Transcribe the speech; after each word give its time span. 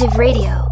Alternative 0.00 0.18
Radio. 0.18 0.66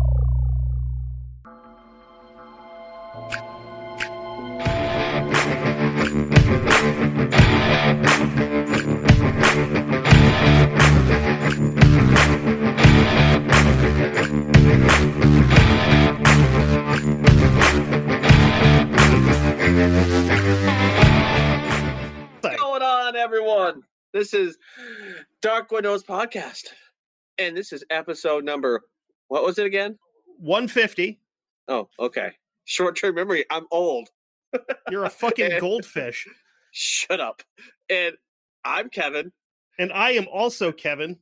This 24.15 24.35
is 24.35 24.59
Dark 25.43 25.71
Windows 25.71 26.03
Podcast. 26.03 26.65
And 27.39 27.57
this 27.57 27.73
is 27.73 27.85
episode 27.89 28.45
number, 28.45 28.83
what 29.29 29.45
was 29.45 29.59
it 29.59 29.67
again? 29.67 29.99
150. 30.39 31.19
Oh, 31.69 31.89
okay. 31.99 32.33
Short 32.65 32.97
term 32.97 33.15
memory. 33.15 33.45
I'm 33.51 33.67
old. 33.71 34.09
You're 34.91 35.05
a 35.05 35.11
fucking 35.11 35.53
And- 35.53 35.61
goldfish. 35.61 36.27
Shut 36.73 37.21
up. 37.21 37.43
And 37.89 38.15
I'm 38.65 38.91
Kevin. 38.91 39.33
And 39.79 39.93
I 39.93 40.11
am 40.13 40.27
also 40.29 40.73
Kevin. 40.73 41.17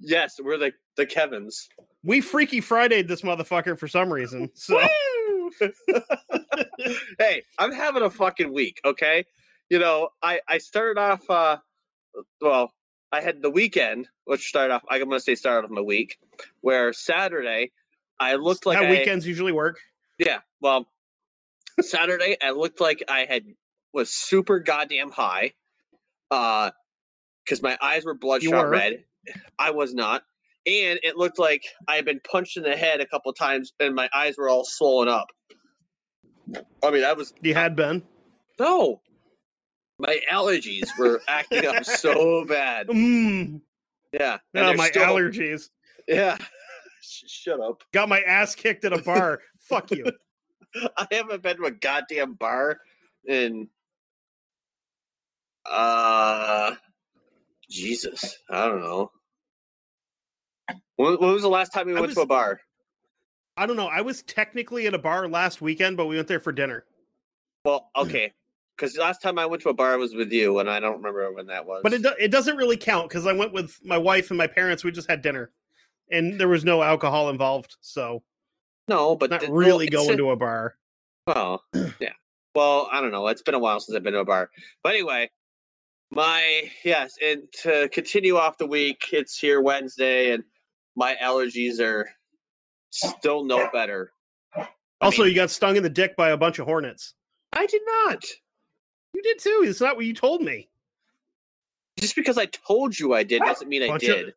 Yes, 0.00 0.36
we're 0.42 0.58
the, 0.58 0.72
the 0.96 1.06
Kevins. 1.06 1.68
We 2.02 2.20
Freaky 2.20 2.60
Fridayed 2.60 3.08
this 3.08 3.22
motherfucker 3.22 3.78
for 3.78 3.88
some 3.88 4.12
reason. 4.12 4.50
So 4.54 4.80
hey, 7.18 7.42
I'm 7.58 7.72
having 7.72 8.02
a 8.02 8.10
fucking 8.10 8.52
week, 8.52 8.80
okay? 8.84 9.24
You 9.70 9.78
know, 9.78 10.08
I, 10.22 10.40
I 10.48 10.58
started 10.58 11.00
off, 11.00 11.28
uh, 11.30 11.56
well, 12.40 12.72
I 13.14 13.20
had 13.20 13.42
the 13.42 13.50
weekend, 13.50 14.08
which 14.24 14.48
started 14.48 14.74
off, 14.74 14.82
I'm 14.90 14.98
going 15.04 15.12
to 15.12 15.20
say 15.20 15.36
started 15.36 15.66
off 15.66 15.70
my 15.70 15.80
week, 15.80 16.18
where 16.62 16.92
Saturday, 16.92 17.70
I 18.18 18.34
looked 18.34 18.66
like 18.66 18.76
how 18.76 18.84
I, 18.84 18.90
weekends 18.90 19.24
usually 19.24 19.52
work. 19.52 19.78
Yeah. 20.18 20.38
Well, 20.60 20.88
Saturday 21.80 22.36
I 22.42 22.50
looked 22.50 22.80
like 22.80 23.04
I 23.08 23.26
had 23.28 23.44
was 23.92 24.10
super 24.10 24.58
goddamn 24.58 25.10
high. 25.10 25.52
Uh 26.30 26.70
because 27.44 27.62
my 27.62 27.76
eyes 27.80 28.04
were 28.04 28.14
bloodshot 28.14 28.68
red. 28.68 29.04
I 29.58 29.70
was 29.70 29.94
not. 29.94 30.22
And 30.66 30.98
it 31.02 31.16
looked 31.16 31.38
like 31.38 31.62
I 31.86 31.96
had 31.96 32.06
been 32.06 32.20
punched 32.20 32.56
in 32.56 32.62
the 32.62 32.76
head 32.76 33.00
a 33.00 33.06
couple 33.06 33.32
times 33.34 33.74
and 33.78 33.94
my 33.94 34.08
eyes 34.14 34.36
were 34.38 34.48
all 34.48 34.64
swollen 34.64 35.08
up. 35.08 35.26
I 36.82 36.90
mean, 36.90 37.04
I 37.04 37.12
was 37.12 37.32
You 37.42 37.54
had 37.54 37.76
been. 37.76 38.02
no. 38.58 39.00
My 39.98 40.18
allergies 40.30 40.88
were 40.98 41.20
acting 41.28 41.66
up 41.66 41.84
so 41.84 42.44
bad. 42.44 42.88
Mm, 42.88 43.60
Yeah. 44.12 44.38
and 44.54 44.66
oh, 44.66 44.74
my 44.74 44.88
still- 44.88 45.04
allergies. 45.04 45.70
Yeah. 46.08 46.36
Sh- 47.00 47.24
Shut 47.26 47.60
up. 47.60 47.82
Got 47.92 48.08
my 48.08 48.20
ass 48.22 48.54
kicked 48.54 48.84
at 48.84 48.92
a 48.92 49.02
bar. 49.02 49.40
Fuck 49.60 49.90
you. 49.92 50.06
I 50.96 51.06
haven't 51.12 51.42
been 51.42 51.56
to 51.58 51.64
a 51.64 51.70
goddamn 51.70 52.34
bar 52.34 52.80
in 53.26 53.68
uh 55.70 56.74
Jesus. 57.70 58.36
I 58.50 58.66
don't 58.66 58.80
know. 58.80 59.10
When, 60.96 61.14
when 61.14 61.32
was 61.32 61.42
the 61.42 61.48
last 61.48 61.72
time 61.72 61.86
we 61.86 61.96
I 61.96 62.00
went 62.00 62.12
to 62.14 62.20
a 62.22 62.26
bar? 62.26 62.60
I 63.56 63.66
don't 63.66 63.76
know. 63.76 63.86
I 63.86 64.00
was 64.00 64.22
technically 64.22 64.86
at 64.86 64.94
a 64.94 64.98
bar 64.98 65.28
last 65.28 65.62
weekend, 65.62 65.96
but 65.96 66.06
we 66.06 66.16
went 66.16 66.28
there 66.28 66.40
for 66.40 66.52
dinner. 66.52 66.84
Well, 67.64 67.90
okay. 67.96 68.32
Because 68.76 68.96
last 68.96 69.22
time 69.22 69.38
I 69.38 69.46
went 69.46 69.62
to 69.62 69.68
a 69.68 69.74
bar 69.74 69.92
I 69.92 69.96
was 69.96 70.14
with 70.14 70.32
you, 70.32 70.58
and 70.58 70.68
I 70.68 70.80
don't 70.80 70.96
remember 70.96 71.32
when 71.32 71.46
that 71.46 71.64
was. 71.64 71.80
But 71.82 71.92
it, 71.92 72.02
do- 72.02 72.14
it 72.18 72.30
doesn't 72.32 72.56
really 72.56 72.76
count 72.76 73.08
because 73.08 73.26
I 73.26 73.32
went 73.32 73.52
with 73.52 73.78
my 73.84 73.96
wife 73.98 74.30
and 74.30 74.38
my 74.38 74.46
parents. 74.48 74.82
We 74.82 74.90
just 74.90 75.08
had 75.08 75.22
dinner. 75.22 75.50
And 76.10 76.38
there 76.40 76.48
was 76.48 76.64
no 76.64 76.82
alcohol 76.82 77.30
involved. 77.30 77.76
So 77.80 78.22
no, 78.88 79.14
but 79.16 79.30
not 79.30 79.40
the- 79.42 79.52
really 79.52 79.86
it's 79.86 79.94
going 79.96 80.10
a- 80.14 80.16
to 80.16 80.30
a 80.30 80.36
bar. 80.36 80.76
Well, 81.26 81.62
yeah. 82.00 82.12
Well, 82.54 82.88
I 82.92 83.00
don't 83.00 83.10
know. 83.12 83.26
It's 83.28 83.42
been 83.42 83.54
a 83.54 83.58
while 83.58 83.80
since 83.80 83.96
I've 83.96 84.02
been 84.02 84.12
to 84.12 84.20
a 84.20 84.24
bar. 84.24 84.50
But 84.82 84.92
anyway, 84.94 85.30
my 86.10 86.70
yes, 86.84 87.14
and 87.22 87.42
to 87.62 87.88
continue 87.92 88.36
off 88.36 88.58
the 88.58 88.66
week, 88.66 89.08
it's 89.12 89.38
here 89.38 89.60
Wednesday, 89.60 90.32
and 90.32 90.44
my 90.96 91.16
allergies 91.22 91.80
are 91.80 92.08
still 92.90 93.44
no 93.44 93.68
better. 93.72 94.12
I 94.56 94.66
Also, 95.00 95.22
mean, 95.22 95.30
you 95.30 95.34
got 95.36 95.50
stung 95.50 95.76
in 95.76 95.82
the 95.82 95.90
dick 95.90 96.16
by 96.16 96.30
a 96.30 96.36
bunch 96.36 96.58
of 96.58 96.66
hornets. 96.66 97.14
I 97.52 97.66
did 97.66 97.82
not. 98.06 98.24
You 99.14 99.22
did 99.22 99.38
too. 99.38 99.64
It's 99.66 99.80
not 99.80 99.96
what 99.96 100.04
you 100.04 100.14
told 100.14 100.42
me. 100.42 100.68
Just 101.98 102.16
because 102.16 102.36
I 102.36 102.46
told 102.46 102.98
you 102.98 103.14
I 103.14 103.22
did 103.22 103.40
doesn't 103.42 103.68
mean 103.68 103.82
I 103.82 103.96
did. 103.98 104.28
of 104.28 104.34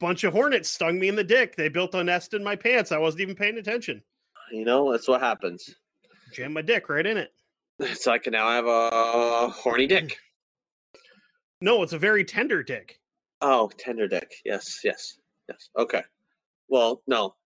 bunch 0.00 0.24
of 0.24 0.32
hornets 0.32 0.68
stung 0.68 0.98
me 0.98 1.08
in 1.08 1.16
the 1.16 1.24
dick. 1.24 1.56
They 1.56 1.68
built 1.68 1.94
a 1.94 2.02
nest 2.04 2.34
in 2.34 2.42
my 2.44 2.56
pants. 2.56 2.92
I 2.92 2.98
wasn't 2.98 3.22
even 3.22 3.34
paying 3.34 3.58
attention. 3.58 4.02
You 4.50 4.64
know, 4.64 4.90
that's 4.92 5.08
what 5.08 5.20
happens. 5.20 5.74
Jam 6.32 6.52
my 6.52 6.62
dick 6.62 6.88
right 6.88 7.06
in 7.06 7.16
it. 7.16 7.32
So 7.94 8.12
I 8.12 8.18
can 8.18 8.32
now 8.32 8.48
have 8.48 8.66
a 8.66 9.48
horny 9.48 9.86
dick. 9.86 10.16
No, 11.60 11.84
it's 11.84 11.92
a 11.92 11.98
very 11.98 12.24
tender 12.24 12.64
dick. 12.64 12.98
Oh, 13.40 13.70
tender 13.78 14.08
dick. 14.08 14.32
Yes, 14.44 14.80
yes, 14.82 15.16
yes. 15.48 15.68
Okay. 15.78 16.02
Well, 16.68 17.02
no. 17.06 17.36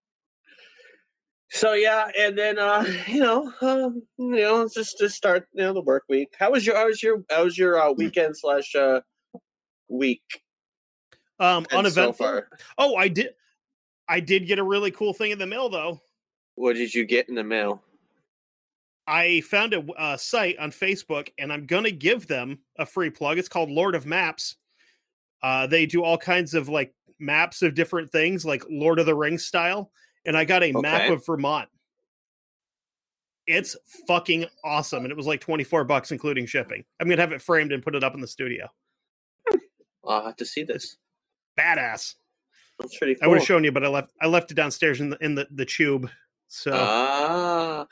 So 1.51 1.75
yeah, 1.75 2.11
and 2.19 2.37
then 2.37 2.59
uh, 2.59 2.85
you 3.07 3.21
know, 3.21 3.53
um, 3.61 4.03
you 4.19 4.37
know, 4.37 4.69
just 4.69 4.99
to 4.99 5.09
start, 5.09 5.49
you 5.53 5.63
know, 5.63 5.73
the 5.73 5.83
work 5.83 6.05
week. 6.09 6.35
How 6.39 6.53
was 6.53 6.67
your 6.67 6.77
how 6.77 6.87
was 6.87 7.03
your 7.03 7.23
how 7.31 7.45
was 7.45 7.57
your 7.57 7.81
uh, 7.81 7.93
weekend 7.93 8.37
slash 8.37 8.75
uh 8.75 9.01
week? 9.89 10.23
Um, 11.39 11.67
so 11.71 11.79
uneventful. 11.79 12.27
far? 12.27 12.49
oh, 12.79 12.97
I 12.97 13.09
did. 13.09 13.31
I 14.09 14.21
did 14.21 14.47
get 14.47 14.59
a 14.59 14.65
really 14.65 14.91
cool 14.91 15.13
thing 15.13 15.33
in 15.33 15.39
the 15.39 15.47
mail 15.47 15.69
though. 15.69 16.01
What 16.55 16.75
did 16.75 16.95
you 16.95 17.05
get 17.05 17.29
in 17.29 17.35
the 17.35 17.45
mail? 17.45 17.83
I 19.07 19.41
found 19.43 19.73
a, 19.73 19.85
a 19.99 20.19
site 20.19 20.59
on 20.59 20.71
Facebook, 20.71 21.29
and 21.39 21.53
I'm 21.53 21.67
gonna 21.67 21.91
give 21.91 22.27
them 22.27 22.59
a 22.79 22.87
free 22.87 23.11
plug. 23.11 23.39
It's 23.39 23.49
called 23.49 23.71
Lord 23.71 23.95
of 23.95 24.07
Maps. 24.07 24.57
Uh, 25.43 25.67
they 25.67 25.87
do 25.87 26.03
all 26.03 26.19
kinds 26.19 26.55
of 26.55 26.69
like 26.69 26.93
maps 27.21 27.63
of 27.63 27.75
different 27.75 28.11
things, 28.11 28.45
like 28.45 28.65
Lord 28.69 28.99
of 28.99 29.07
the 29.07 29.15
Rings 29.15 29.45
style. 29.45 29.93
And 30.27 30.37
I 30.37 30.45
got 30.45 30.63
a 30.63 30.73
map 30.73 31.11
of 31.11 31.25
Vermont. 31.25 31.69
It's 33.47 33.77
fucking 34.09 34.47
awesome, 34.65 35.05
and 35.05 35.13
it 35.13 35.17
was 35.17 35.27
like 35.27 35.41
24 35.41 35.85
bucks 35.85 36.11
including 36.11 36.47
shipping. 36.47 36.85
I'm 37.01 37.09
gonna 37.09 37.21
have 37.23 37.33
it 37.33 37.41
framed 37.41 37.71
and 37.73 37.83
put 37.83 37.95
it 37.95 38.03
up 38.03 38.15
in 38.15 38.21
the 38.21 38.27
studio. 38.27 38.67
I'll 40.05 40.25
have 40.27 40.37
to 40.37 40.45
see 40.47 40.65
this. 40.65 40.97
Badass. 41.59 42.15
That's 42.79 42.99
pretty 42.99 43.17
I 43.23 43.27
would 43.29 43.39
have 43.39 43.47
shown 43.47 43.63
you, 43.65 43.71
but 43.73 43.85
I 43.85 43.89
left 43.89 44.11
I 44.21 44.27
left 44.27 44.51
it 44.51 44.55
downstairs 44.55 45.01
in 45.01 45.11
the 45.11 45.17
in 45.25 45.35
the, 45.37 45.47
the 45.53 45.65
tube. 45.65 46.11
So 46.49 46.73
Ah, 46.75 47.87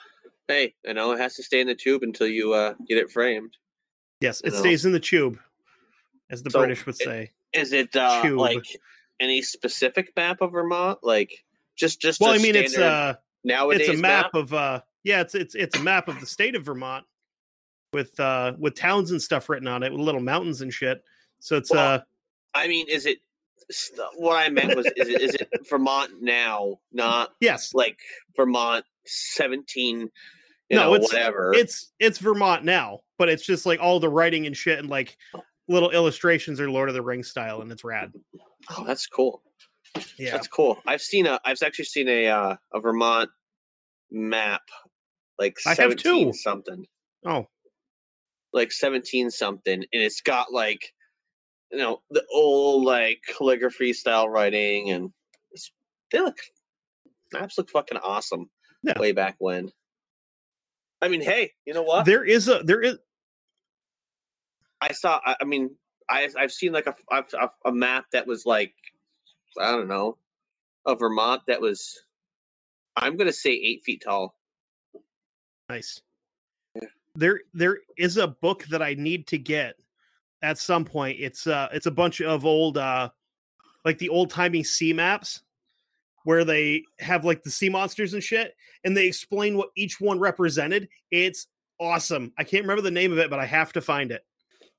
hey, 0.49 0.75
I 0.89 0.93
know 0.93 1.13
it 1.13 1.21
has 1.21 1.35
to 1.37 1.43
stay 1.45 1.61
in 1.61 1.67
the 1.69 1.75
tube 1.75 2.03
until 2.03 2.27
you 2.27 2.53
uh 2.53 2.75
get 2.89 2.99
it 2.99 3.11
framed. 3.11 3.57
yes, 4.21 4.43
you 4.45 4.49
it 4.49 4.55
know. 4.55 4.61
stays 4.61 4.85
in 4.85 4.93
the 4.93 5.01
tube, 5.01 5.39
as 6.31 6.43
the 6.43 6.51
So, 6.51 6.59
British 6.59 6.85
would 6.87 6.97
it- 6.97 7.05
say. 7.05 7.33
Is 7.53 7.73
it 7.73 7.95
uh 7.95 8.29
like 8.35 8.65
any 9.21 9.41
specific 9.41 10.13
map 10.17 10.41
of 10.41 10.51
Vermont? 10.51 10.99
Like 11.05 11.31
just 11.77 12.01
just 12.01 12.21
Well, 12.21 12.33
a 12.33 12.35
I 12.37 12.39
mean, 12.39 12.57
it's 12.57 12.77
uh, 12.77 13.15
nowadays 13.45 13.89
it's 13.89 13.99
a 13.99 14.03
map, 14.03 14.35
of 14.35 14.53
uh, 14.55 14.81
yeah, 15.03 15.21
it's 15.21 15.35
it's 15.35 15.55
it's 15.55 15.77
a 15.77 15.83
map 15.83 16.09
of 16.09 16.21
the 16.21 16.27
state 16.27 16.55
of 16.55 16.65
Vermont 16.65 17.05
with 17.93 18.19
uh 18.19 18.53
with 18.59 18.75
towns 18.75 19.11
and 19.11 19.21
stuff 19.23 19.49
written 19.49 19.69
on 19.69 19.83
it, 19.83 19.93
with 19.93 20.01
little 20.01 20.21
mountains 20.21 20.61
and 20.61 20.73
shit. 20.73 21.03
So 21.41 21.57
it's 21.57 21.71
Well, 21.71 21.95
uh, 21.95 22.01
I 22.55 22.69
mean, 22.69 22.87
is 22.89 23.07
it 23.07 23.19
what 24.17 24.37
I 24.37 24.49
meant 24.51 24.77
was 24.77 24.87
is 24.97 25.09
it 25.09 25.21
is 25.23 25.35
it 25.35 25.49
Vermont 25.71 26.23
now, 26.23 26.79
not 26.93 27.33
yes, 27.41 27.73
like 27.75 27.99
Vermont 28.37 28.85
seventeen, 29.07 30.01
you 30.69 30.77
No, 30.77 30.85
know, 30.85 30.95
it's- 30.97 31.13
whatever. 31.13 31.53
it's 31.55 31.93
it's 31.99 32.19
Vermont 32.19 32.65
now, 32.65 33.01
but 33.19 33.29
it's 33.29 33.45
just 33.45 33.67
like 33.67 33.81
all 33.81 34.01
the 34.01 34.09
writing 34.09 34.47
and 34.47 34.57
shit 34.57 34.79
and 34.79 34.89
like 34.89 35.17
little 35.69 35.91
illustrations 35.91 36.61
are 36.61 36.71
Lord 36.71 36.89
of 36.89 36.95
the 36.95 37.03
Rings 37.03 37.29
style, 37.29 37.63
and 37.63 37.71
it's 37.73 37.85
rad. 37.85 38.13
oh, 38.71 38.85
that's 38.85 39.07
cool. 39.07 39.43
Yeah, 40.19 40.33
That's 40.33 40.49
cool. 40.49 40.81
I've 40.87 41.03
seen 41.03 41.27
a 41.27 41.41
I've 41.45 41.63
actually 41.63 41.85
seen 41.87 42.09
a 42.09 42.27
uh, 42.29 42.57
a 42.73 42.81
Vermont 42.81 43.31
map, 44.11 44.63
like 45.39 45.57
I 45.67 45.75
seventeen 45.75 46.33
something. 46.33 46.85
oh, 47.27 47.49
like 48.55 48.71
17 48.71 49.31
something 49.33 49.75
and 49.75 49.87
it's 49.93 50.21
got 50.21 50.53
like 50.53 50.93
you 51.73 51.79
know 51.79 52.01
the 52.11 52.25
old 52.33 52.85
like 52.85 53.21
calligraphy 53.37 53.93
style 53.93 54.29
writing 54.29 54.93
and 54.93 55.11
it's, 55.51 55.73
they 56.13 56.21
look 56.21 56.39
maps 57.33 57.59
look 57.59 57.69
fucking 57.69 57.99
awesome 57.99 58.49
Yeah. 58.85 58.95
way 58.99 59.11
back 59.11 59.35
when 59.39 59.71
i 61.03 61.09
mean 61.09 61.21
hey 61.21 61.51
you 61.67 61.75
know 61.75 61.83
what 61.83 62.05
there 62.07 62.23
is 62.25 62.47
a 62.49 62.63
there 62.65 62.81
is 62.81 62.97
i 64.81 64.93
saw 64.93 65.21
i, 65.27 65.35
I 65.41 65.45
mean 65.45 65.75
I, 66.09 66.29
i've 66.39 66.53
seen 66.53 66.71
like 66.73 66.87
a, 66.87 66.95
a 67.11 67.51
a 67.65 67.73
map 67.73 68.05
that 68.13 68.25
was 68.27 68.47
like 68.47 68.73
i 69.61 69.71
don't 69.71 69.89
know 69.89 70.17
of 70.87 70.99
vermont 70.99 71.43
that 71.47 71.61
was 71.61 72.05
i'm 72.97 73.17
gonna 73.17 73.33
say 73.33 73.51
eight 73.51 73.83
feet 73.85 74.03
tall 74.05 74.37
nice. 75.69 76.01
Yeah. 76.75 76.89
There 77.15 77.41
there 77.55 77.79
is 77.97 78.17
a 78.17 78.29
book 78.29 78.65
that 78.67 78.83
I 78.83 78.95
need 78.95 79.27
to 79.29 79.39
get 79.39 79.77
at 80.43 80.59
some 80.59 80.85
point. 80.85 81.19
It's 81.21 81.47
uh 81.47 81.69
it's 81.73 81.87
a 81.87 81.91
bunch 81.91 82.21
of 82.21 82.45
old 82.45 82.77
uh 82.77 83.09
like 83.85 83.99
the 83.99 84.09
old 84.11 84.31
timey 84.31 84.63
sea 84.63 84.93
maps. 84.93 85.43
where 86.25 86.45
they 86.45 86.85
have 86.99 87.25
like 87.25 87.43
the 87.43 87.51
sea 87.51 87.69
monsters 87.69 88.15
and 88.15 88.23
shit, 88.23 88.55
and 88.85 88.97
they 88.97 89.07
explain 89.07 89.57
what 89.57 89.71
each 89.77 90.01
one 90.01 90.19
represented. 90.19 90.89
It's 91.11 91.47
awesome. 91.81 92.33
I 92.39 92.45
can't 92.45 92.65
remember 92.65 92.83
the 92.83 92.91
name 92.91 93.13
of 93.13 93.19
it, 93.19 93.31
but 93.31 93.39
I 93.39 93.47
have 93.47 93.73
to 93.75 93.81
find 93.81 94.11
it. 94.13 94.25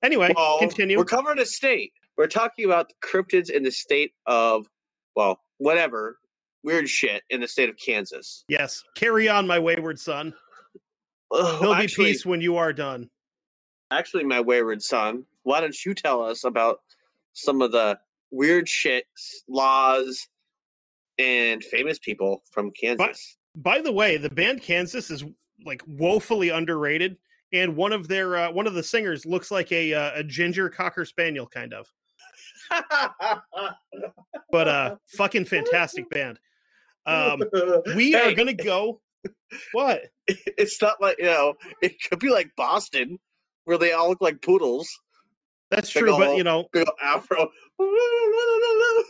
Anyway, 0.03 0.31
Well, 0.35 0.59
continue. 0.59 0.97
We're 0.97 1.05
covering 1.05 1.39
a 1.39 1.45
state. 1.45 1.93
We're 2.17 2.27
talking 2.27 2.65
about 2.65 2.89
the 2.89 2.95
cryptids 3.05 3.49
in 3.49 3.63
the 3.63 3.71
state 3.71 4.13
of, 4.25 4.67
well, 5.15 5.39
whatever 5.57 6.17
weird 6.63 6.89
shit 6.89 7.23
in 7.29 7.41
the 7.41 7.47
state 7.47 7.69
of 7.69 7.77
Kansas. 7.77 8.43
Yes, 8.47 8.83
carry 8.95 9.29
on, 9.29 9.45
my 9.45 9.59
wayward 9.59 9.99
son. 9.99 10.33
There'll 11.31 11.75
be 11.75 11.87
peace 11.87 12.25
when 12.25 12.41
you 12.41 12.57
are 12.57 12.73
done. 12.73 13.09
actually, 13.91 14.23
my 14.23 14.41
wayward 14.41 14.81
son, 14.81 15.25
why 15.43 15.61
don't 15.61 15.85
you 15.85 15.93
tell 15.93 16.23
us 16.23 16.43
about 16.43 16.81
some 17.33 17.61
of 17.61 17.71
the 17.71 17.99
weird 18.31 18.67
shit, 18.67 19.05
laws, 19.47 20.27
and 21.17 21.63
famous 21.63 21.99
people 21.99 22.41
from 22.51 22.71
Kansas? 22.71 23.37
By 23.55 23.81
the 23.81 23.91
way, 23.91 24.17
the 24.17 24.29
band 24.29 24.61
Kansas 24.61 25.09
is 25.11 25.23
like 25.65 25.81
woefully 25.87 26.49
underrated, 26.49 27.17
and 27.53 27.75
one 27.75 27.93
of 27.93 28.07
their 28.07 28.35
uh, 28.35 28.51
one 28.51 28.67
of 28.67 28.73
the 28.73 28.83
singers 28.83 29.25
looks 29.25 29.51
like 29.51 29.71
a 29.71 29.93
uh, 29.93 30.11
a 30.15 30.23
ginger 30.23 30.69
cocker 30.69 31.05
spaniel 31.05 31.47
kind 31.47 31.73
of, 31.73 31.91
but 34.51 34.67
uh, 34.67 34.95
fucking 35.07 35.45
fantastic 35.45 36.09
band. 36.09 36.39
Um, 37.05 37.43
we 37.95 38.15
are 38.15 38.33
gonna 38.33 38.53
go. 38.53 39.01
What? 39.71 40.01
It's 40.27 40.81
not 40.81 41.01
like 41.01 41.17
you 41.19 41.25
know. 41.25 41.53
It 41.81 41.95
could 42.09 42.19
be 42.19 42.29
like 42.29 42.49
Boston, 42.57 43.19
where 43.65 43.77
they 43.77 43.91
all 43.91 44.09
look 44.09 44.21
like 44.21 44.41
poodles. 44.41 44.89
That's 45.71 45.89
true, 45.89 46.17
but 46.17 46.37
you 46.37 46.43
know, 46.43 46.65
afro. 47.01 47.49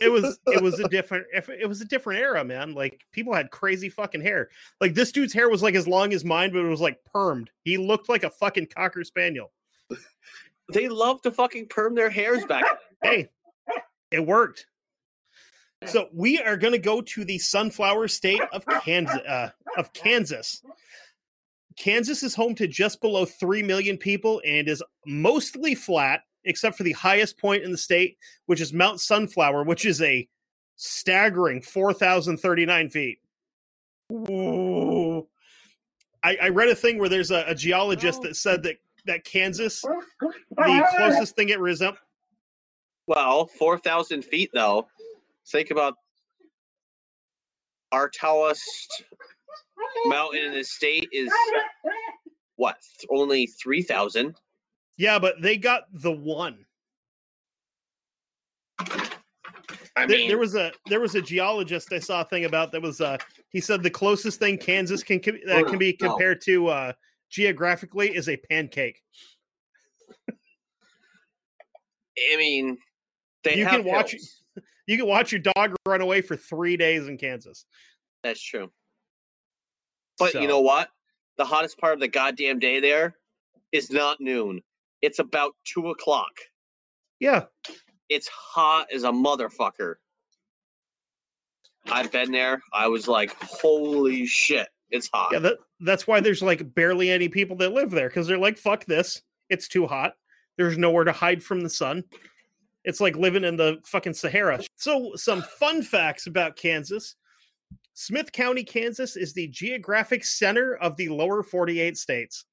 it 0.00 0.10
was 0.10 0.38
it 0.46 0.62
was 0.62 0.80
a 0.80 0.88
different 0.88 1.26
it 1.32 1.68
was 1.68 1.80
a 1.80 1.84
different 1.84 2.20
era, 2.20 2.44
man. 2.44 2.74
Like 2.74 3.04
people 3.12 3.34
had 3.34 3.50
crazy 3.50 3.88
fucking 3.88 4.22
hair. 4.22 4.48
Like 4.80 4.94
this 4.94 5.12
dude's 5.12 5.32
hair 5.32 5.48
was 5.48 5.62
like 5.62 5.74
as 5.74 5.86
long 5.86 6.12
as 6.12 6.24
mine, 6.24 6.52
but 6.52 6.64
it 6.64 6.68
was 6.68 6.80
like 6.80 6.98
permed. 7.14 7.48
He 7.62 7.76
looked 7.76 8.08
like 8.08 8.24
a 8.24 8.30
fucking 8.30 8.68
cocker 8.74 9.04
spaniel. 9.04 9.52
They 10.72 10.88
love 10.88 11.22
to 11.22 11.30
fucking 11.30 11.68
perm 11.68 11.94
their 11.94 12.10
hairs 12.10 12.44
back. 12.46 12.64
Hey, 13.02 13.28
it 14.10 14.24
worked. 14.24 14.66
So 15.84 16.08
we 16.12 16.40
are 16.40 16.56
going 16.56 16.72
to 16.72 16.78
go 16.78 17.00
to 17.02 17.24
the 17.24 17.38
sunflower 17.38 18.08
state 18.08 18.40
of 18.52 18.64
Kansas. 18.82 19.16
Uh, 19.16 19.50
of 19.76 19.92
Kansas. 19.92 20.62
Kansas 21.76 22.22
is 22.22 22.34
home 22.34 22.54
to 22.54 22.66
just 22.66 23.00
below 23.02 23.26
three 23.26 23.62
million 23.62 23.98
people 23.98 24.40
and 24.46 24.68
is 24.68 24.82
mostly 25.04 25.74
flat, 25.74 26.22
except 26.44 26.76
for 26.76 26.82
the 26.82 26.92
highest 26.92 27.38
point 27.38 27.62
in 27.62 27.70
the 27.70 27.78
state, 27.78 28.16
which 28.46 28.60
is 28.60 28.72
Mount 28.72 29.00
Sunflower, 29.00 29.64
which 29.64 29.84
is 29.84 30.00
a 30.00 30.26
staggering 30.76 31.60
four 31.60 31.92
thousand 31.92 32.38
thirty 32.38 32.64
nine 32.64 32.88
feet. 32.88 33.18
Ooh. 34.12 35.26
I, 36.22 36.38
I 36.42 36.48
read 36.48 36.68
a 36.68 36.74
thing 36.74 36.98
where 36.98 37.08
there's 37.08 37.30
a, 37.30 37.44
a 37.46 37.54
geologist 37.54 38.22
that 38.22 38.36
said 38.36 38.62
that 38.62 38.76
that 39.04 39.24
Kansas, 39.24 39.82
the 40.20 40.86
closest 40.96 41.36
thing 41.36 41.50
it 41.50 41.60
resembles. 41.60 42.00
Well, 43.06 43.46
four 43.46 43.78
thousand 43.78 44.24
feet 44.24 44.50
though. 44.52 44.88
Think 45.48 45.70
about 45.70 45.94
our 47.92 48.08
tallest 48.08 49.04
mountain 50.06 50.44
in 50.44 50.52
the 50.52 50.64
state 50.64 51.08
is 51.12 51.30
what? 52.56 52.76
Only 53.10 53.46
three 53.46 53.82
thousand. 53.82 54.34
Yeah, 54.96 55.18
but 55.18 55.40
they 55.40 55.56
got 55.56 55.84
the 55.92 56.10
one. 56.10 56.64
I 59.98 60.06
There, 60.06 60.18
mean, 60.18 60.28
there 60.28 60.38
was 60.38 60.54
a 60.54 60.72
there 60.86 61.00
was 61.00 61.14
a 61.14 61.22
geologist 61.22 61.92
I 61.92 61.98
saw 61.98 62.22
a 62.22 62.24
thing 62.24 62.44
about 62.44 62.72
that 62.72 62.82
was 62.82 63.00
uh 63.00 63.16
he 63.50 63.60
said 63.60 63.82
the 63.82 63.90
closest 63.90 64.38
thing 64.38 64.58
Kansas 64.58 65.02
can 65.02 65.20
com- 65.20 65.38
that 65.46 65.66
can 65.66 65.78
be 65.78 65.96
No. 66.00 66.08
compared 66.08 66.40
to 66.42 66.68
uh 66.68 66.92
geographically 67.30 68.14
is 68.14 68.28
a 68.28 68.36
pancake. 68.36 69.02
I 70.28 70.32
mean, 72.36 72.78
they 73.46 73.58
You 73.58 73.66
can 73.66 73.84
watch- 73.84 74.12
hills. 74.12 74.42
You 74.88 74.96
can 74.96 75.06
watch 75.08 75.32
your 75.32 75.40
dog 75.40 75.74
run 75.84 76.00
away 76.00 76.20
for 76.20 76.36
three 76.36 76.76
days 76.76 77.08
in 77.08 77.18
Kansas. 77.18 77.64
That's 78.22 78.40
true. 78.40 78.70
But 80.18 80.30
So- 80.32 80.40
you 80.40 80.46
know 80.46 80.60
what? 80.60 80.88
The 81.38 81.44
hottest 81.44 81.76
part 81.78 81.94
of 81.94 82.00
the 82.00 82.06
goddamn 82.08 82.60
day 82.60 82.78
there 82.80 83.16
is 83.72 83.90
not 83.90 84.20
noon. 84.20 84.62
It's 85.02 85.18
about 85.18 85.52
two 85.64 85.90
o'clock. 85.90 86.30
Yeah, 87.18 87.46
It's 88.08 88.28
hot 88.28 88.86
as 88.94 89.02
a 89.02 89.10
motherfucker. 89.10 89.96
I've 91.90 92.10
been 92.12 92.32
there. 92.32 92.62
I 92.72 92.88
was 92.88 93.06
like, 93.08 93.34
holy 93.42 94.26
shit, 94.26 94.68
it's 94.90 95.08
hot. 95.12 95.30
yeah. 95.32 95.38
That 95.40 95.58
that's 95.80 96.06
why 96.06 96.20
there's 96.20 96.42
like 96.42 96.74
barely 96.74 97.10
any 97.10 97.28
people 97.28 97.56
that 97.56 97.72
live 97.72 97.90
there 97.90 98.08
because 98.08 98.26
they're 98.26 98.38
like, 98.38 98.56
fuck 98.58 98.84
this. 98.86 99.22
It's 99.50 99.68
too 99.68 99.86
hot. 99.86 100.14
There's 100.58 100.78
nowhere 100.78 101.04
to 101.04 101.12
hide 101.12 101.42
from 101.42 101.60
the 101.60 101.68
sun. 101.70 102.04
It's 102.86 103.00
like 103.00 103.16
living 103.16 103.44
in 103.44 103.56
the 103.56 103.78
fucking 103.84 104.14
Sahara. 104.14 104.60
So, 104.76 105.12
some 105.16 105.42
fun 105.42 105.82
facts 105.82 106.26
about 106.26 106.56
Kansas. 106.56 107.16
Smith 107.92 108.32
County, 108.32 108.64
Kansas 108.64 109.16
is 109.16 109.34
the 109.34 109.48
geographic 109.48 110.24
center 110.24 110.76
of 110.76 110.96
the 110.96 111.10
lower 111.10 111.42
48 111.42 111.98
states. 111.98 112.46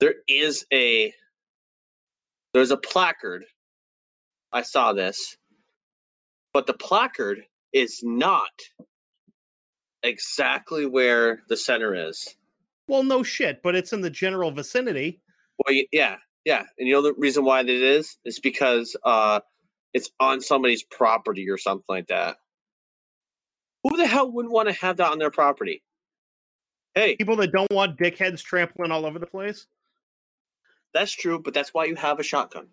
there 0.00 0.14
is 0.26 0.66
a 0.72 1.12
there's 2.52 2.72
a 2.72 2.76
placard. 2.76 3.44
I 4.52 4.62
saw 4.62 4.92
this. 4.92 5.36
But 6.52 6.66
the 6.66 6.74
placard 6.74 7.42
is 7.72 8.00
not 8.02 8.50
exactly 10.02 10.86
where 10.86 11.42
the 11.48 11.56
center 11.56 11.94
is. 11.94 12.34
Well, 12.88 13.04
no 13.04 13.22
shit, 13.22 13.62
but 13.62 13.76
it's 13.76 13.92
in 13.92 14.00
the 14.00 14.10
general 14.10 14.50
vicinity. 14.50 15.20
Well, 15.58 15.76
yeah, 15.92 16.16
yeah, 16.44 16.64
and 16.78 16.88
you 16.88 16.94
know 16.94 17.02
the 17.02 17.14
reason 17.14 17.44
why 17.44 17.62
that 17.62 17.70
is 17.70 18.16
is 18.24 18.38
because 18.40 18.96
uh, 19.04 19.40
it's 19.94 20.10
on 20.20 20.40
somebody's 20.40 20.82
property 20.82 21.48
or 21.50 21.58
something 21.58 21.84
like 21.88 22.06
that. 22.08 22.36
Who 23.84 23.96
the 23.96 24.06
hell 24.06 24.30
wouldn't 24.30 24.52
want 24.52 24.68
to 24.68 24.74
have 24.74 24.98
that 24.98 25.10
on 25.10 25.18
their 25.18 25.30
property? 25.30 25.82
Hey, 26.94 27.16
People 27.16 27.36
that 27.36 27.52
don't 27.52 27.70
want 27.72 27.98
dickheads 27.98 28.42
trampling 28.42 28.90
all 28.90 29.06
over 29.06 29.18
the 29.18 29.26
place. 29.26 29.66
that's 30.92 31.12
true, 31.12 31.38
but 31.38 31.54
that's 31.54 31.72
why 31.72 31.84
you 31.84 31.94
have 31.96 32.18
a 32.18 32.22
shotgun. 32.22 32.66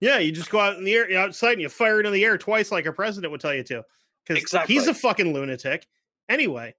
Yeah, 0.00 0.18
you 0.18 0.32
just 0.32 0.50
go 0.50 0.60
out 0.60 0.76
in 0.76 0.84
the 0.84 0.94
air 0.94 1.18
outside 1.18 1.52
and 1.52 1.60
you 1.62 1.68
fire 1.68 2.00
it 2.00 2.06
in 2.06 2.12
the 2.12 2.24
air 2.24 2.38
twice 2.38 2.70
like 2.70 2.86
a 2.86 2.92
president 2.92 3.32
would 3.32 3.40
tell 3.40 3.54
you 3.54 3.62
to. 3.64 3.84
Because 4.24 4.42
Exactly. 4.42 4.74
he's 4.74 4.86
a 4.86 4.94
fucking 4.94 5.32
lunatic. 5.32 5.86
Anyway, 6.28 6.74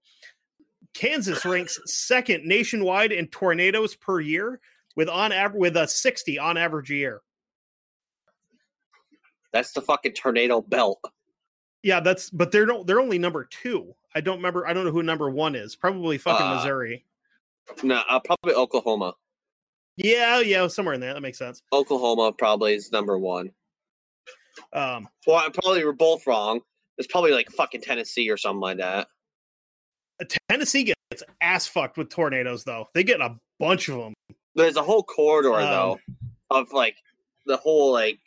Kansas 0.94 1.46
ranks 1.46 1.80
second 1.86 2.46
nationwide 2.46 3.12
in 3.12 3.28
tornadoes 3.28 3.96
per 3.96 4.20
year 4.20 4.60
with 4.96 5.10
on 5.10 5.32
average 5.32 5.60
with 5.60 5.78
a 5.78 5.88
60 5.88 6.40
on 6.40 6.58
average 6.58 6.90
year. 6.90 7.22
That's 9.54 9.72
the 9.74 9.82
fucking 9.82 10.14
tornado 10.14 10.62
belt. 10.62 11.00
Yeah, 11.84 12.00
that's 12.00 12.30
but 12.30 12.52
they're 12.52 12.66
no, 12.66 12.84
they're 12.84 13.02
only 13.02 13.20
number 13.20 13.46
two. 13.46 13.94
I 14.14 14.22
don't 14.22 14.38
remember. 14.38 14.68
I 14.68 14.74
don't 14.74 14.86
know 14.86 14.92
who 14.92 15.04
number 15.04 15.30
one 15.30 15.56
is. 15.56 15.76
Probably 15.76 16.18
fucking 16.18 16.46
Uh, 16.46 16.56
Missouri. 16.56 17.06
No, 17.84 18.02
uh, 18.10 18.20
probably 18.20 18.54
Oklahoma. 18.54 19.14
Yeah, 19.98 20.40
yeah, 20.40 20.68
somewhere 20.68 20.96
in 20.96 21.02
there. 21.02 21.14
That 21.14 21.22
makes 21.22 21.38
sense. 21.38 21.62
Oklahoma 21.74 22.34
probably 22.38 22.76
is 22.76 22.92
number 22.92 23.18
one. 23.18 23.52
Um, 24.74 25.08
Well, 25.26 25.38
I 25.38 25.50
probably 25.50 25.84
we're 25.84 25.92
both 25.92 26.26
wrong. 26.28 26.62
It's 26.98 27.08
probably 27.08 27.32
like 27.32 27.50
fucking 27.52 27.82
Tennessee 27.82 28.30
or 28.30 28.38
something 28.38 28.62
like 28.62 28.78
that. 28.78 29.08
Tennessee 30.50 30.84
gets 30.84 31.24
ass 31.42 31.66
fucked 31.68 31.98
with 31.98 32.10
tornadoes, 32.10 32.64
though. 32.64 32.88
They 32.94 33.04
get 33.04 33.22
a 33.22 33.38
bunch 33.60 33.90
of 33.90 33.98
them. 33.98 34.14
There's 34.56 34.76
a 34.76 34.84
whole 34.84 35.04
corridor 35.04 35.54
Um, 35.54 35.62
though 35.70 36.00
of 36.50 36.72
like 36.74 36.96
the 37.46 37.58
whole 37.58 37.92
like 37.94 38.20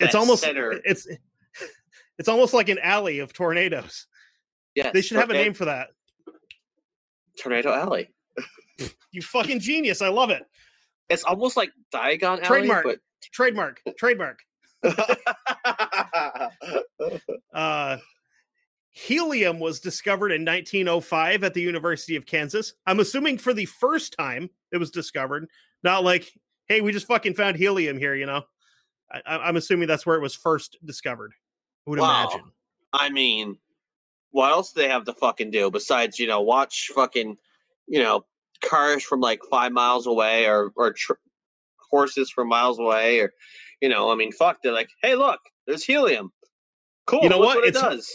It's 0.00 0.14
almost 0.14 0.42
center. 0.42 0.80
it's 0.84 1.06
it's 2.18 2.28
almost 2.28 2.52
like 2.54 2.68
an 2.68 2.78
alley 2.82 3.20
of 3.20 3.32
tornadoes. 3.32 4.06
Yeah, 4.74 4.90
They 4.90 5.02
should 5.02 5.18
have 5.18 5.30
a 5.30 5.34
name 5.34 5.54
for 5.54 5.66
that. 5.66 5.88
Tornado 7.40 7.72
Alley. 7.72 8.10
You 9.10 9.22
fucking 9.22 9.60
genius! 9.60 10.00
I 10.02 10.08
love 10.08 10.30
it. 10.30 10.42
It's 11.08 11.24
almost 11.24 11.56
like 11.56 11.70
Diagon 11.92 12.38
Alley, 12.38 12.44
Trademark. 12.44 12.86
Trademark. 13.32 13.80
Trademark. 13.98 14.38
Uh, 17.54 17.96
helium 18.92 19.58
was 19.58 19.80
discovered 19.80 20.32
in 20.32 20.44
1905 20.44 21.44
at 21.44 21.54
the 21.54 21.60
University 21.62 22.16
of 22.16 22.26
Kansas. 22.26 22.74
I'm 22.86 23.00
assuming 23.00 23.38
for 23.38 23.52
the 23.52 23.64
first 23.66 24.14
time 24.18 24.48
it 24.70 24.76
was 24.78 24.90
discovered, 24.90 25.48
not 25.82 26.04
like, 26.04 26.32
hey, 26.66 26.80
we 26.80 26.92
just 26.92 27.06
fucking 27.06 27.34
found 27.34 27.56
helium 27.56 27.98
here. 27.98 28.14
You 28.14 28.26
know, 28.26 28.42
I, 29.10 29.22
I'm 29.38 29.56
assuming 29.56 29.88
that's 29.88 30.06
where 30.06 30.16
it 30.16 30.22
was 30.22 30.34
first 30.34 30.76
discovered. 30.84 31.32
I 31.86 31.90
would 31.90 31.98
Wow. 31.98 32.24
imagine. 32.24 32.52
I 32.92 33.08
mean, 33.08 33.58
what 34.30 34.52
else 34.52 34.72
do 34.72 34.82
they 34.82 34.88
have 34.88 35.04
to 35.04 35.14
fucking 35.14 35.50
do 35.50 35.70
besides 35.70 36.18
you 36.18 36.26
know 36.26 36.40
watch 36.40 36.90
fucking 36.94 37.36
you 37.86 38.02
know 38.02 38.24
cars 38.62 39.02
from 39.02 39.20
like 39.20 39.40
five 39.50 39.72
miles 39.72 40.06
away 40.06 40.46
or 40.46 40.72
or 40.76 40.92
tr- 40.92 41.12
horses 41.90 42.30
from 42.30 42.48
miles 42.48 42.78
away 42.78 43.20
or 43.20 43.32
you 43.80 43.88
know 43.88 44.10
I 44.10 44.14
mean 44.14 44.32
fuck 44.32 44.58
they're 44.62 44.72
like 44.72 44.88
hey 45.02 45.14
look 45.16 45.40
There's 45.66 45.84
helium. 45.84 46.32
Cool. 47.06 47.20
You 47.24 47.28
know 47.30 47.38
what? 47.38 47.58
what 47.58 47.66
it 47.68 47.74
does. 47.74 48.10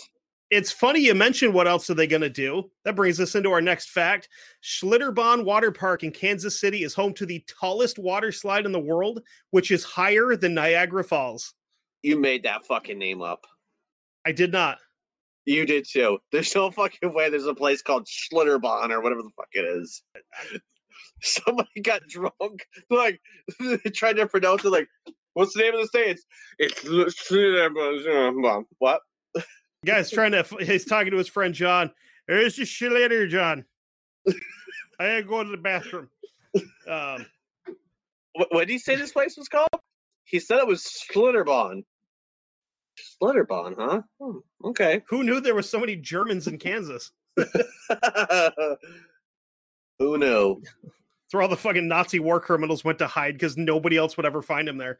It's 0.49 0.71
funny 0.71 1.01
you 1.01 1.13
mentioned 1.13 1.53
what 1.53 1.67
else 1.67 1.89
are 1.89 1.93
they 1.93 2.07
going 2.07 2.21
to 2.21 2.29
do. 2.29 2.71
That 2.85 2.95
brings 2.95 3.19
us 3.19 3.35
into 3.35 3.51
our 3.51 3.61
next 3.61 3.89
fact. 3.89 4.29
Schlitterbahn 4.63 5.43
Water 5.43 5.71
Park 5.71 6.03
in 6.03 6.11
Kansas 6.11 6.59
City 6.59 6.83
is 6.83 6.93
home 6.93 7.13
to 7.15 7.25
the 7.25 7.43
tallest 7.59 7.99
water 7.99 8.31
slide 8.31 8.65
in 8.65 8.71
the 8.71 8.79
world, 8.79 9.21
which 9.51 9.71
is 9.71 9.83
higher 9.83 10.37
than 10.37 10.53
Niagara 10.53 11.03
Falls. 11.03 11.53
You 12.01 12.17
made 12.17 12.43
that 12.43 12.65
fucking 12.65 12.97
name 12.97 13.21
up. 13.21 13.45
I 14.25 14.31
did 14.31 14.53
not. 14.53 14.77
You 15.45 15.65
did 15.65 15.85
too. 15.89 16.19
There's 16.31 16.53
no 16.55 16.71
fucking 16.71 17.13
way 17.13 17.29
there's 17.29 17.45
a 17.45 17.55
place 17.55 17.81
called 17.81 18.05
Schlitterbahn 18.05 18.91
or 18.91 19.01
whatever 19.01 19.23
the 19.23 19.29
fuck 19.35 19.47
it 19.53 19.65
is. 19.65 20.03
Somebody 21.21 21.81
got 21.81 22.01
drunk, 22.07 22.65
like 22.89 23.19
they 23.59 23.77
tried 23.95 24.17
to 24.17 24.27
pronounce 24.27 24.65
it. 24.65 24.69
Like, 24.69 24.87
what's 25.33 25.53
the 25.53 25.61
name 25.61 25.73
of 25.73 25.81
the 25.81 25.87
state? 25.87 26.19
It's 26.59 26.83
it's 26.83 27.29
Schlitterbahn. 27.29 28.65
What? 28.79 29.01
Guy's 29.87 30.11
trying 30.11 30.33
to. 30.33 30.43
He's 30.59 30.85
talking 30.85 31.11
to 31.11 31.17
his 31.17 31.27
friend 31.27 31.53
John. 31.53 31.91
There's 32.27 32.55
the 32.57 32.63
Schlitter, 32.63 33.27
John. 33.29 33.65
I 34.27 34.33
gotta 34.99 35.23
go 35.23 35.43
to 35.43 35.49
the 35.49 35.57
bathroom. 35.57 36.09
Um, 36.87 37.25
What, 38.33 38.47
what 38.53 38.59
did 38.67 38.69
he 38.69 38.77
say 38.79 38.95
this 38.95 39.11
place 39.13 39.35
was 39.37 39.47
called? 39.47 39.69
He 40.25 40.39
said 40.39 40.57
it 40.59 40.67
was 40.67 40.83
Schlitterbahn. 41.11 41.83
Schlitterbahn, 42.99 43.75
huh? 43.77 44.01
Hmm, 44.21 44.37
okay. 44.65 45.01
who 45.07 45.23
knew 45.23 45.39
there 45.39 45.55
were 45.55 45.61
so 45.61 45.79
many 45.79 45.95
Germans 45.95 46.47
in 46.47 46.57
Kansas? 46.59 47.11
Who 49.99 50.17
knew? 50.17 50.61
It's 51.25 51.33
where 51.33 51.41
all 51.41 51.49
the 51.49 51.57
fucking 51.57 51.87
Nazi 51.87 52.19
war 52.19 52.39
criminals 52.39 52.83
went 52.83 52.99
to 52.99 53.07
hide 53.07 53.33
because 53.35 53.57
nobody 53.57 53.97
else 53.97 54.15
would 54.17 54.25
ever 54.25 54.41
find 54.41 54.67
them 54.67 54.77
there. 54.77 54.97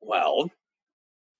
Well, 0.00 0.50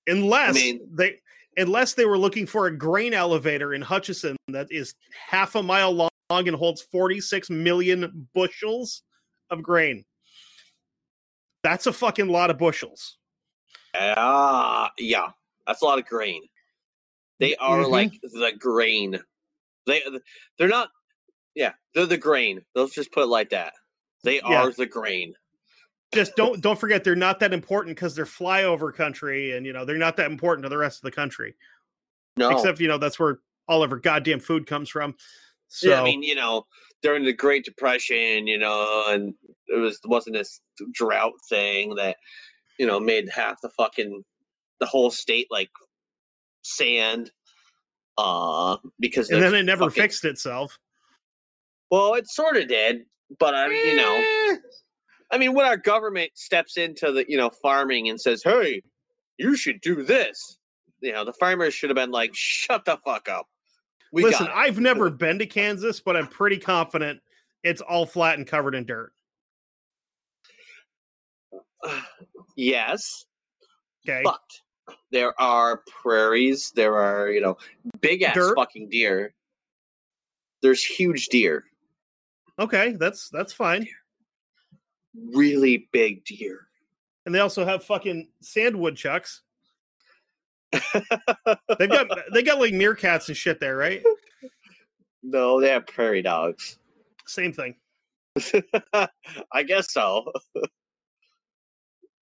unless 0.06 0.54
mean- 0.54 0.86
they 0.92 1.20
unless 1.56 1.94
they 1.94 2.04
were 2.04 2.18
looking 2.18 2.46
for 2.46 2.66
a 2.66 2.76
grain 2.76 3.14
elevator 3.14 3.74
in 3.74 3.82
Hutchinson 3.82 4.36
that 4.48 4.68
is 4.70 4.94
half 5.28 5.54
a 5.54 5.62
mile 5.62 5.92
long 5.92 6.10
and 6.30 6.56
holds 6.56 6.82
46 6.82 7.50
million 7.50 8.28
bushels 8.34 9.02
of 9.50 9.62
grain. 9.62 10.04
That's 11.62 11.86
a 11.86 11.92
fucking 11.92 12.28
lot 12.28 12.50
of 12.50 12.58
bushels. 12.58 13.18
ah, 13.94 14.90
yeah, 14.98 15.28
that's 15.66 15.82
a 15.82 15.84
lot 15.84 15.98
of 15.98 16.06
grain. 16.06 16.42
They 17.38 17.54
are 17.56 17.80
Mhm. 17.80 17.90
like 17.90 18.12
the 18.22 18.52
grain. 18.58 19.22
They 19.86 20.02
they're 20.58 20.68
not. 20.68 20.90
Yeah, 21.54 21.74
they're 21.92 22.06
the 22.06 22.16
grain. 22.16 22.64
Let's 22.74 22.94
just 22.94 23.12
put 23.12 23.24
it 23.24 23.26
like 23.26 23.50
that. 23.50 23.74
They 24.24 24.36
Yeah. 24.36 24.62
are 24.62 24.70
the 24.72 24.86
grain. 24.86 25.34
Just 26.12 26.36
don't 26.36 26.60
don't 26.60 26.78
forget 26.78 27.04
they're 27.04 27.16
not 27.16 27.40
that 27.40 27.52
important 27.54 27.96
because 27.96 28.14
they're 28.14 28.24
flyover 28.26 28.94
country 28.94 29.56
and 29.56 29.64
you 29.64 29.72
know 29.72 29.84
they're 29.84 29.96
not 29.96 30.16
that 30.18 30.30
important 30.30 30.62
to 30.64 30.68
the 30.68 30.76
rest 30.78 30.98
of 30.98 31.02
the 31.02 31.10
country. 31.10 31.54
No, 32.36 32.50
Except 32.50 32.80
you 32.80 32.88
know 32.88 32.98
that's 32.98 33.18
where 33.18 33.38
all 33.68 33.82
of 33.82 33.90
our 33.92 33.98
goddamn 33.98 34.40
food 34.40 34.66
comes 34.66 34.88
from. 34.88 35.14
So 35.68 35.88
yeah, 35.88 36.02
I 36.02 36.04
mean, 36.04 36.22
you 36.22 36.34
know, 36.34 36.66
during 37.02 37.24
the 37.24 37.32
Great 37.32 37.64
Depression, 37.64 38.46
you 38.46 38.58
know, 38.58 39.04
and 39.08 39.34
it 39.68 39.76
was 39.78 39.98
wasn't 40.04 40.36
this 40.36 40.60
drought 40.92 41.32
thing 41.48 41.94
that 41.96 42.16
you 42.78 42.86
know 42.86 43.00
made 43.00 43.28
half 43.30 43.60
the 43.62 43.70
fucking 43.70 44.22
the 44.80 44.86
whole 44.86 45.10
state 45.10 45.46
like 45.50 45.70
sand. 46.62 47.30
Uh, 48.18 48.76
because 49.00 49.30
and 49.30 49.42
then 49.42 49.54
it 49.54 49.62
never 49.62 49.84
fucking- 49.84 50.02
fixed 50.02 50.24
itself. 50.26 50.78
Well, 51.90 52.14
it 52.14 52.28
sort 52.28 52.56
of 52.56 52.68
did, 52.68 53.04
but 53.38 53.54
I, 53.54 53.68
you 53.68 53.96
know, 53.96 54.14
Eh. 54.16 54.56
I 55.32 55.38
mean, 55.38 55.54
when 55.54 55.64
our 55.66 55.76
government 55.78 56.30
steps 56.34 56.76
into 56.76 57.10
the 57.10 57.24
you 57.28 57.36
know 57.38 57.50
farming 57.50 58.08
and 58.10 58.20
says, 58.20 58.42
"Hey, 58.44 58.82
you 59.38 59.56
should 59.56 59.80
do 59.80 60.02
this," 60.02 60.58
you 61.00 61.12
know, 61.12 61.24
the 61.24 61.32
farmers 61.32 61.74
should 61.74 61.90
have 61.90 61.96
been 61.96 62.10
like, 62.10 62.30
"Shut 62.34 62.84
the 62.84 62.98
fuck 63.04 63.28
up." 63.28 63.46
We 64.12 64.22
Listen. 64.22 64.48
I've 64.52 64.78
never 64.78 65.08
been 65.08 65.38
to 65.38 65.46
Kansas, 65.46 66.00
but 66.00 66.16
I'm 66.16 66.26
pretty 66.28 66.58
confident 66.58 67.20
it's 67.64 67.80
all 67.80 68.04
flat 68.04 68.36
and 68.38 68.46
covered 68.46 68.74
in 68.74 68.84
dirt. 68.84 69.12
yes, 72.56 73.24
Okay. 74.06 74.20
but 74.22 74.40
there 75.10 75.38
are 75.40 75.82
prairies. 76.02 76.70
There 76.74 76.96
are 76.96 77.30
you 77.30 77.40
know 77.40 77.56
big 78.00 78.22
ass 78.22 78.34
Dirt? 78.34 78.54
fucking 78.56 78.90
deer. 78.90 79.34
There's 80.60 80.84
huge 80.84 81.26
deer, 81.26 81.64
Okay, 82.58 82.92
that's 82.92 83.28
that's 83.30 83.52
fine. 83.52 83.86
Really 85.34 85.88
big 85.92 86.24
deer. 86.24 86.66
And 87.24 87.34
they 87.34 87.40
also 87.40 87.64
have 87.64 87.84
fucking 87.84 88.28
sand 88.40 88.76
woodchucks. 88.76 89.42
They've 91.78 91.90
got 91.90 92.08
they 92.32 92.42
got 92.42 92.58
like 92.58 92.72
meerkats 92.72 93.28
and 93.28 93.36
shit 93.36 93.60
there, 93.60 93.76
right? 93.76 94.02
no, 95.22 95.60
they 95.60 95.68
have 95.68 95.86
prairie 95.86 96.22
dogs. 96.22 96.78
Same 97.26 97.52
thing. 97.52 97.74
I 99.52 99.62
guess 99.62 99.92
so. 99.92 100.32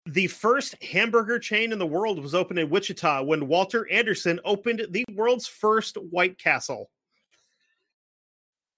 The 0.07 0.27
first 0.29 0.83
hamburger 0.83 1.39
chain 1.39 1.73
in 1.73 1.79
the 1.79 1.87
world 1.87 2.21
was 2.21 2.35
opened 2.35 2.59
in 2.59 2.71
Wichita 2.71 3.23
when 3.23 3.47
Walter 3.47 3.89
Anderson 3.93 4.41
opened 4.45 4.87
the 4.91 5.05
world's 5.15 5.47
first 5.47 5.97
White 5.97 6.37
Castle. 6.39 6.91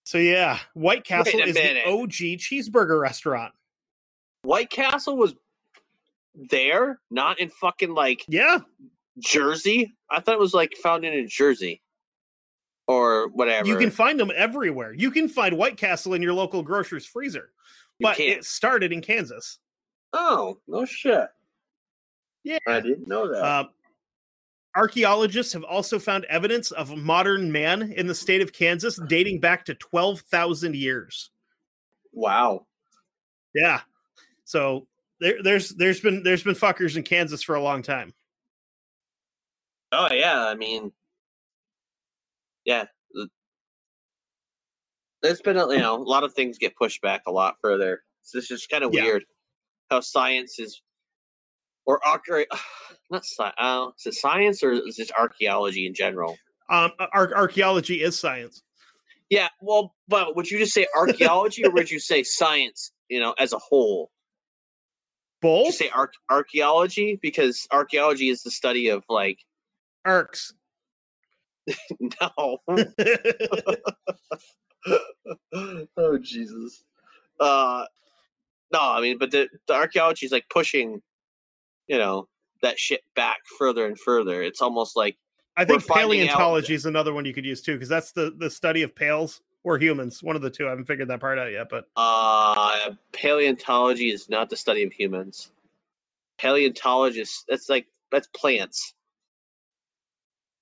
So 0.04 0.19
yeah, 0.19 0.59
White 0.75 1.04
Castle 1.04 1.40
is 1.40 1.54
minute. 1.54 1.85
the 1.87 1.90
OG 1.90 2.38
cheeseburger 2.38 3.00
restaurant. 3.00 3.54
White 4.43 4.71
Castle 4.71 5.17
was 5.17 5.35
there, 6.35 7.01
not 7.11 7.39
in 7.41 7.49
fucking 7.49 7.95
like 7.95 8.25
Yeah, 8.29 8.59
Jersey. 9.19 9.95
I 10.11 10.21
thought 10.21 10.35
it 10.35 10.41
was 10.41 10.55
like 10.55 10.73
found 10.83 11.05
in 11.05 11.29
Jersey 11.29 11.83
or 12.89 13.29
whatever. 13.29 13.69
you 13.69 13.77
can 13.77 13.91
find 13.91 14.19
them 14.19 14.33
everywhere. 14.35 14.93
You 14.93 15.11
can 15.11 15.29
find 15.29 15.57
White 15.57 15.77
Castle 15.77 16.15
in 16.15 16.23
your 16.23 16.33
local 16.35 16.63
grocer's 16.63 17.07
freezer, 17.07 17.53
You 17.99 18.07
but 18.09 18.17
can't. 18.17 18.39
it 18.39 18.45
started 18.45 18.93
in 18.93 19.01
Kansas. 19.01 19.59
oh 20.13 20.59
no 20.67 20.85
shit. 20.85 21.29
Yeah. 22.45 22.59
I 22.67 22.81
didn't 22.81 23.07
know 23.07 23.29
that. 23.29 23.41
Uh, 23.45 23.65
archaeologists 24.75 25.53
have 25.53 25.63
also 25.63 26.01
found 26.01 26.25
evidence 26.25 26.73
of 26.73 26.97
modern 26.97 27.53
man 27.53 27.93
in 27.93 28.09
the 28.09 28.15
state 28.15 28.41
of 28.41 28.53
Kansas 28.53 28.99
dating 29.07 29.39
back 29.39 29.65
to 29.67 29.75
12,000 29.77 30.75
years. 30.75 31.31
wow. 32.13 32.67
Yeah. 33.55 33.83
So 34.52 34.87
there, 35.18 35.42
there's 35.42 35.71
there's 35.71 36.00
been 36.00 36.23
there's 36.23 36.42
been 36.42 36.54
fuckers 36.54 36.94
in 36.99 37.04
Kansas 37.04 37.42
for 37.42 37.54
a 37.54 37.62
long 37.62 37.80
time. 37.80 38.12
Oh 39.92 40.09
yeah. 40.12 40.44
I 40.47 40.54
mean, 40.54 40.92
yeah. 42.66 42.85
There's 45.23 45.40
been 45.40 45.56
a, 45.56 45.66
you 45.73 45.78
know 45.78 45.97
a 45.97 46.02
lot 46.02 46.23
of 46.23 46.35
things 46.35 46.59
get 46.59 46.76
pushed 46.76 47.00
back 47.00 47.23
a 47.26 47.32
lot 47.32 47.54
further. 47.62 48.02
So 48.21 48.37
this 48.37 48.50
is 48.50 48.66
kind 48.66 48.85
of 48.85 48.92
Yeah. 48.92 49.04
weird 49.04 49.25
how 49.90 50.00
science 50.00 50.59
is, 50.59 50.82
or 51.87 51.99
archae- 52.00 52.44
not 53.11 53.25
sci- 53.25 53.52
uh, 53.59 53.88
is 53.99 54.06
it 54.06 54.14
science 54.14 54.62
or 54.62 54.73
is 54.73 54.99
it 54.99 55.11
archaeology 55.18 55.87
in 55.87 55.94
general? 55.94 56.37
Um, 56.68 56.90
ar- 57.14 57.35
archaeology 57.35 58.02
is 58.02 58.18
science. 58.18 58.62
Yeah, 59.30 59.49
well, 59.62 59.94
but 60.09 60.37
would 60.37 60.50
you 60.50 60.59
just 60.59 60.75
say 60.75 60.87
archaeology 60.94 61.64
or 61.64 61.71
would 61.71 61.90
you 61.90 61.99
say 61.99 62.23
science, 62.23 62.92
you 63.09 63.18
know, 63.18 63.35
as 63.38 63.54
a 63.54 63.59
whole? 63.59 64.11
Would 65.43 65.67
you 65.67 65.73
say 65.73 65.91
arch- 65.91 66.15
archaeology 66.31 67.19
because 67.21 67.67
archaeology 67.71 68.29
is 68.29 68.43
the 68.43 68.51
study 68.51 68.89
of 68.89 69.05
like 69.09 69.39
arcs. 70.05 70.53
no. 72.01 72.59
oh 75.97 76.19
Jesus. 76.19 76.85
Uh 77.41 77.85
no, 78.73 78.81
I 78.81 79.01
mean, 79.03 79.19
but 79.19 79.31
the, 79.31 79.49
the 79.69 79.75
archaeology 79.75 80.25
is 80.25 80.33
like 80.33 80.47
pushing, 80.49 81.03
you 81.89 81.99
know, 81.99 82.27
that 82.63 82.79
shit 82.79 83.03
back 83.15 83.37
further 83.59 83.85
and 83.87 83.99
further. 84.01 84.43
It's 84.43 84.63
almost 84.63 84.97
like 84.97 85.17
I 85.57 85.65
think 85.67 85.83
We're 85.83 85.95
finding 85.95 86.23
out- 86.23 86.29
paleontology 86.29 86.75
is 86.75 86.87
another 86.87 87.13
one 87.13 87.25
you 87.25 87.35
could 87.35 87.45
use 87.45 87.61
too, 87.61 87.75
because 87.75 87.89
that's 87.89 88.13
the 88.13 88.35
the 88.37 88.49
study 88.51 88.83
of 88.83 88.95
pails 88.95 89.41
or 89.64 89.78
humans. 89.78 90.23
One 90.23 90.37
of 90.37 90.42
the 90.42 90.50
two. 90.50 90.66
I 90.66 90.71
haven't 90.71 90.87
figured 90.87 91.09
that 91.09 91.21
part 91.21 91.38
out 91.38 91.52
yet, 91.52 91.69
but 91.71 91.87
uh 91.97 92.90
paleontology 93.12 94.11
is 94.11 94.28
not 94.28 94.50
the 94.50 94.57
study 94.57 94.83
of 94.83 94.92
humans. 94.92 95.50
Paleontologist 96.38 97.45
that's 97.49 97.69
like 97.69 97.87
that's 98.11 98.26
plants. 98.28 98.95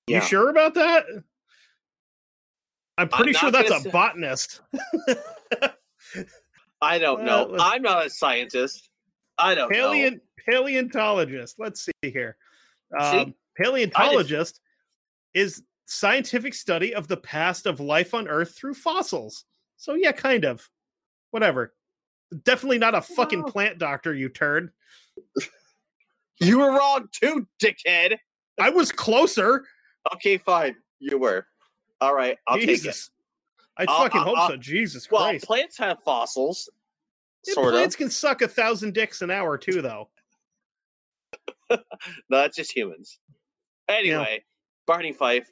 you 0.07 0.21
sure 0.21 0.51
about 0.51 0.75
that? 0.75 1.05
I'm 2.99 3.09
pretty 3.09 3.33
sure 3.33 3.51
that's 3.51 3.71
a 3.71 3.81
say- 3.81 3.91
botanist. 3.91 4.61
I 6.83 6.99
don't 6.99 7.25
know. 7.25 7.47
let's- 7.51 7.63
I'm 7.65 7.83
not 7.83 8.07
a 8.07 8.11
scientist. 8.11 8.89
I 9.39 9.55
don't 9.55 9.71
know. 9.73 10.11
Paleontologist. 10.47 11.57
Let's 11.59 11.85
see 11.87 11.93
here. 12.03 12.37
Um, 12.99 13.13
See? 13.29 13.35
paleontologist 13.63 14.61
is 15.35 15.63
scientific 15.91 16.55
study 16.55 16.95
of 16.95 17.09
the 17.09 17.17
past 17.17 17.67
of 17.67 17.81
life 17.81 18.15
on 18.15 18.29
Earth 18.29 18.55
through 18.57 18.75
fossils. 18.75 19.45
So 19.77 19.95
yeah, 19.95 20.13
kind 20.13 20.45
of. 20.45 20.69
Whatever. 21.33 21.75
Definitely 22.45 22.79
not 22.79 22.95
a 22.95 23.03
fucking 23.03 23.43
Well- 23.43 23.53
plant 23.53 23.79
doctor, 23.79 24.15
you 24.15 24.29
turd. 24.29 24.73
You 26.41 26.59
were 26.61 26.71
wrong 26.71 27.09
too, 27.13 27.47
dickhead. 27.63 28.17
I 28.59 28.71
was 28.71 28.93
closer. 28.93 29.65
Okay, 30.15 30.39
fine. 30.39 30.77
You 30.99 31.19
were. 31.19 31.47
All 32.01 32.15
right, 32.15 32.39
I'll 32.47 32.57
take 32.59 32.85
it. 32.85 32.97
I 33.77 33.85
I'll- 33.89 34.03
fucking 34.05 34.21
I'll- 34.21 34.27
hope 34.27 34.39
I'll- 34.39 34.49
so. 34.51 34.57
Jesus 34.57 35.11
Well, 35.11 35.23
Christ. 35.25 35.47
Well, 35.49 35.57
plants 35.59 35.77
have 35.79 35.99
fossils. 36.05 36.69
Yeah, 37.47 37.55
Sort 37.55 37.73
plants 37.73 37.95
of. 37.95 37.99
can 37.99 38.11
suck 38.11 38.43
a 38.43 38.49
thousand 38.49 38.95
dicks 38.95 39.23
an 39.23 39.31
hour 39.31 39.59
too, 39.59 39.83
though. 39.83 40.09
No, 41.71 41.79
that's 42.31 42.57
just 42.57 42.75
humans. 42.75 43.19
Anyway, 43.89 44.45
Barney 44.87 45.13
Fife. 45.13 45.49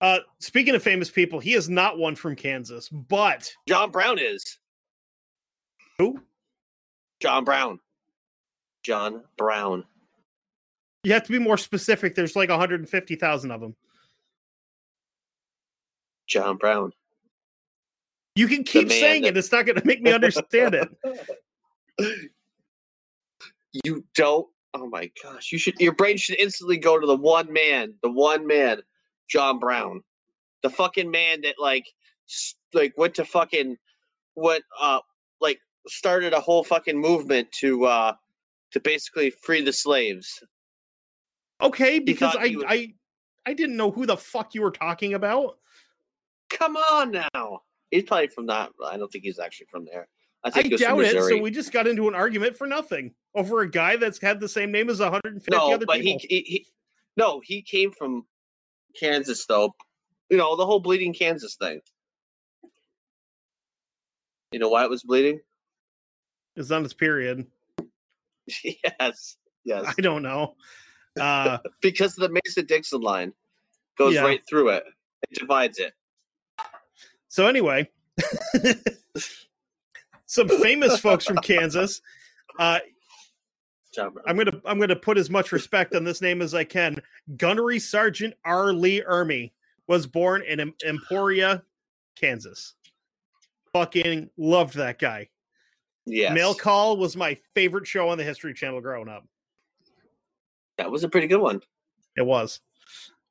Uh, 0.00 0.18
speaking 0.38 0.74
of 0.74 0.82
famous 0.82 1.10
people, 1.10 1.38
he 1.40 1.54
is 1.54 1.68
not 1.68 1.98
one 1.98 2.14
from 2.16 2.34
Kansas, 2.34 2.88
but 2.88 3.52
John 3.68 3.90
Brown 3.90 4.18
is. 4.18 4.58
who? 5.98 6.20
John 7.20 7.44
Brown. 7.44 7.78
John 8.82 9.22
Brown. 9.36 9.84
You 11.04 11.12
have 11.12 11.24
to 11.24 11.32
be 11.32 11.38
more 11.38 11.58
specific. 11.58 12.14
There's 12.14 12.34
like 12.36 12.48
150,000 12.48 13.50
of 13.50 13.60
them. 13.60 13.76
John 16.26 16.56
Brown. 16.56 16.92
You 18.36 18.46
can 18.48 18.64
keep 18.64 18.90
saying 18.90 19.22
that- 19.22 19.28
it. 19.28 19.36
It's 19.36 19.52
not 19.52 19.66
going 19.66 19.78
to 19.78 19.86
make 19.86 20.00
me 20.00 20.12
understand 20.12 20.74
it. 20.74 20.88
You 23.84 24.04
don't. 24.16 24.48
Oh 24.74 24.88
my 24.88 25.10
gosh! 25.22 25.52
You 25.52 25.58
should. 25.58 25.78
Your 25.80 25.92
brain 25.94 26.16
should 26.16 26.40
instantly 26.40 26.76
go 26.76 26.98
to 26.98 27.06
the 27.06 27.14
one 27.14 27.52
man. 27.52 27.94
The 28.02 28.10
one 28.10 28.44
man, 28.44 28.82
John 29.30 29.58
Brown, 29.58 30.02
the 30.62 30.70
fucking 30.70 31.10
man 31.10 31.42
that 31.42 31.54
like, 31.58 31.86
like 32.74 32.96
went 32.96 33.14
to 33.14 33.24
fucking, 33.24 33.76
what 34.34 34.62
uh, 34.78 35.00
like 35.40 35.58
started 35.88 36.32
a 36.32 36.40
whole 36.40 36.64
fucking 36.64 36.98
movement 36.98 37.50
to 37.60 37.84
uh, 37.86 38.12
to 38.72 38.80
basically 38.80 39.30
free 39.30 39.62
the 39.62 39.72
slaves. 39.72 40.42
Okay, 41.62 41.98
because 41.98 42.34
I, 42.36 42.48
he 42.48 42.56
was- 42.56 42.64
I 42.68 42.94
I 43.46 43.54
didn't 43.54 43.76
know 43.76 43.90
who 43.90 44.06
the 44.06 44.16
fuck 44.16 44.54
you 44.54 44.62
were 44.62 44.70
talking 44.70 45.14
about. 45.14 45.58
Come 46.50 46.76
on 46.76 47.10
now. 47.12 47.60
He's 47.90 48.04
probably 48.04 48.28
from 48.28 48.46
that. 48.46 48.70
I 48.84 48.96
don't 48.96 49.10
think 49.10 49.24
he's 49.24 49.38
actually 49.38 49.66
from 49.70 49.84
there. 49.84 50.08
I 50.44 50.50
I 50.54 50.62
he 50.62 50.76
doubt 50.76 51.00
it. 51.00 51.22
So 51.22 51.38
we 51.38 51.50
just 51.50 51.72
got 51.72 51.86
into 51.86 52.08
an 52.08 52.14
argument 52.14 52.56
for 52.56 52.66
nothing 52.66 53.12
over 53.34 53.60
a 53.60 53.70
guy 53.70 53.96
that's 53.96 54.20
had 54.20 54.40
the 54.40 54.48
same 54.48 54.72
name 54.72 54.88
as 54.88 55.00
150 55.00 55.50
no, 55.50 55.72
other 55.72 55.86
but 55.86 55.96
he, 55.96 56.14
people. 56.14 56.26
he 56.28 56.40
he 56.40 56.66
no, 57.16 57.40
he 57.44 57.62
came 57.62 57.90
from 57.92 58.24
Kansas 58.98 59.46
though. 59.46 59.74
You 60.30 60.36
know, 60.36 60.56
the 60.56 60.66
whole 60.66 60.80
bleeding 60.80 61.12
Kansas 61.12 61.56
thing. 61.56 61.80
You 64.52 64.58
know 64.58 64.68
why 64.68 64.84
it 64.84 64.90
was 64.90 65.02
bleeding? 65.02 65.40
It's 66.56 66.70
on 66.70 66.82
his 66.82 66.94
period. 66.94 67.46
yes. 68.64 69.36
Yes. 69.64 69.84
I 69.96 70.00
don't 70.00 70.22
know. 70.22 70.54
Uh, 71.20 71.58
Because 71.80 72.14
the 72.14 72.28
Mason 72.28 72.66
Dixon 72.66 73.00
line 73.00 73.32
goes 73.98 74.14
Yeah. 74.14 74.22
right 74.22 74.40
through 74.48 74.70
it. 74.70 74.84
It 75.30 75.38
divides 75.38 75.78
it. 75.78 75.92
so 77.28 77.46
anyway, 77.46 77.88
some 80.26 80.48
famous 80.48 80.98
folks 80.98 81.24
from 81.26 81.36
Kansas. 81.38 82.00
Uh, 82.58 82.78
I'm 83.98 84.36
gonna 84.36 84.60
I'm 84.64 84.78
gonna 84.78 84.96
put 84.96 85.18
as 85.18 85.30
much 85.30 85.52
respect 85.52 85.94
on 85.94 86.04
this 86.04 86.20
name 86.22 86.42
as 86.42 86.54
I 86.54 86.64
can. 86.64 87.00
Gunnery 87.36 87.78
Sergeant 87.78 88.34
R. 88.44 88.72
Lee 88.72 89.02
Ermey 89.02 89.52
was 89.88 90.06
born 90.06 90.42
in 90.42 90.60
Em- 90.60 90.74
Emporia, 90.86 91.62
Kansas. 92.16 92.74
Fucking 93.72 94.30
loved 94.36 94.74
that 94.74 94.98
guy. 94.98 95.28
Yeah, 96.06 96.32
Mail 96.32 96.54
Call 96.54 96.96
was 96.96 97.16
my 97.16 97.36
favorite 97.54 97.86
show 97.86 98.08
on 98.08 98.18
the 98.18 98.24
History 98.24 98.54
Channel 98.54 98.80
growing 98.80 99.08
up. 99.08 99.26
That 100.78 100.90
was 100.90 101.04
a 101.04 101.08
pretty 101.08 101.26
good 101.26 101.40
one. 101.40 101.60
It 102.16 102.24
was. 102.24 102.60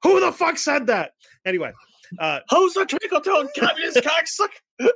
Who 0.04 0.19
the 0.19 0.32
fuck 0.32 0.58
said 0.58 0.88
that? 0.88 1.13
Anyway, 1.45 1.74
uh, 2.19 2.39
Who's 2.50 2.74
the 2.74 2.86
trickle-toed 2.86 3.48
communist 3.58 3.98
cocksucker 4.80 4.89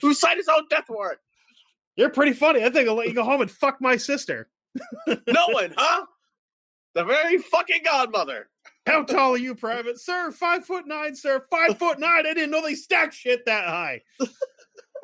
who 0.00 0.14
signed 0.14 0.36
his 0.38 0.48
own 0.48 0.64
death 0.70 0.84
warrant? 0.88 1.18
you're 1.96 2.10
pretty 2.10 2.32
funny. 2.32 2.64
I 2.64 2.70
think 2.70 2.88
I'll 2.88 2.94
let 2.96 3.08
you 3.08 3.14
go 3.14 3.24
home 3.24 3.40
and 3.40 3.50
fuck 3.50 3.80
my 3.80 3.96
sister. 3.96 4.48
No 5.06 5.46
one, 5.50 5.72
huh? 5.76 6.06
The 6.94 7.04
very 7.04 7.38
fucking 7.38 7.82
godmother. 7.84 8.48
How 8.86 9.02
tall 9.04 9.32
are 9.34 9.38
you, 9.38 9.54
Private? 9.54 9.98
Sir, 9.98 10.30
five 10.30 10.64
foot 10.64 10.86
nine, 10.86 11.14
sir. 11.16 11.44
Five 11.50 11.78
foot 11.78 11.98
nine. 11.98 12.26
I 12.26 12.34
didn't 12.34 12.50
know 12.50 12.62
they 12.62 12.74
stacked 12.74 13.14
shit 13.14 13.44
that 13.46 13.64
high. 13.66 14.02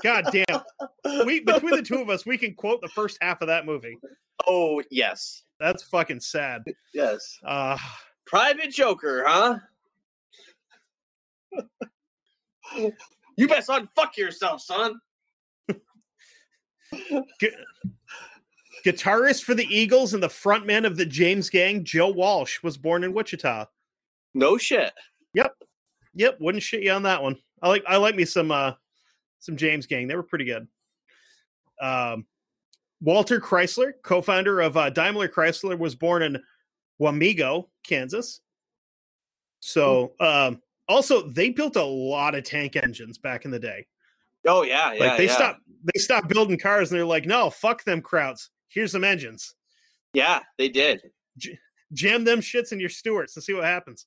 God 0.03 0.27
damn. 0.33 1.27
We 1.27 1.41
between 1.41 1.77
the 1.77 1.83
two 1.83 2.01
of 2.01 2.09
us, 2.11 2.25
we 2.25 2.39
can 2.39 2.55
quote 2.55 2.81
the 2.81 2.89
first 2.89 3.19
half 3.21 3.41
of 3.43 3.49
that 3.49 3.67
movie. 3.67 3.97
Oh 4.47 4.83
yes, 4.91 5.43
That's 5.59 5.83
fucking 5.83 6.21
sad. 6.21 6.63
yes. 6.95 7.39
Uh 7.45 7.77
Private 8.27 8.71
Joker, 8.71 9.25
huh? 9.27 9.59
you 13.37 13.49
best 13.49 13.69
unfuck 13.69 14.17
yourself, 14.17 14.61
son. 14.63 15.01
Gu- 18.85 18.93
guitarist 18.93 19.45
for 19.45 19.55
the 19.55 19.67
Eagles 19.67 20.15
and 20.15 20.23
the 20.23 20.29
frontman 20.29 20.87
of 20.87 20.97
the 20.97 21.07
James 21.07 21.51
Gang, 21.51 21.85
Joe 21.85 22.11
Walsh, 22.11 22.63
was 22.63 22.77
born 22.77 23.05
in 23.05 23.13
Wichita. 23.13 23.67
No 24.35 24.57
shit. 24.59 24.93
Yep, 25.35 25.55
Yep. 26.15 26.39
wouldn't 26.41 26.63
shit 26.63 26.83
you 26.83 26.93
on 26.93 27.03
that 27.05 27.23
one. 27.23 27.37
I 27.63 27.69
like 27.69 27.85
I 27.87 27.97
like 27.97 28.17
me 28.17 28.25
some 28.25 28.51
uh 28.51 28.73
some 29.41 29.57
James 29.57 29.87
Gang. 29.87 30.09
They 30.09 30.17
were 30.17 30.23
pretty 30.23 30.45
good. 30.45 30.67
Um 31.81 32.27
Walter 33.03 33.41
Chrysler, 33.41 33.93
co-founder 34.03 34.61
of 34.61 34.77
uh, 34.77 34.91
Daimler 34.91 35.27
Chrysler, 35.27 35.79
was 35.79 35.95
born 35.95 36.23
in 36.23 36.39
Wamego, 37.01 37.69
Kansas. 37.83 38.41
So, 39.61 40.13
um, 40.21 40.61
also 40.87 41.29
they 41.31 41.51
built 41.51 41.77
a 41.77 41.83
lot 41.83 42.35
of 42.35 42.45
tank 42.45 42.77
engines 42.77 43.17
back 43.17 43.45
in 43.45 43.51
the 43.51 43.59
day. 43.59 43.87
Oh 44.47 44.63
yeah, 44.63 44.93
yeah. 44.93 45.05
Like 45.05 45.17
they 45.19 45.27
yeah. 45.27 45.35
stopped 45.35 45.61
they 45.85 45.99
stopped 45.99 46.29
building 46.29 46.59
cars 46.59 46.91
and 46.91 46.99
they're 46.99 47.07
like, 47.07 47.27
no, 47.27 47.49
fuck 47.51 47.85
them 47.85 48.03
krauts. 48.03 48.49
Here's 48.71 48.93
some 48.93 49.05
engines. 49.05 49.55
Yeah, 50.15 50.41
they 50.59 50.69
did. 50.69 51.03
Jam 51.93 52.25
them 52.25 52.41
shits 52.41 52.73
in 52.73 52.81
your 52.81 52.89
Stuarts 52.89 53.37
and 53.37 53.43
see 53.45 53.53
what 53.53 53.65
happens. 53.65 54.07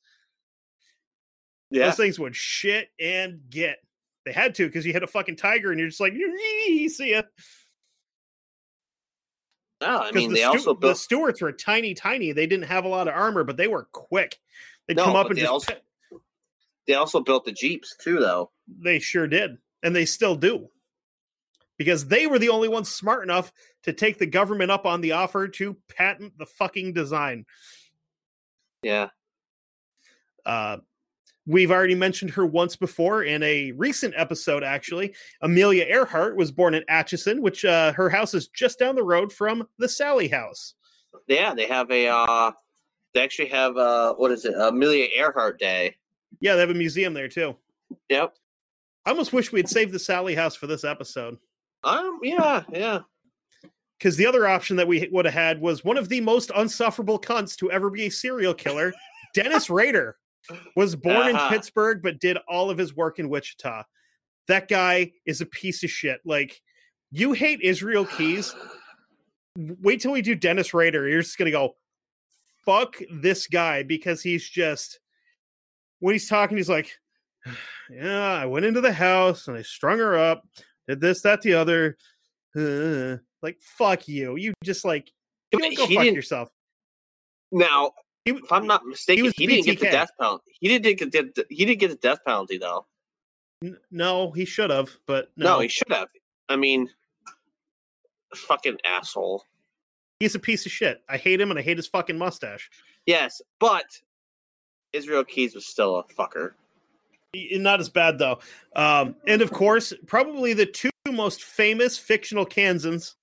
Yeah. 1.70 1.88
Those 1.88 1.98
things 1.98 2.20
would 2.20 2.36
shit 2.36 2.90
and 3.00 3.42
get. 3.50 3.78
They 4.26 4.32
had 4.32 4.56
to 4.56 4.66
because 4.68 4.86
you 4.86 4.94
hit 4.94 5.04
a 5.04 5.08
fucking 5.08 5.36
tiger 5.36 5.72
and 5.72 5.80
you're 5.80 5.90
just 5.90 6.00
like, 6.00 6.14
see 6.14 7.12
ya. 7.12 7.24
No, 9.82 10.00
I 10.00 10.12
mean 10.12 10.30
the, 10.30 10.36
they 10.36 10.42
Stu- 10.42 10.48
also 10.50 10.74
the 10.76 10.80
built. 10.80 10.98
Stuarts 10.98 11.42
were 11.42 11.52
tiny, 11.52 11.94
tiny. 11.94 12.32
They 12.32 12.48
didn't 12.48 12.68
have 12.68 12.86
a 12.86 12.88
lot 12.90 13.08
of 13.10 13.14
armor, 13.16 13.44
but 13.44 13.58
they 13.58 13.68
were 13.68 13.88
quick. 13.92 14.40
They'd 14.88 14.96
No, 14.96 15.06
come 15.06 15.16
up 15.18 15.28
and 15.28 15.36
they 15.38 15.42
just. 15.42 15.52
also- 15.52 15.74
They 16.88 16.94
also 16.94 17.20
built 17.22 17.44
the 17.46 17.52
jeeps 17.52 17.96
too, 18.02 18.20
though. 18.20 18.52
They 18.68 19.00
sure 19.00 19.28
did, 19.28 19.58
and 19.82 19.94
they 19.96 20.06
still 20.06 20.36
do, 20.36 20.70
because 21.78 22.08
they 22.08 22.28
were 22.28 22.40
the 22.40 22.50
only 22.50 22.70
ones 22.70 22.90
smart 22.90 23.24
enough 23.24 23.52
to 23.84 23.94
take 23.94 24.18
the 24.18 24.26
government 24.26 24.72
up 24.72 24.86
on 24.86 25.02
the 25.02 25.14
offer 25.14 25.48
to 25.48 25.78
patent 25.96 26.38
the 26.38 26.46
fucking 26.46 26.94
design. 26.94 27.46
Yeah. 28.82 29.10
Uh, 30.46 30.78
we've 31.46 31.72
already 31.72 31.96
mentioned 31.96 32.32
her 32.32 32.46
once 32.46 32.76
before 32.76 33.24
in 33.24 33.44
a 33.44 33.72
recent 33.74 34.14
episode. 34.18 34.64
Actually, 34.64 35.16
Amelia 35.42 35.86
Earhart 35.86 36.36
was 36.36 36.52
born 36.52 36.74
in 36.74 36.84
Atchison, 36.90 37.42
which 37.42 37.64
uh, 37.66 37.94
her 37.94 38.10
house 38.10 38.34
is 38.34 38.48
just 38.48 38.80
down 38.80 38.96
the 38.96 39.04
road 39.04 39.32
from 39.32 39.68
the 39.78 39.88
Sallie 39.88 40.28
House. 40.28 40.76
Yeah, 41.28 41.54
they 41.54 41.68
have 41.68 41.90
a. 41.92 42.08
uh 42.08 42.52
They 43.14 43.22
actually 43.22 43.50
have 43.50 43.78
uh 43.78 44.16
what 44.16 44.32
is 44.32 44.46
it? 44.46 44.54
Amelia 44.56 45.08
Earhart 45.16 45.60
Day. 45.60 45.96
Yeah, 46.40 46.56
they 46.56 46.62
have 46.62 46.70
a 46.72 46.74
museum 46.74 47.14
there 47.14 47.28
too. 47.28 47.56
Yep. 48.10 48.36
I 49.06 49.10
almost 49.12 49.34
wish 49.34 49.52
we 49.52 49.60
had 49.60 49.70
saved 49.70 49.92
the 49.92 50.00
Sallie 50.00 50.36
House 50.36 50.56
for 50.56 50.68
this 50.68 50.84
episode. 50.84 51.38
Um. 51.84 52.20
Yeah. 52.24 52.64
Yeah. 52.72 53.00
Because 54.04 54.18
the 54.18 54.26
other 54.26 54.46
option 54.46 54.76
that 54.76 54.88
we 54.90 55.08
would 55.14 55.24
have 55.24 55.34
had 55.34 55.62
was 55.62 55.86
one 55.86 55.96
of 55.96 56.10
the 56.10 56.20
most 56.20 56.52
unsufferable 56.58 57.18
cunts 57.18 57.56
to 57.56 57.72
ever 57.72 57.90
be 57.90 58.08
a 58.08 58.12
serial 58.12 58.54
killer, 58.54 58.92
Dennis 59.34 59.70
Rader, 59.70 60.18
was 60.76 60.94
born 60.94 61.34
Uh-huh. 61.34 61.46
in 61.46 61.50
Pittsburg 61.54 62.02
but 62.04 62.20
did 62.20 62.38
all 62.50 62.70
of 62.70 62.78
his 62.78 62.94
work 62.94 63.20
in 63.20 63.30
Wichita. 63.30 63.84
That 64.50 64.68
guy 64.68 65.14
is 65.26 65.40
a 65.40 65.46
piece 65.46 65.86
of 65.86 65.90
shit. 65.90 66.20
Like, 66.26 66.62
you 67.12 67.32
hate 67.32 67.62
Israel 67.62 68.06
Keyes. 68.06 68.54
Wait 69.58 70.02
till 70.02 70.12
we 70.12 70.22
do 70.22 70.36
Dennis 70.36 70.74
Rader. 70.74 71.08
You're 71.08 71.22
just 71.22 71.38
gonna 71.38 71.52
go, 71.52 71.78
fuck 72.66 72.98
this 73.10 73.48
guy 73.48 73.84
because 73.84 74.22
he's 74.22 74.50
just 74.50 75.00
when 76.00 76.14
he's 76.14 76.28
talking, 76.28 76.58
he's 76.58 76.68
like, 76.68 76.92
Yeah, 77.90 78.34
I 78.34 78.48
went 78.48 78.66
into 78.66 78.82
the 78.82 78.92
house 78.92 79.48
and 79.48 79.56
I 79.56 79.62
strung 79.62 80.00
her 80.00 80.18
up, 80.18 80.46
did 80.90 81.00
this, 81.00 81.22
that, 81.22 81.42
the 81.42 81.54
other. 81.54 81.96
Uh, 82.54 83.24
like 83.44 83.62
fuck 83.62 84.08
you. 84.08 84.36
You 84.38 84.54
just 84.64 84.84
like 84.86 85.12
But 85.52 85.62
go 85.76 85.86
he 85.86 85.96
fuck 85.96 86.06
yourself. 86.06 86.50
Now, 87.52 87.92
He, 88.26 88.32
if 88.32 88.52
I'm 88.52 88.66
not 88.66 88.86
mistaken, 88.86 89.26
was 89.26 89.34
he, 89.36 89.46
didn't 89.46 89.66
get 89.66 89.80
the 89.80 89.86
death 89.92 90.10
penalty. 90.20 90.52
He 90.60 90.68
didn't 90.80 91.12
get 91.12 91.36
the, 91.36 91.46
he 91.50 91.66
didn't 91.66 91.80
get 91.80 91.90
the 91.90 91.98
death 91.98 92.20
penalty 92.26 92.58
though. 92.58 92.88
n- 93.64 93.78
no, 93.92 94.32
he 94.32 94.46
should 94.46 94.72
have, 94.72 94.90
but 95.06 95.30
No, 95.38 95.56
no. 95.56 95.60
he 95.60 95.68
should 95.68 95.92
have. 95.92 96.08
I 96.50 96.56
mean, 96.56 96.90
fucking 98.34 98.78
asshole. 98.86 99.44
He's 100.20 100.36
a 100.36 100.40
piece 100.40 100.66
of 100.66 100.72
shit. 100.72 101.02
I 101.10 101.18
hate 101.18 101.40
him 101.42 101.50
and 101.52 101.60
I 101.60 101.64
hate 101.64 101.78
his 101.78 101.88
fucking 101.88 102.18
mustache. 102.18 102.70
Yes, 103.06 103.42
but 103.60 103.86
Israel 104.94 105.24
Keyes 105.24 105.54
was 105.54 105.66
still 105.66 105.98
a 105.98 106.04
fucker. 106.06 106.52
Not 107.36 107.80
as 107.80 107.90
bad 107.90 108.18
though. 108.20 108.40
Um, 108.76 109.16
and 109.28 109.42
of 109.42 109.52
course, 109.52 109.92
probably 110.08 110.54
the 110.54 110.66
two 110.68 110.90
most 111.12 111.44
famous 111.44 111.98
fictional 111.98 112.46
Kansans, 112.46 113.16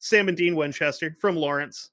Sam 0.00 0.28
and 0.28 0.36
Dean 0.36 0.56
Winchester 0.56 1.14
from 1.20 1.36
Lawrence. 1.36 1.90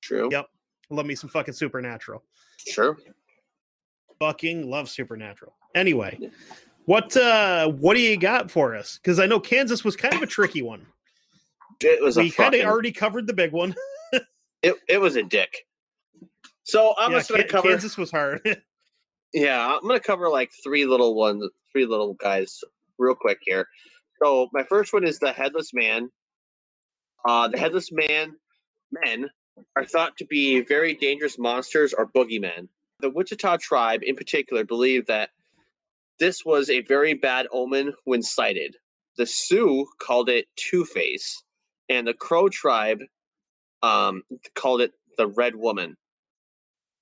True. 0.00 0.28
Yep. 0.32 0.46
Love 0.90 1.06
me 1.06 1.14
some 1.14 1.30
fucking 1.30 1.54
Supernatural. 1.54 2.22
True. 2.68 2.96
Fucking 4.18 4.68
love 4.68 4.88
Supernatural. 4.88 5.54
Anyway, 5.74 6.18
what 6.86 7.16
uh 7.16 7.68
what 7.68 7.94
do 7.94 8.00
you 8.00 8.16
got 8.16 8.50
for 8.50 8.74
us? 8.74 8.98
Because 8.98 9.20
I 9.20 9.26
know 9.26 9.38
Kansas 9.38 9.84
was 9.84 9.94
kind 9.94 10.14
of 10.14 10.22
a 10.22 10.26
tricky 10.26 10.62
one. 10.62 10.86
It 11.80 12.02
was 12.02 12.16
a 12.16 12.22
We 12.22 12.30
kind 12.30 12.54
of 12.54 12.64
already 12.64 12.92
covered 12.92 13.26
the 13.26 13.34
big 13.34 13.52
one. 13.52 13.74
it, 14.62 14.76
it 14.88 14.98
was 14.98 15.16
a 15.16 15.22
dick. 15.22 15.66
So 16.62 16.94
I'm 16.98 17.12
yeah, 17.12 17.18
just 17.18 17.30
gonna 17.30 17.42
Kan- 17.42 17.50
cover 17.50 17.68
Kansas 17.68 17.96
was 17.96 18.10
hard. 18.10 18.40
Yeah, 19.34 19.66
I'm 19.74 19.86
gonna 19.86 20.00
cover 20.00 20.30
like 20.30 20.50
three 20.64 20.86
little 20.86 21.14
ones, 21.14 21.46
three 21.70 21.84
little 21.84 22.14
guys, 22.14 22.62
real 22.96 23.14
quick 23.14 23.38
here. 23.42 23.68
So 24.22 24.48
my 24.52 24.62
first 24.64 24.92
one 24.92 25.04
is 25.04 25.18
the 25.18 25.32
headless 25.32 25.72
man. 25.72 26.10
Uh, 27.26 27.48
the 27.48 27.58
headless 27.58 27.90
man 27.92 28.36
men 28.90 29.28
are 29.74 29.84
thought 29.84 30.16
to 30.18 30.26
be 30.26 30.60
very 30.60 30.94
dangerous 30.94 31.38
monsters 31.38 31.92
or 31.92 32.06
boogeymen. 32.06 32.68
The 33.00 33.10
Wichita 33.10 33.58
tribe, 33.58 34.02
in 34.02 34.16
particular, 34.16 34.64
believed 34.64 35.08
that 35.08 35.30
this 36.18 36.44
was 36.44 36.70
a 36.70 36.82
very 36.82 37.14
bad 37.14 37.46
omen 37.52 37.92
when 38.04 38.22
sighted. 38.22 38.76
The 39.18 39.26
Sioux 39.26 39.86
called 39.98 40.28
it 40.28 40.46
Two 40.56 40.84
Face, 40.84 41.42
and 41.88 42.06
the 42.06 42.14
Crow 42.14 42.48
tribe 42.48 43.00
um, 43.82 44.22
called 44.54 44.82
it 44.82 44.92
the 45.18 45.26
Red 45.26 45.56
Woman 45.56 45.96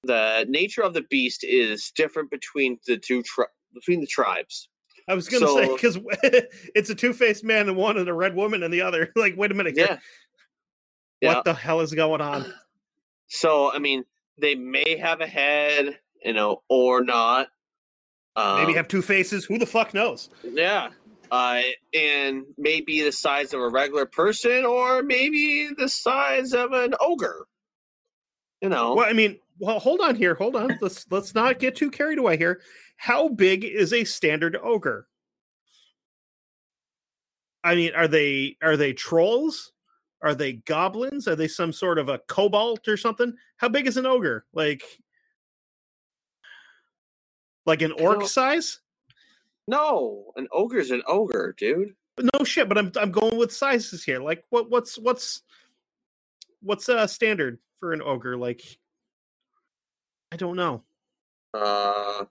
the 0.04 0.46
nature 0.48 0.82
of 0.82 0.94
the 0.94 1.02
beast 1.02 1.44
is 1.44 1.92
different 1.96 2.30
between 2.30 2.78
the 2.86 2.96
two 2.96 3.22
tri- 3.22 3.46
between 3.72 4.00
the 4.00 4.06
tribes. 4.06 4.68
I 5.08 5.14
was 5.14 5.28
gonna 5.28 5.46
say 5.48 5.68
because 5.72 5.98
it's 6.74 6.90
a 6.90 6.94
two-faced 6.94 7.44
man 7.44 7.68
and 7.68 7.76
one 7.76 7.96
and 7.98 8.08
a 8.08 8.12
red 8.14 8.34
woman 8.34 8.62
and 8.62 8.72
the 8.72 8.82
other. 8.82 9.12
Like, 9.16 9.36
wait 9.36 9.50
a 9.50 9.54
minute, 9.54 9.76
here. 9.76 10.00
Yeah. 11.20 11.28
what 11.28 11.36
Yeah. 11.38 11.42
the 11.44 11.54
hell 11.54 11.80
is 11.80 11.92
going 11.94 12.20
on? 12.20 12.52
So 13.28 13.72
I 13.72 13.78
mean, 13.78 14.04
they 14.40 14.54
may 14.54 14.98
have 14.98 15.20
a 15.20 15.26
head, 15.26 15.98
you 16.24 16.32
know, 16.34 16.62
or 16.68 17.02
not. 17.02 17.48
Um, 18.36 18.60
Maybe 18.60 18.74
have 18.74 18.86
two 18.86 19.00
faces. 19.02 19.44
Who 19.44 19.58
the 19.58 19.66
fuck 19.66 19.94
knows? 19.94 20.28
yeah. 20.44 20.90
Uh, 21.32 21.62
and 21.94 22.44
maybe 22.58 23.00
the 23.02 23.10
size 23.10 23.54
of 23.54 23.60
a 23.60 23.68
regular 23.68 24.06
person, 24.06 24.64
or 24.64 25.02
maybe 25.02 25.70
the 25.76 25.88
size 25.88 26.52
of 26.52 26.72
an 26.72 26.94
ogre. 27.00 27.46
You 28.60 28.68
know, 28.68 28.94
Well, 28.94 29.08
I 29.08 29.14
mean, 29.14 29.38
well, 29.58 29.78
hold 29.80 30.00
on 30.00 30.14
here. 30.14 30.34
Hold 30.34 30.54
on. 30.54 30.78
Let's 30.80 31.06
let's 31.10 31.34
not 31.34 31.58
get 31.58 31.74
too 31.74 31.90
carried 31.90 32.18
away 32.18 32.36
here. 32.36 32.60
How 33.04 33.28
big 33.28 33.66
is 33.66 33.92
a 33.92 34.04
standard 34.04 34.56
ogre? 34.62 35.06
I 37.62 37.74
mean, 37.74 37.92
are 37.94 38.08
they 38.08 38.56
are 38.62 38.78
they 38.78 38.94
trolls? 38.94 39.72
Are 40.22 40.34
they 40.34 40.54
goblins? 40.54 41.28
Are 41.28 41.36
they 41.36 41.46
some 41.46 41.70
sort 41.70 41.98
of 41.98 42.08
a 42.08 42.20
kobold 42.28 42.88
or 42.88 42.96
something? 42.96 43.34
How 43.58 43.68
big 43.68 43.86
is 43.86 43.98
an 43.98 44.06
ogre? 44.06 44.46
Like 44.54 44.84
like 47.66 47.82
an 47.82 47.92
orc 47.92 48.26
size? 48.26 48.80
no, 49.68 50.32
an 50.36 50.48
ogre's 50.50 50.90
an 50.90 51.02
ogre, 51.06 51.54
dude. 51.58 51.94
No 52.38 52.42
shit, 52.42 52.70
but 52.70 52.78
I'm 52.78 52.90
I'm 52.98 53.12
going 53.12 53.36
with 53.36 53.52
sizes 53.52 54.02
here. 54.02 54.20
Like 54.20 54.44
what 54.48 54.70
what's 54.70 54.96
what's 54.96 55.42
what's 56.62 56.88
uh 56.88 57.06
standard 57.06 57.58
for 57.76 57.92
an 57.92 58.00
ogre? 58.00 58.38
Like 58.38 58.62
I 60.32 60.36
don't 60.36 60.56
know. 60.56 60.84
Uh, 61.52 62.24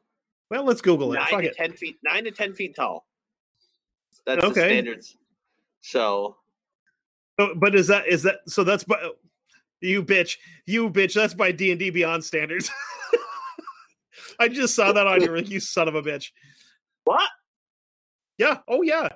Well, 0.49 0.63
let's 0.63 0.81
Google 0.81 1.13
it. 1.13 1.17
nine 1.17 1.27
Fuck 1.29 1.41
to 1.41 1.47
it. 1.47 1.55
ten 1.55 1.73
feet, 1.73 1.97
nine 2.03 2.23
to 2.25 2.31
ten 2.31 2.53
feet 2.53 2.75
tall. 2.75 3.05
That's 4.25 4.41
the 4.41 4.47
Okay. 4.47 4.67
standards. 4.69 5.17
So 5.81 6.37
Oh, 7.39 7.55
but 7.55 7.73
is 7.73 7.87
that 7.87 8.07
is 8.07 8.21
that 8.23 8.39
so? 8.47 8.63
That's 8.63 8.83
by 8.83 9.09
you 9.81 10.03
bitch, 10.03 10.37
you 10.67 10.89
bitch. 10.89 11.13
That's 11.15 11.33
by 11.33 11.51
D 11.51 11.71
and 11.71 11.79
D 11.79 11.89
Beyond 11.89 12.23
standards. 12.23 12.69
I 14.39 14.47
just 14.47 14.75
saw 14.75 14.91
that 14.93 15.07
on 15.07 15.21
your 15.21 15.37
you 15.37 15.59
son 15.59 15.87
of 15.87 15.95
a 15.95 16.01
bitch. 16.03 16.31
what? 17.05 17.27
Yeah. 18.37 18.59
Oh 18.67 18.81
yeah. 18.83 19.09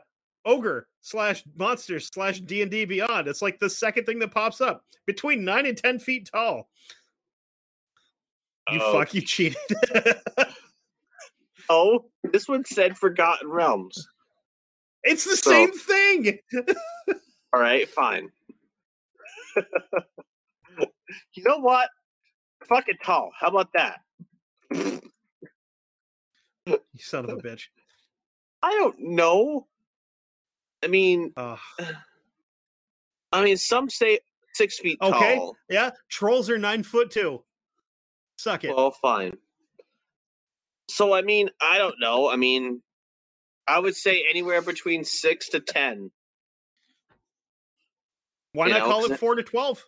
Ogre 0.46 0.88
slash 1.02 1.44
monster 1.56 2.00
slash 2.00 2.40
D 2.42 2.62
and 2.64 2.72
D 2.72 2.86
Beyond. 2.86 3.28
It's 3.28 3.42
like 3.44 3.60
the 3.60 3.70
second 3.70 4.06
thing 4.06 4.18
that 4.20 4.32
pops 4.32 4.62
up 4.62 4.84
between 5.06 5.46
nine 5.46 5.66
and 5.68 5.78
ten 5.78 6.00
feet 6.00 6.30
tall. 6.34 6.70
You 8.72 8.80
Oh. 8.82 8.94
fuck. 8.94 9.14
You 9.14 9.22
cheated. 9.22 9.58
Oh, 11.70 12.06
this 12.32 12.48
one 12.48 12.64
said 12.66 12.98
Forgotten 12.98 13.50
Realms. 13.50 14.08
it's 15.04 15.24
the 15.26 15.36
So- 15.36 15.52
same 15.52 15.72
thing. 15.74 16.40
All 17.54 17.60
right, 17.62 17.88
fine. 17.90 18.30
you 21.34 21.44
know 21.44 21.58
what? 21.60 21.90
Fucking 22.68 22.98
tall. 23.04 23.32
How 23.40 23.48
about 23.48 23.70
that? 23.74 24.00
You 26.66 26.82
son 27.00 27.26
of 27.26 27.32
a 27.32 27.42
bitch. 27.42 27.64
I 28.62 28.72
don't 28.72 28.96
know. 29.00 29.68
I 30.84 30.88
mean, 30.88 31.32
Ugh. 31.38 31.58
I 33.32 33.44
mean, 33.44 33.58
some 33.58 33.90
say 33.90 34.20
six 34.54 34.80
feet 34.80 34.98
Okay. 35.02 35.36
tall. 35.36 35.56
yeah. 35.70 35.92
Trolls 36.10 36.50
are 36.50 36.58
nine 36.58 36.84
foot 36.84 37.12
two. 37.12 37.44
Suck 38.38 38.64
it. 38.66 38.76
Well, 38.76 38.92
fine. 38.92 39.38
So 40.90 41.14
I 41.14 41.22
mean, 41.22 41.50
I 41.62 41.78
don't 41.78 41.96
know. 42.00 42.30
I 42.30 42.36
mean, 42.36 42.82
I 43.68 43.80
would 43.80 43.96
say 43.96 44.24
anywhere 44.30 44.62
between 44.62 45.04
six 45.04 45.50
to 45.50 45.60
ten. 45.60 46.12
Why 48.54 48.68
you 48.68 48.74
not 48.74 48.80
know, 48.80 48.86
call 48.86 49.12
it 49.12 49.20
four 49.20 49.36
to 49.36 49.44
twelve? 49.44 49.84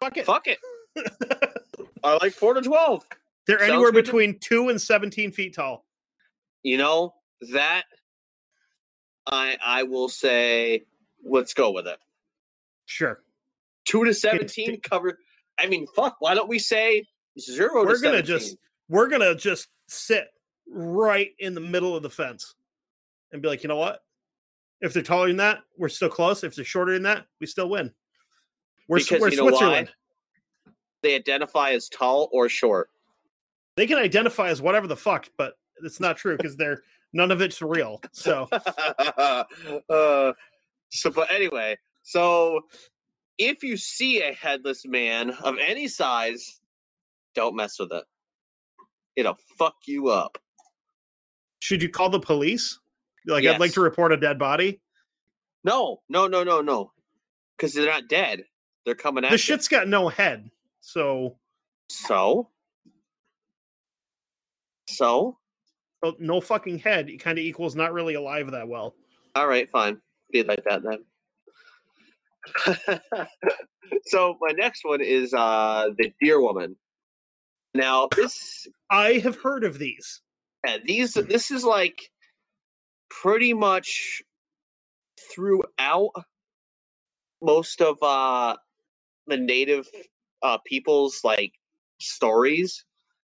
Fuck 0.00 0.16
it. 0.18 0.26
Fuck 0.26 0.46
it. 0.46 0.58
I 2.04 2.18
like 2.20 2.32
four 2.32 2.54
to 2.54 2.60
twelve. 2.60 3.04
They're 3.46 3.58
Sounds 3.58 3.70
anywhere 3.72 3.92
good 3.92 4.04
to- 4.04 4.12
between 4.12 4.38
two 4.38 4.68
and 4.68 4.80
seventeen 4.80 5.32
feet 5.32 5.54
tall. 5.54 5.84
You 6.62 6.78
know 6.78 7.14
that. 7.52 7.84
I 9.28 9.56
I 9.64 9.82
will 9.84 10.08
say, 10.08 10.84
let's 11.24 11.54
go 11.54 11.72
with 11.72 11.86
it. 11.88 11.98
Sure. 12.84 13.20
Two 13.84 14.04
to 14.04 14.14
seventeen 14.14 14.80
cover. 14.80 15.18
I 15.58 15.66
mean, 15.66 15.86
fuck. 15.96 16.16
Why 16.20 16.34
don't 16.34 16.48
we 16.48 16.58
say 16.58 17.06
zero? 17.40 17.84
We're 17.84 17.96
to 17.96 18.02
gonna 18.02 18.16
17? 18.18 18.24
just 18.26 18.56
we're 18.88 19.08
gonna 19.08 19.34
just 19.34 19.68
sit 19.88 20.28
right 20.68 21.30
in 21.38 21.54
the 21.54 21.60
middle 21.60 21.96
of 21.96 22.02
the 22.02 22.10
fence 22.10 22.54
and 23.32 23.42
be 23.42 23.48
like, 23.48 23.62
you 23.62 23.68
know 23.68 23.76
what? 23.76 24.00
If 24.80 24.92
they're 24.92 25.02
taller 25.02 25.28
than 25.28 25.38
that, 25.38 25.60
we're 25.76 25.88
still 25.88 26.08
close. 26.08 26.44
If 26.44 26.54
they're 26.54 26.64
shorter 26.64 26.92
than 26.92 27.02
that, 27.04 27.26
we 27.40 27.46
still 27.46 27.68
win. 27.68 27.92
We're, 28.88 28.98
because 28.98 29.20
we're 29.20 29.30
you 29.30 29.36
know 29.36 29.48
Switzerland. 29.48 29.88
why? 29.88 30.72
They 31.02 31.14
identify 31.14 31.70
as 31.70 31.88
tall 31.88 32.28
or 32.32 32.48
short. 32.48 32.90
They 33.76 33.86
can 33.86 33.98
identify 33.98 34.48
as 34.48 34.62
whatever 34.62 34.86
the 34.86 34.96
fuck, 34.96 35.28
but 35.36 35.54
it's 35.82 36.00
not 36.00 36.16
true 36.16 36.36
because 36.36 36.56
they're 36.56 36.82
none 37.12 37.30
of 37.30 37.40
it's 37.40 37.60
real. 37.62 38.00
So 38.12 38.48
uh, 38.52 39.44
so, 40.90 41.10
but 41.10 41.30
anyway, 41.30 41.76
so 42.02 42.62
if 43.38 43.62
you 43.62 43.76
see 43.76 44.22
a 44.22 44.32
headless 44.32 44.86
man 44.86 45.30
of 45.30 45.56
any 45.58 45.88
size, 45.88 46.60
don't 47.34 47.56
mess 47.56 47.78
with 47.78 47.92
it. 47.92 48.04
It'll 49.16 49.38
fuck 49.58 49.76
you 49.86 50.08
up. 50.08 50.38
should 51.60 51.82
you 51.82 51.88
call 51.88 52.10
the 52.10 52.20
police? 52.20 52.78
Like 53.26 53.44
I'd 53.44 53.58
like 53.58 53.72
to 53.72 53.80
report 53.80 54.12
a 54.12 54.16
dead 54.16 54.38
body. 54.38 54.80
No, 55.64 56.00
no, 56.08 56.28
no, 56.28 56.44
no, 56.44 56.60
no, 56.60 56.92
because 57.56 57.74
they're 57.74 57.86
not 57.86 58.08
dead. 58.08 58.44
They're 58.84 58.94
coming 58.94 59.24
out. 59.24 59.30
The 59.30 59.34
you. 59.34 59.38
shit's 59.38 59.66
got 59.66 59.88
no 59.88 60.08
head. 60.08 60.48
So 60.80 61.36
So, 61.88 62.48
so 64.86 65.38
oh, 66.04 66.14
no 66.20 66.40
fucking 66.40 66.78
head 66.78 67.10
kind 67.18 67.38
of 67.38 67.44
equals 67.44 67.74
not 67.74 67.92
really 67.92 68.14
alive 68.14 68.50
that 68.52 68.68
well. 68.68 68.94
all 69.34 69.48
right, 69.48 69.68
fine. 69.70 70.00
Be 70.32 70.44
like 70.44 70.62
that 70.64 70.82
then. 70.84 71.04
so 74.04 74.36
my 74.40 74.52
next 74.52 74.84
one 74.84 75.00
is 75.00 75.34
uh 75.34 75.88
the 75.98 76.12
deer 76.20 76.40
woman. 76.40 76.76
Now 77.74 78.08
this 78.14 78.68
I 78.90 79.14
have 79.14 79.36
heard 79.36 79.64
of 79.64 79.78
these. 79.78 80.22
yeah, 80.66 80.78
these 80.84 81.14
this 81.14 81.50
is 81.50 81.64
like 81.64 82.00
pretty 83.10 83.54
much 83.54 84.22
throughout 85.34 86.10
most 87.42 87.82
of 87.82 87.98
uh 88.02 88.56
the 89.28 89.36
native 89.38 89.88
uh 90.42 90.58
people's 90.66 91.20
like 91.24 91.52
stories. 92.00 92.84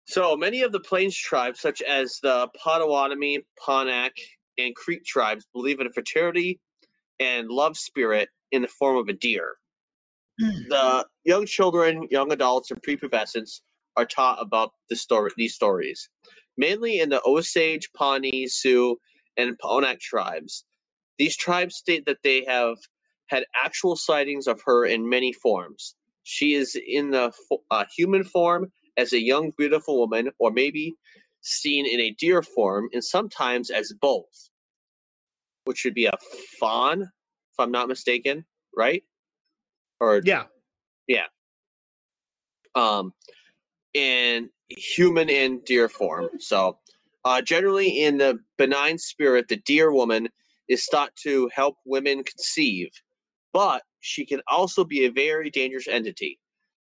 So 0.08 0.36
many 0.38 0.64
of 0.64 0.72
the 0.72 0.82
plains 0.82 1.18
tribes, 1.18 1.62
such 1.62 1.82
as 1.82 2.20
the 2.24 2.50
Potawatomi, 2.64 3.40
Ponca, 3.64 4.12
and 4.58 4.76
Creek 4.76 5.06
tribes, 5.06 5.48
believe 5.54 5.80
in 5.80 5.88
a 5.88 5.92
fertility 5.92 6.60
and 7.20 7.50
love 7.50 7.78
spirit 7.78 8.30
in 8.52 8.64
the 8.64 8.70
form 8.70 8.98
of 8.98 9.10
a 9.10 9.14
deer. 9.14 9.56
The 10.70 11.06
young 11.26 11.46
children, 11.46 12.08
young 12.12 12.32
adults, 12.34 12.72
and 12.72 12.82
prepubescents 12.84 13.62
are 13.98 14.06
taught 14.06 14.42
about 14.42 14.72
the 14.90 14.96
story, 14.96 15.32
these 15.38 15.56
stories, 15.56 16.10
mainly 16.58 17.00
in 17.00 17.10
the 17.10 17.22
Osage, 17.26 17.90
Pawnee, 17.96 18.48
Sioux, 18.48 18.98
and 19.38 19.58
Ponca 19.60 19.98
tribes. 20.00 20.66
These 21.18 21.38
tribes 21.38 21.76
state 21.76 22.06
that 22.06 22.18
they 22.24 22.44
have 22.46 22.78
had 23.28 23.46
actual 23.64 23.96
sightings 23.96 24.48
of 24.48 24.62
her 24.66 24.86
in 24.86 25.08
many 25.08 25.34
forms. 25.34 25.96
She 26.24 26.54
is 26.54 26.78
in 26.88 27.12
the 27.12 27.32
uh, 27.72 27.86
human 27.96 28.24
form 28.24 28.72
as 28.98 29.14
a 29.14 29.22
young, 29.22 29.52
beautiful 29.58 30.00
woman, 30.00 30.30
or 30.40 30.52
maybe 30.52 30.96
seen 31.42 31.86
in 31.86 32.00
a 32.00 32.12
deer 32.12 32.42
form, 32.42 32.90
and 32.94 33.04
sometimes 33.04 33.70
as 33.70 33.94
both, 34.00 34.50
which 35.66 35.84
would 35.84 35.94
be 35.94 36.06
a 36.06 36.18
fawn, 36.60 37.02
if 37.02 37.60
I'm 37.60 37.72
not 37.72 37.88
mistaken, 37.88 38.46
right? 38.76 39.04
Or 40.00 40.22
yeah, 40.24 40.44
Yeah. 41.08 41.26
um, 42.76 43.14
in 43.94 44.50
human 44.70 45.30
and 45.30 45.64
deer 45.66 45.90
form. 45.90 46.30
So, 46.40 46.80
uh, 47.26 47.42
generally, 47.42 48.04
in 48.04 48.18
the 48.18 48.40
benign 48.58 48.98
spirit, 48.98 49.48
the 49.48 49.58
deer 49.58 49.92
woman 49.94 50.30
is 50.70 50.86
thought 50.88 51.16
to 51.24 51.50
help 51.54 51.78
women 51.86 52.24
conceive, 52.24 52.90
but 53.54 53.84
she 54.02 54.26
can 54.26 54.42
also 54.48 54.84
be 54.84 55.06
a 55.06 55.12
very 55.12 55.50
dangerous 55.50 55.88
entity. 55.88 56.40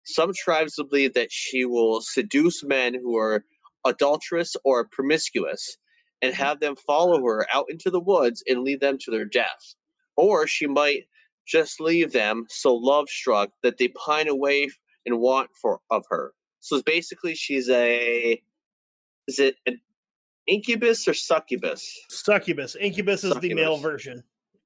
Some 0.06 0.34
tribes 0.34 0.78
believe 0.78 1.14
that 1.16 1.32
she 1.32 1.66
will 1.66 2.02
seduce 2.02 2.64
men 2.64 2.96
who 2.96 3.18
are 3.18 3.46
adulterous 3.86 4.56
or 4.66 4.88
promiscuous 4.92 5.78
and 6.22 6.36
have 6.36 6.60
them 6.62 6.76
follow 6.76 7.24
her 7.24 7.48
out 7.54 7.68
into 7.70 7.92
the 7.92 8.02
woods 8.02 8.44
and 8.48 8.64
lead 8.64 8.82
them 8.82 8.98
to 9.00 9.12
their 9.12 9.26
death. 9.26 9.76
Or 10.18 10.48
she 10.48 10.68
might 10.68 11.06
just 11.48 11.82
leave 11.82 12.14
them 12.14 12.46
so 12.50 12.76
love 12.76 13.10
struck 13.10 13.52
that 13.64 13.78
they 13.80 13.90
pine 13.90 14.28
away 14.28 14.70
and 15.06 15.20
want 15.20 15.50
for 15.62 15.82
of 15.92 16.04
her. 16.10 16.34
So 16.62 16.82
basically, 16.86 17.36
she's 17.36 17.70
a 17.70 18.42
is 19.28 19.40
it 19.40 19.56
an 19.66 19.80
incubus 20.48 21.08
or 21.08 21.14
succubus? 21.14 22.00
Succubus. 22.10 22.76
Incubus 22.80 23.24
is 23.24 23.36
the 23.36 23.54
male 23.54 23.78
version. 23.78 24.24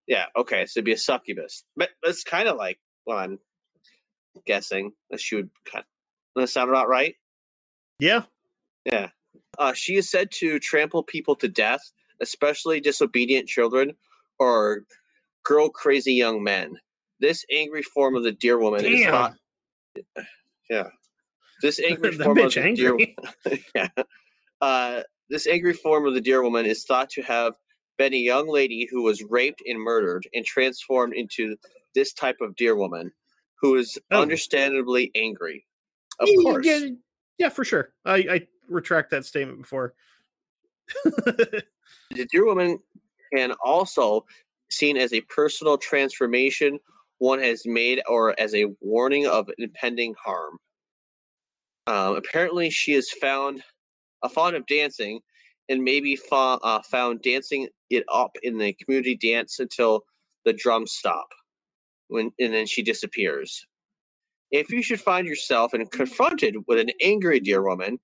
Yeah, 0.08 0.26
okay, 0.38 0.66
so 0.66 0.80
it'd 0.80 0.86
be 0.86 0.94
a 0.94 0.98
succubus. 0.98 1.64
But 1.76 1.90
it's 2.04 2.24
kind 2.24 2.48
of 2.48 2.58
like 2.58 2.80
well, 3.06 3.18
I'm 3.18 3.40
guessing. 4.46 4.92
That 5.10 5.20
she 5.20 5.36
would. 5.36 5.50
Does 5.74 5.84
that 6.36 6.48
sound 6.50 6.70
about 6.70 6.90
right? 6.90 7.16
Yeah. 8.00 8.24
Yeah. 8.86 9.10
Uh, 9.58 9.74
she 9.74 9.96
is 9.96 10.10
said 10.10 10.32
to 10.32 10.60
trample 10.60 11.04
people 11.04 11.36
to 11.38 11.48
death, 11.48 11.82
especially 12.22 12.80
disobedient 12.82 13.48
children 13.48 13.94
or 14.38 14.84
girl 15.44 15.70
crazy 15.70 16.14
young 16.14 16.44
men. 16.44 16.78
This 17.20 17.46
angry 17.52 17.84
form 17.84 18.16
of 18.16 18.24
the 18.24 18.34
deer 18.34 18.60
woman 18.60 18.84
is 18.84 19.00
Damn. 19.00 19.12
thought. 19.12 19.34
Yeah. 20.68 20.88
This 21.66 21.80
angry 21.90 22.12
form 22.12 22.38
of 22.38 22.54
the 22.54 22.62
deer. 22.76 22.92
angry. 22.92 23.18
yeah. 23.76 23.88
Uh, 24.62 25.02
this 25.32 25.48
angry 25.48 25.74
form 25.74 26.06
of 26.06 26.14
the 26.14 26.22
deer 26.22 26.44
woman 26.44 26.68
is 26.68 26.84
thought 26.84 27.10
to 27.12 27.24
have 27.24 27.54
been 27.98 28.14
a 28.14 28.18
young 28.18 28.48
lady 28.48 28.88
who 28.92 29.02
was 29.02 29.24
raped 29.24 29.64
and 29.66 29.80
murdered 29.80 30.28
and 30.36 30.46
transformed 30.46 31.16
into 31.16 31.56
this 31.96 32.14
type 32.14 32.38
of 32.40 32.56
deer 32.56 32.76
woman 32.76 33.12
who 33.60 33.76
is 33.78 33.98
Oh. 34.12 34.22
understandably 34.22 35.10
angry. 35.16 35.66
Of 36.20 36.30
Yeah, 36.30 36.44
course. 36.44 36.66
Yeah, 36.68 36.80
yeah, 37.40 37.50
for 37.50 37.66
sure. 37.66 37.94
I, 38.06 38.16
I 38.18 38.48
retract 38.70 39.10
that 39.12 39.26
statement 39.26 39.62
before. 39.62 39.96
The 42.12 42.26
deer 42.32 42.46
woman 42.46 42.78
can 43.34 43.54
also 43.66 44.26
seen 44.70 44.98
as 44.98 45.14
a 45.14 45.22
personal 45.22 45.78
transformation 45.80 46.80
one 47.18 47.40
has 47.40 47.66
made 47.66 48.02
or 48.08 48.40
as 48.40 48.54
a 48.54 48.66
warning 48.82 49.26
of 49.26 49.50
impending 49.58 50.14
harm. 50.24 50.58
Um, 51.88 52.16
apparently, 52.16 52.70
she 52.70 52.94
is 52.94 53.12
found 53.12 53.64
a 54.24 54.30
fond 54.30 54.56
of 54.56 54.66
dancing 54.66 55.20
and 55.70 55.84
maybe 55.84 56.16
fo- 56.16 56.60
uh, 56.64 56.82
found 56.82 57.22
dancing 57.22 57.68
it 57.90 58.04
up 58.12 58.32
in 58.44 58.58
the 58.58 58.74
community 58.74 59.16
dance 59.16 59.60
until 59.60 60.02
the 60.46 60.54
drums 60.54 60.94
stop, 60.94 61.28
when 62.08 62.32
and 62.40 62.54
then 62.54 62.66
she 62.66 62.84
disappears. 62.84 63.66
If 64.52 64.72
you 64.72 64.82
should 64.82 65.02
find 65.02 65.28
yourself 65.28 65.74
and 65.74 65.90
confronted 65.92 66.56
with 66.68 66.80
an 66.80 66.92
angry 67.02 67.40
deer 67.40 67.64
woman, 67.64 68.00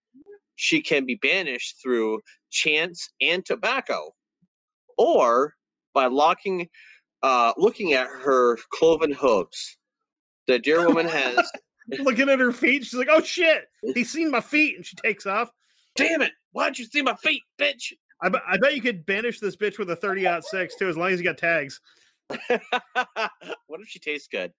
she 0.55 0.81
can 0.81 1.05
be 1.05 1.15
banished 1.15 1.77
through 1.81 2.19
chants 2.51 3.09
and 3.21 3.45
tobacco, 3.45 4.13
or 4.97 5.55
by 5.93 6.07
locking, 6.07 6.67
uh, 7.23 7.53
looking 7.57 7.93
at 7.93 8.07
her 8.07 8.57
cloven 8.71 9.11
hooves. 9.11 9.77
The 10.47 10.59
deer 10.59 10.87
woman 10.87 11.07
has 11.07 11.49
Looking 11.99 12.29
at 12.29 12.39
her 12.39 12.51
feet, 12.51 12.85
she's 12.85 12.93
like, 12.93 13.09
"Oh 13.11 13.21
shit, 13.21 13.67
he's 13.93 14.11
seen 14.11 14.31
my 14.31 14.41
feet," 14.41 14.77
and 14.77 14.85
she 14.85 14.95
takes 14.95 15.25
off. 15.25 15.49
Damn 15.95 16.21
it! 16.21 16.31
Why'd 16.51 16.77
you 16.77 16.85
see 16.85 17.01
my 17.01 17.15
feet, 17.15 17.43
bitch? 17.59 17.93
I, 18.21 18.29
bet 18.29 18.41
I 18.47 18.57
bet 18.57 18.75
you 18.75 18.81
could 18.81 19.05
banish 19.05 19.39
this 19.39 19.55
bitch 19.55 19.77
with 19.77 19.89
a 19.89 19.95
thirty 19.95 20.27
aught 20.27 20.45
six 20.45 20.75
too, 20.75 20.87
as 20.87 20.97
long 20.97 21.11
as 21.11 21.19
you 21.19 21.25
got 21.25 21.37
tags. 21.37 21.81
what 22.27 23.81
if 23.81 23.87
she 23.87 23.99
tastes 23.99 24.27
good? 24.27 24.53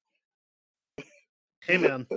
Hey 1.62 1.78
man. 1.78 2.06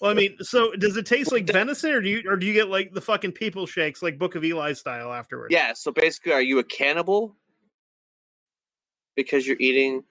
Well, 0.00 0.10
I 0.10 0.14
mean, 0.14 0.38
so 0.40 0.72
does 0.72 0.96
it 0.96 1.04
taste 1.04 1.30
like 1.30 1.46
venison, 1.46 1.92
or 1.92 2.00
do 2.00 2.08
you 2.08 2.22
or 2.26 2.36
do 2.36 2.46
you 2.46 2.54
get 2.54 2.70
like 2.70 2.94
the 2.94 3.02
fucking 3.02 3.32
people 3.32 3.66
shakes, 3.66 4.02
like 4.02 4.18
Book 4.18 4.34
of 4.34 4.42
Eli 4.44 4.72
style 4.72 5.12
afterwards? 5.12 5.52
Yeah. 5.52 5.74
So 5.74 5.92
basically, 5.92 6.32
are 6.32 6.40
you 6.40 6.58
a 6.58 6.64
cannibal 6.64 7.36
because 9.14 9.46
you're 9.46 9.58
eating? 9.60 10.02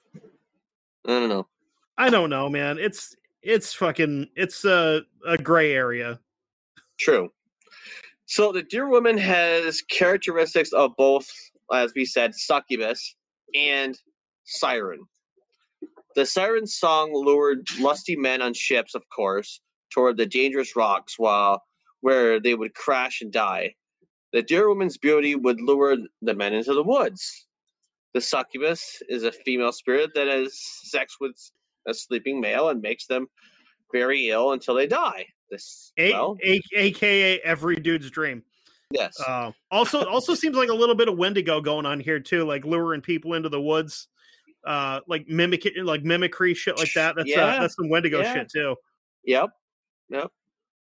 I 1.08 1.10
don't 1.10 1.30
know. 1.30 1.48
I 1.98 2.12
don't 2.12 2.30
know, 2.30 2.50
man. 2.50 2.78
It's 2.78 3.16
it's 3.42 3.74
fucking 3.74 4.28
it's 4.36 4.66
a 4.66 5.02
a 5.26 5.38
gray 5.38 5.74
area. 5.74 6.20
True. 7.00 7.30
So 8.26 8.52
the 8.52 8.64
deer 8.64 8.88
woman 8.88 9.18
has 9.18 9.82
characteristics 9.82 10.72
of 10.72 10.92
both, 10.98 11.28
as 11.74 11.94
we 11.96 12.06
said, 12.06 12.36
succubus 12.36 13.16
and 13.56 13.98
siren. 14.44 15.00
The 16.16 16.26
siren 16.26 16.68
song 16.68 17.12
lured 17.14 17.66
lusty 17.80 18.16
men 18.16 18.42
on 18.42 18.54
ships, 18.54 18.94
of 18.94 19.04
course, 19.10 19.62
toward 19.92 20.18
the 20.18 20.26
dangerous 20.26 20.76
rocks, 20.76 21.18
while 21.18 21.64
where 22.02 22.40
they 22.40 22.56
would 22.56 22.74
crash 22.76 23.22
and 23.22 23.32
die. 23.32 23.74
The 24.32 24.44
deer 24.44 24.70
woman's 24.70 24.98
beauty 24.98 25.36
would 25.36 25.60
lure 25.60 25.98
the 26.22 26.34
men 26.36 26.54
into 26.54 26.74
the 26.74 26.84
woods. 26.84 27.48
The 28.14 28.22
succubus 28.22 29.02
is 29.08 29.24
a 29.24 29.32
female 29.32 29.72
spirit 29.72 30.12
that 30.16 30.28
has 30.28 30.60
sex 30.84 31.16
with 31.20 31.36
a 31.88 31.94
sleeping 31.94 32.40
male 32.40 32.70
and 32.70 32.82
makes 32.82 33.08
them 33.08 33.28
very 33.92 34.30
ill 34.30 34.52
until 34.52 34.76
they 34.76 34.88
die. 34.88 35.26
This 35.50 35.92
A- 35.98 36.12
well, 36.14 36.38
A- 36.44 36.62
AKA 36.76 37.40
every 37.40 37.76
dude's 37.76 38.10
dream. 38.12 38.44
yes. 38.92 39.20
Uh, 39.20 39.52
also, 39.72 40.06
also 40.06 40.36
seems 40.36 40.56
like 40.56 40.70
a 40.70 40.74
little 40.74 40.96
bit 40.96 41.08
of 41.08 41.18
Wendigo 41.18 41.62
going 41.62 41.86
on 41.86 42.00
here 42.00 42.20
too, 42.20 42.46
like 42.46 42.66
luring 42.66 43.02
people 43.02 43.34
into 43.34 43.50
the 43.50 43.62
woods, 43.62 44.08
uh, 44.66 45.00
like 45.08 45.28
mimic 45.28 45.68
like 45.84 46.04
mimicry 46.04 46.54
shit 46.54 46.78
like 46.78 46.94
that. 46.94 47.16
That's 47.16 47.32
uh, 47.36 47.60
that's 47.62 47.76
some 47.76 47.90
Wendigo 47.90 48.22
yeah. 48.22 48.34
shit 48.34 48.50
too. 48.50 48.76
Yep. 49.24 49.50
Yep. 50.10 50.32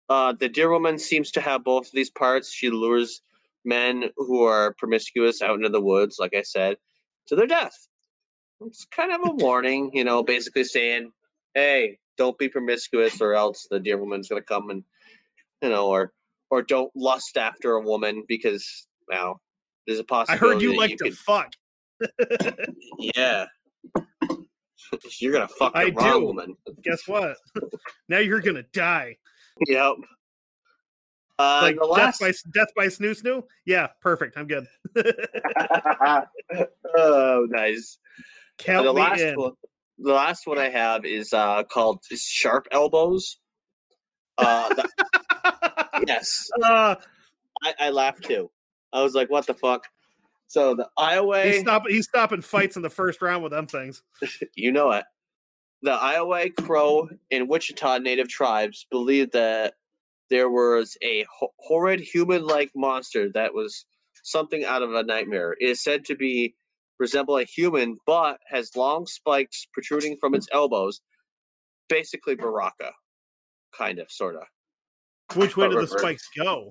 Uh, 0.08 0.32
the 0.32 0.48
deer 0.48 0.70
woman 0.70 0.98
seems 0.98 1.30
to 1.32 1.40
have 1.40 1.64
both 1.64 1.86
of 1.86 1.92
these 1.92 2.10
parts. 2.10 2.52
She 2.52 2.70
lures 2.70 3.22
men 3.64 4.10
who 4.16 4.42
are 4.42 4.74
promiscuous 4.74 5.40
out 5.40 5.54
into 5.54 5.68
the 5.68 5.80
woods, 5.80 6.16
like 6.18 6.34
I 6.34 6.42
said, 6.42 6.76
to 7.28 7.36
their 7.36 7.46
death. 7.46 7.88
It's 8.66 8.84
kind 8.86 9.12
of 9.12 9.20
a 9.24 9.32
warning, 9.32 9.90
you 9.94 10.04
know, 10.04 10.22
basically 10.22 10.64
saying, 10.64 11.12
hey, 11.54 11.98
don't 12.18 12.36
be 12.38 12.48
promiscuous 12.48 13.20
or 13.20 13.34
else 13.34 13.66
the 13.70 13.80
dear 13.80 13.98
woman's 13.98 14.28
going 14.28 14.40
to 14.42 14.46
come 14.46 14.70
and, 14.70 14.84
you 15.62 15.68
know, 15.68 15.88
or 15.88 16.12
or 16.50 16.62
don't 16.62 16.90
lust 16.94 17.36
after 17.38 17.72
a 17.72 17.80
woman 17.80 18.24
because, 18.28 18.86
well, 19.08 19.40
there's 19.86 19.98
a 19.98 20.04
possibility. 20.04 20.44
I 20.44 20.48
heard 20.52 20.62
you 20.62 20.76
like 20.76 20.96
to 20.98 21.04
could- 21.04 21.16
fuck. 21.18 21.52
Yeah. 22.98 23.46
You're 25.20 25.32
going 25.32 25.48
to 25.48 25.54
fuck 25.54 25.72
the 25.72 25.78
I 25.78 25.88
wrong 25.90 26.20
do. 26.20 26.26
woman. 26.26 26.56
Guess 26.82 27.06
what? 27.06 27.36
now 28.08 28.18
you're 28.18 28.40
gonna 28.40 28.64
die. 28.74 29.16
Yep. 29.66 29.94
Uh, 31.38 31.60
like 31.62 31.76
the 31.78 31.84
last 31.86 32.20
death 32.20 32.36
by 32.44 32.50
death 32.60 32.68
by 32.76 32.86
snu 32.88 33.18
snu. 33.18 33.42
Yeah, 33.64 33.88
perfect. 34.02 34.36
I'm 34.36 34.46
good. 34.46 34.66
oh, 36.96 37.46
nice. 37.48 37.98
Count 38.58 38.84
the 38.84 38.92
last 38.92 39.20
in. 39.20 39.34
one, 39.36 39.52
the 39.98 40.12
last 40.12 40.46
one 40.46 40.58
I 40.58 40.68
have 40.68 41.04
is 41.04 41.32
uh, 41.32 41.64
called 41.64 42.00
Sharp 42.14 42.68
Elbows. 42.70 43.38
Uh, 44.38 44.68
the- 44.74 44.88
yes, 46.06 46.48
uh, 46.62 46.96
I, 47.62 47.74
I 47.78 47.90
laughed 47.90 48.24
too. 48.24 48.50
I 48.92 49.02
was 49.02 49.14
like, 49.14 49.30
"What 49.30 49.46
the 49.46 49.54
fuck?" 49.54 49.86
So 50.48 50.74
the 50.74 50.88
Iowa, 50.98 51.44
he's 51.44 51.60
stop 51.60 51.84
he's 51.88 52.04
stopping 52.04 52.42
fights 52.42 52.76
in 52.76 52.82
the 52.82 52.90
first 52.90 53.22
round 53.22 53.42
with 53.42 53.52
them 53.52 53.66
things. 53.66 54.02
you 54.54 54.72
know 54.72 54.90
it. 54.92 55.04
The 55.82 55.92
Iowa, 55.92 56.48
Crow, 56.50 57.08
and 57.30 57.48
Wichita 57.48 57.98
Native 57.98 58.28
tribes 58.28 58.86
believed 58.90 59.32
that 59.32 59.74
there 60.30 60.48
was 60.48 60.96
a 61.02 61.26
ho- 61.30 61.52
horrid 61.58 62.00
human-like 62.00 62.70
monster 62.76 63.30
that 63.34 63.52
was 63.52 63.84
something 64.22 64.64
out 64.64 64.82
of 64.82 64.94
a 64.94 65.02
nightmare. 65.02 65.56
It 65.58 65.70
is 65.70 65.82
said 65.82 66.04
to 66.06 66.14
be 66.14 66.54
resemble 67.02 67.36
a 67.36 67.44
human 67.44 67.98
but 68.06 68.38
has 68.46 68.74
long 68.76 69.06
spikes 69.06 69.66
protruding 69.74 70.16
from 70.20 70.34
its 70.34 70.46
elbows. 70.52 71.00
Basically, 71.88 72.36
Baraka, 72.36 72.92
kind 73.76 73.98
of, 73.98 74.10
sort 74.10 74.36
of. 74.36 74.44
Which 75.36 75.56
way 75.56 75.68
do 75.68 75.80
the 75.80 75.86
spikes 75.86 76.28
go? 76.36 76.70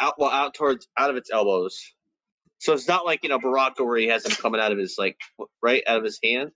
Out, 0.00 0.14
well, 0.18 0.30
out 0.30 0.54
towards 0.54 0.88
out 0.98 1.10
of 1.10 1.16
its 1.16 1.30
elbows. 1.32 1.80
So 2.58 2.72
it's 2.72 2.88
not 2.88 3.06
like 3.06 3.22
you 3.22 3.28
know 3.28 3.38
Baraka 3.38 3.84
where 3.84 3.98
he 3.98 4.08
has 4.08 4.24
them 4.24 4.32
coming 4.32 4.60
out 4.60 4.72
of 4.72 4.78
his 4.78 4.96
like 4.98 5.16
right 5.62 5.82
out 5.86 5.98
of 5.98 6.04
his 6.04 6.18
hand. 6.22 6.50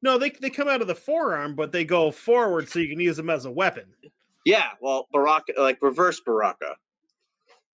No, 0.00 0.16
they 0.16 0.30
they 0.30 0.50
come 0.50 0.68
out 0.68 0.80
of 0.80 0.86
the 0.86 0.94
forearm, 0.94 1.56
but 1.56 1.72
they 1.72 1.84
go 1.84 2.10
forward 2.10 2.68
so 2.68 2.78
you 2.78 2.88
can 2.88 3.00
use 3.00 3.16
them 3.16 3.30
as 3.30 3.44
a 3.44 3.50
weapon. 3.50 3.86
Yeah, 4.46 4.68
well, 4.80 5.08
Baraka 5.12 5.52
like 5.58 5.82
reverse 5.82 6.20
Baraka. 6.24 6.76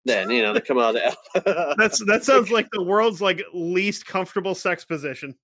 Then 0.06 0.28
you 0.30 0.42
know 0.42 0.52
they 0.52 0.60
come 0.60 0.78
out 0.78 0.96
of. 0.96 1.16
That's 1.78 2.04
that 2.06 2.24
sounds 2.24 2.50
like 2.50 2.68
the 2.72 2.82
world's 2.82 3.20
like 3.22 3.42
least 3.54 4.04
comfortable 4.06 4.54
sex 4.54 4.84
position. 4.84 5.34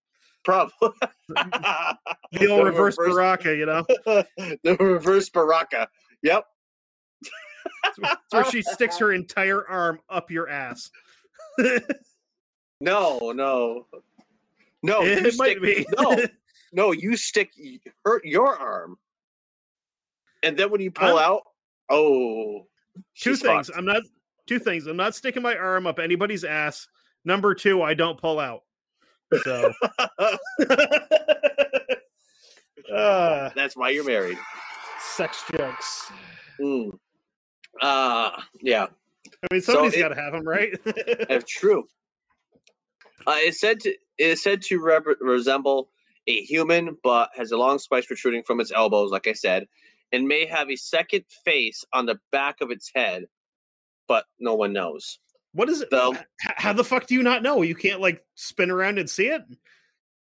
probably 0.44 0.90
The 2.32 2.48
old 2.48 2.64
reverse, 2.66 2.96
reverse- 2.98 3.14
baraka, 3.14 3.56
you 3.56 3.66
know, 3.66 3.84
the 4.62 4.76
reverse 4.78 5.28
Baraka. 5.30 5.88
Yep. 6.22 6.44
it's 7.86 7.98
where 8.30 8.44
she 8.44 8.62
sticks 8.62 8.98
her 8.98 9.12
entire 9.12 9.66
arm 9.68 10.00
up 10.10 10.30
your 10.30 10.48
ass. 10.48 10.90
No, 12.80 13.32
no, 13.32 13.86
no. 14.82 15.02
you 15.02 15.10
it 15.10 15.34
might 15.36 15.58
stick- 15.58 15.62
be. 15.62 15.86
No, 15.98 16.16
no. 16.72 16.92
You 16.92 17.16
stick 17.16 17.50
her 18.04 18.20
your 18.24 18.56
arm, 18.56 18.96
and 20.42 20.56
then 20.56 20.70
when 20.70 20.80
you 20.80 20.90
pull 20.90 21.18
I'm- 21.18 21.30
out, 21.32 21.42
oh, 21.90 22.66
two 23.16 23.36
things. 23.36 23.66
fucked. 23.68 23.78
I'm 23.78 23.84
not 23.84 24.02
two 24.46 24.58
things. 24.58 24.86
I'm 24.86 24.96
not 24.96 25.14
sticking 25.14 25.42
my 25.42 25.56
arm 25.56 25.86
up 25.86 25.98
anybody's 25.98 26.44
ass. 26.44 26.88
Number 27.24 27.54
two, 27.54 27.82
I 27.82 27.94
don't 27.94 28.18
pull 28.18 28.38
out. 28.38 28.62
So 29.44 29.72
uh, 32.92 33.50
That's 33.54 33.76
why 33.76 33.90
you're 33.90 34.04
married. 34.04 34.38
sex 35.00 35.44
jokes. 35.56 36.10
Mm. 36.60 36.98
Uh 37.80 38.30
yeah, 38.60 38.86
I 39.42 39.46
mean, 39.54 39.60
So 39.62 39.74
somebody's 39.74 39.94
it- 39.96 40.00
got 40.00 40.08
to 40.08 40.14
have 40.20 40.32
them, 40.32 40.46
right? 40.46 40.76
that's 41.28 41.50
true. 41.50 41.84
Uh, 43.26 43.34
it's 43.38 43.60
said 43.60 43.80
to 43.80 43.90
it 43.90 43.98
is 44.18 44.42
said 44.42 44.60
to 44.62 44.80
rep- 44.82 45.04
resemble 45.20 45.88
a 46.26 46.40
human, 46.42 46.96
but 47.02 47.30
has 47.34 47.52
a 47.52 47.56
long 47.56 47.78
spike 47.78 48.06
protruding 48.06 48.42
from 48.42 48.60
its 48.60 48.72
elbows, 48.72 49.10
like 49.10 49.26
I 49.26 49.32
said, 49.32 49.66
and 50.12 50.26
may 50.26 50.44
have 50.46 50.68
a 50.70 50.76
second 50.76 51.24
face 51.44 51.84
on 51.92 52.06
the 52.06 52.18
back 52.32 52.60
of 52.60 52.70
its 52.70 52.90
head, 52.94 53.24
but 54.10 54.24
no 54.40 54.56
one 54.56 54.72
knows. 54.72 55.20
what 55.52 55.68
is 55.68 55.80
it? 55.82 55.88
So- 55.92 56.16
How 56.40 56.72
the 56.72 56.82
fuck 56.84 57.06
do 57.06 57.14
you 57.14 57.22
not 57.22 57.44
know? 57.44 57.62
You 57.62 57.76
can't 57.76 58.00
like 58.00 58.24
spin 58.34 58.68
around 58.72 58.98
and 58.98 59.08
see 59.08 59.28
it. 59.28 59.42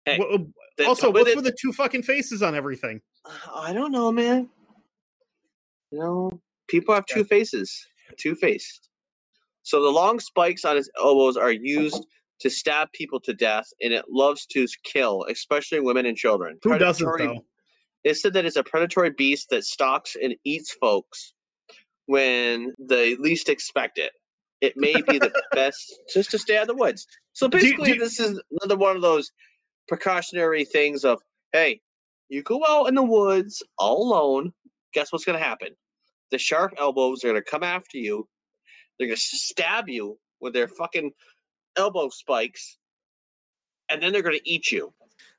Hey, 0.05 0.17
Wha- 0.19 0.35
um, 0.35 0.53
The- 0.77 0.85
also, 0.85 1.11
what's 1.11 1.31
it- 1.31 1.35
with 1.35 1.45
the 1.45 1.57
two 1.59 1.73
fucking 1.73 2.03
faces 2.03 2.43
on 2.43 2.53
everything? 2.55 3.01
Uh, 3.25 3.31
I 3.53 3.73
don't 3.73 3.91
know, 3.91 4.11
man. 4.11 4.47
You 5.91 5.99
know, 5.99 6.41
people 6.67 6.93
have 6.93 7.05
two 7.07 7.23
faces, 7.23 7.83
two 8.17 8.35
faced. 8.35 8.89
So 9.63 9.81
the 9.81 9.89
long 9.89 10.19
spikes 10.19 10.65
on 10.65 10.77
its 10.77 10.89
elbows 10.99 11.35
are 11.35 11.51
used 11.51 12.05
to 12.41 12.49
stab 12.49 12.91
people 12.93 13.19
to 13.21 13.33
death, 13.33 13.67
and 13.81 13.91
it 13.91 14.05
loves 14.09 14.45
to 14.47 14.67
kill, 14.83 15.25
especially 15.29 15.79
women 15.79 16.05
and 16.05 16.15
children. 16.15 16.59
Who 16.63 16.77
doesn't 16.77 17.05
though? 17.17 17.45
It 18.03 18.15
said 18.17 18.33
that 18.33 18.45
it's 18.45 18.55
a 18.55 18.63
predatory 18.63 19.09
beast 19.09 19.47
that 19.49 19.63
stalks 19.65 20.15
and 20.15 20.35
eats 20.45 20.71
folks 20.79 21.33
when 22.09 22.73
they 22.79 23.15
least 23.17 23.49
expect 23.49 23.99
it. 23.99 24.11
It 24.61 24.73
may 24.75 24.99
be 24.99 25.19
the 25.19 25.31
best 25.53 25.93
just 26.11 26.31
to 26.31 26.39
stay 26.39 26.57
out 26.57 26.63
of 26.63 26.69
the 26.69 26.75
woods. 26.75 27.05
So 27.33 27.45
you- 27.45 27.49
basically, 27.51 27.93
do- 27.93 27.99
this 27.99 28.19
is 28.19 28.41
another 28.59 28.75
one 28.75 28.95
of 28.95 29.03
those 29.03 29.31
precautionary 29.87 30.65
things 30.65 31.05
of, 31.05 31.21
hey, 31.53 31.81
you 32.27 32.41
go 32.41 32.65
out 32.67 32.85
in 32.85 32.95
the 32.95 33.03
woods 33.03 33.61
all 33.77 34.01
alone. 34.01 34.51
Guess 34.95 35.13
what's 35.13 35.23
going 35.23 35.37
to 35.37 35.43
happen? 35.43 35.69
The 36.31 36.39
sharp 36.39 36.73
elbows 36.79 37.23
are 37.23 37.27
going 37.27 37.43
to 37.43 37.47
come 37.47 37.61
after 37.61 37.99
you. 37.99 38.27
They're 38.97 39.07
going 39.07 39.15
to 39.15 39.21
stab 39.21 39.87
you 39.87 40.17
with 40.41 40.53
their 40.53 40.67
fucking 40.67 41.11
elbow 41.77 42.09
spikes, 42.09 42.79
and 43.87 44.01
then 44.01 44.11
they're 44.11 44.23
going 44.23 44.39
to 44.39 44.49
eat 44.49 44.71
you. 44.71 44.91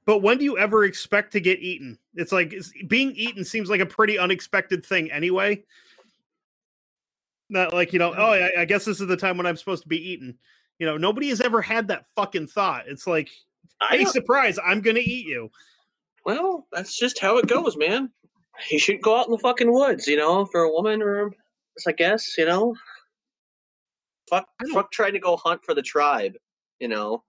But 0.06 0.18
when 0.18 0.38
do 0.38 0.44
you 0.44 0.56
ever 0.56 0.84
expect 0.84 1.32
to 1.32 1.40
get 1.40 1.58
eaten? 1.58 1.98
It's 2.14 2.30
like 2.30 2.52
it's, 2.52 2.72
being 2.86 3.10
eaten 3.16 3.44
seems 3.44 3.68
like 3.68 3.80
a 3.80 3.86
pretty 3.86 4.20
unexpected 4.20 4.86
thing 4.86 5.10
anyway. 5.10 5.64
Not 7.50 7.74
like 7.74 7.92
you 7.92 7.98
know, 7.98 8.14
oh, 8.16 8.32
I, 8.32 8.60
I 8.60 8.64
guess 8.64 8.84
this 8.84 9.00
is 9.00 9.08
the 9.08 9.16
time 9.16 9.36
when 9.36 9.46
I'm 9.46 9.56
supposed 9.56 9.82
to 9.82 9.88
be 9.88 10.10
eaten. 10.10 10.38
You 10.78 10.86
know, 10.86 10.96
nobody 10.96 11.28
has 11.28 11.40
ever 11.40 11.60
had 11.60 11.88
that 11.88 12.06
fucking 12.14 12.46
thought. 12.46 12.84
It's 12.86 13.06
like, 13.06 13.28
hey, 13.90 14.04
surprise, 14.04 14.58
I'm 14.64 14.80
gonna 14.80 15.00
eat 15.00 15.26
you. 15.26 15.50
Well, 16.24 16.66
that's 16.72 16.96
just 16.96 17.18
how 17.18 17.38
it 17.38 17.46
goes, 17.46 17.76
man. 17.76 18.10
You 18.70 18.78
should 18.78 19.02
go 19.02 19.18
out 19.18 19.26
in 19.26 19.32
the 19.32 19.38
fucking 19.38 19.72
woods, 19.72 20.06
you 20.06 20.16
know, 20.16 20.46
for 20.46 20.62
a 20.62 20.70
woman 20.70 21.02
or 21.02 21.32
I 21.86 21.92
guess, 21.92 22.36
you 22.38 22.46
know. 22.46 22.74
Fuck 24.28 24.46
fuck 24.72 24.92
trying 24.92 25.14
to 25.14 25.18
go 25.18 25.36
hunt 25.36 25.64
for 25.64 25.74
the 25.74 25.82
tribe, 25.82 26.36
you 26.78 26.88
know. 26.88 27.24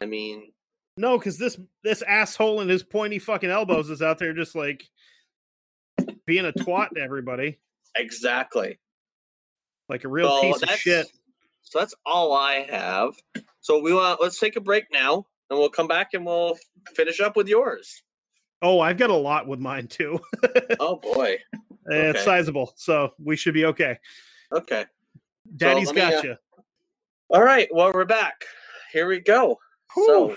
I 0.00 0.06
mean, 0.06 0.52
No, 0.96 1.18
because 1.18 1.38
this 1.38 1.58
this 1.84 2.02
asshole 2.02 2.60
and 2.60 2.70
his 2.70 2.82
pointy 2.82 3.18
fucking 3.18 3.50
elbows 3.50 3.90
is 3.90 4.00
out 4.00 4.18
there 4.18 4.32
just 4.32 4.54
like 4.54 4.88
being 6.24 6.46
a 6.46 6.52
twat 6.52 6.90
to 6.90 7.00
everybody, 7.00 7.58
exactly. 7.94 8.78
Like 9.88 10.04
a 10.04 10.08
real 10.08 10.28
So 10.28 10.40
piece 10.42 10.62
of 10.62 10.70
shit. 10.70 11.06
So 11.62 11.78
that's 11.78 11.94
all 12.06 12.32
I 12.32 12.66
have. 12.70 13.14
So 13.60 13.78
we 13.80 13.92
want 13.92 14.20
let's 14.20 14.38
take 14.38 14.56
a 14.56 14.60
break 14.60 14.84
now 14.92 15.26
and 15.50 15.58
we'll 15.58 15.68
come 15.68 15.86
back 15.88 16.14
and 16.14 16.24
we'll 16.24 16.56
finish 16.94 17.20
up 17.20 17.36
with 17.36 17.48
yours. 17.48 18.02
Oh, 18.62 18.80
I've 18.80 18.98
got 18.98 19.10
a 19.10 19.14
lot 19.14 19.46
with 19.46 19.60
mine 19.60 19.86
too. 19.86 20.18
Oh 20.80 20.96
boy. 20.96 21.38
It's 21.86 22.22
sizable, 22.24 22.72
so 22.76 23.12
we 23.18 23.34
should 23.34 23.54
be 23.54 23.64
okay. 23.66 23.98
Okay. 24.52 24.84
Daddy's 25.56 25.88
let 25.88 25.94
me, 25.94 26.00
got 26.00 26.14
uh, 26.14 26.28
you. 26.28 26.36
All 27.30 27.42
right, 27.42 27.68
well 27.72 27.92
we're 27.92 28.04
back. 28.04 28.44
Here 28.92 29.08
we 29.08 29.20
go. 29.20 29.58
So 29.94 30.36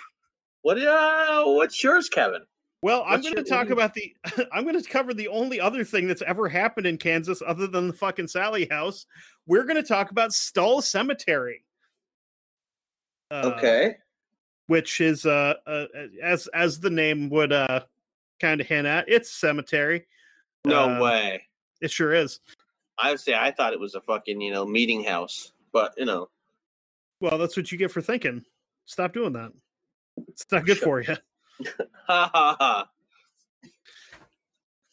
what 0.64 0.82
uh 0.82 1.44
what's 1.46 1.84
yours, 1.84 2.10
Kevin? 2.10 2.42
Well, 2.84 3.04
I'm 3.08 3.22
going 3.22 3.36
to 3.36 3.44
talk 3.44 3.70
about 3.70 3.94
the. 3.94 4.16
I'm 4.52 4.64
going 4.64 4.82
to 4.82 4.90
cover 4.90 5.14
the 5.14 5.28
only 5.28 5.60
other 5.60 5.84
thing 5.84 6.08
that's 6.08 6.24
ever 6.24 6.50
happened 6.50 6.88
in 6.88 6.98
Kansas 6.98 7.42
other 7.46 7.68
than 7.68 7.88
the 7.88 7.94
fucking 7.94 8.28
Sallie 8.28 8.68
House. 8.70 9.06
We're 9.46 9.66
going 9.66 9.82
to 9.82 9.88
talk 9.88 10.12
about 10.12 10.34
Stull 10.34 10.82
Cemetery. 10.82 11.64
Uh, 13.30 13.54
Okay. 13.56 13.98
Which 14.68 15.02
is 15.02 15.26
uh, 15.26 15.56
uh 15.68 15.86
as 16.24 16.48
as 16.48 16.80
the 16.80 16.90
name 16.90 17.30
would 17.30 17.52
uh 17.52 17.82
kind 18.40 18.62
of 18.62 18.68
hint 18.68 18.88
at, 18.88 19.10
it's 19.10 19.30
cemetery. 19.30 20.06
No 20.64 20.96
uh, 20.96 21.02
way. 21.02 21.42
It 21.82 21.92
sure 21.92 22.14
is. 22.14 22.40
I 22.98 23.10
would 23.10 23.20
say 23.20 23.34
I 23.34 23.52
thought 23.52 23.74
it 23.74 23.80
was 23.82 23.96
a 23.96 24.02
fucking, 24.02 24.40
you 24.40 24.52
know, 24.52 24.66
meeting 24.66 25.04
house. 25.04 25.52
But 25.74 25.94
you 25.98 26.06
know. 26.06 26.30
Well, 27.20 27.38
that's 27.38 27.58
what 27.58 27.72
you 27.72 27.78
get 27.78 27.92
for 27.92 28.02
thinking. 28.02 28.46
Stop 28.86 29.12
doing 29.12 29.34
that. 29.34 29.52
It's 30.30 30.46
not 30.50 30.66
good 30.66 30.78
for 30.78 31.02
you. 31.02 31.16
Ha 32.08 32.30
ha 32.34 32.56
ha. 32.60 32.90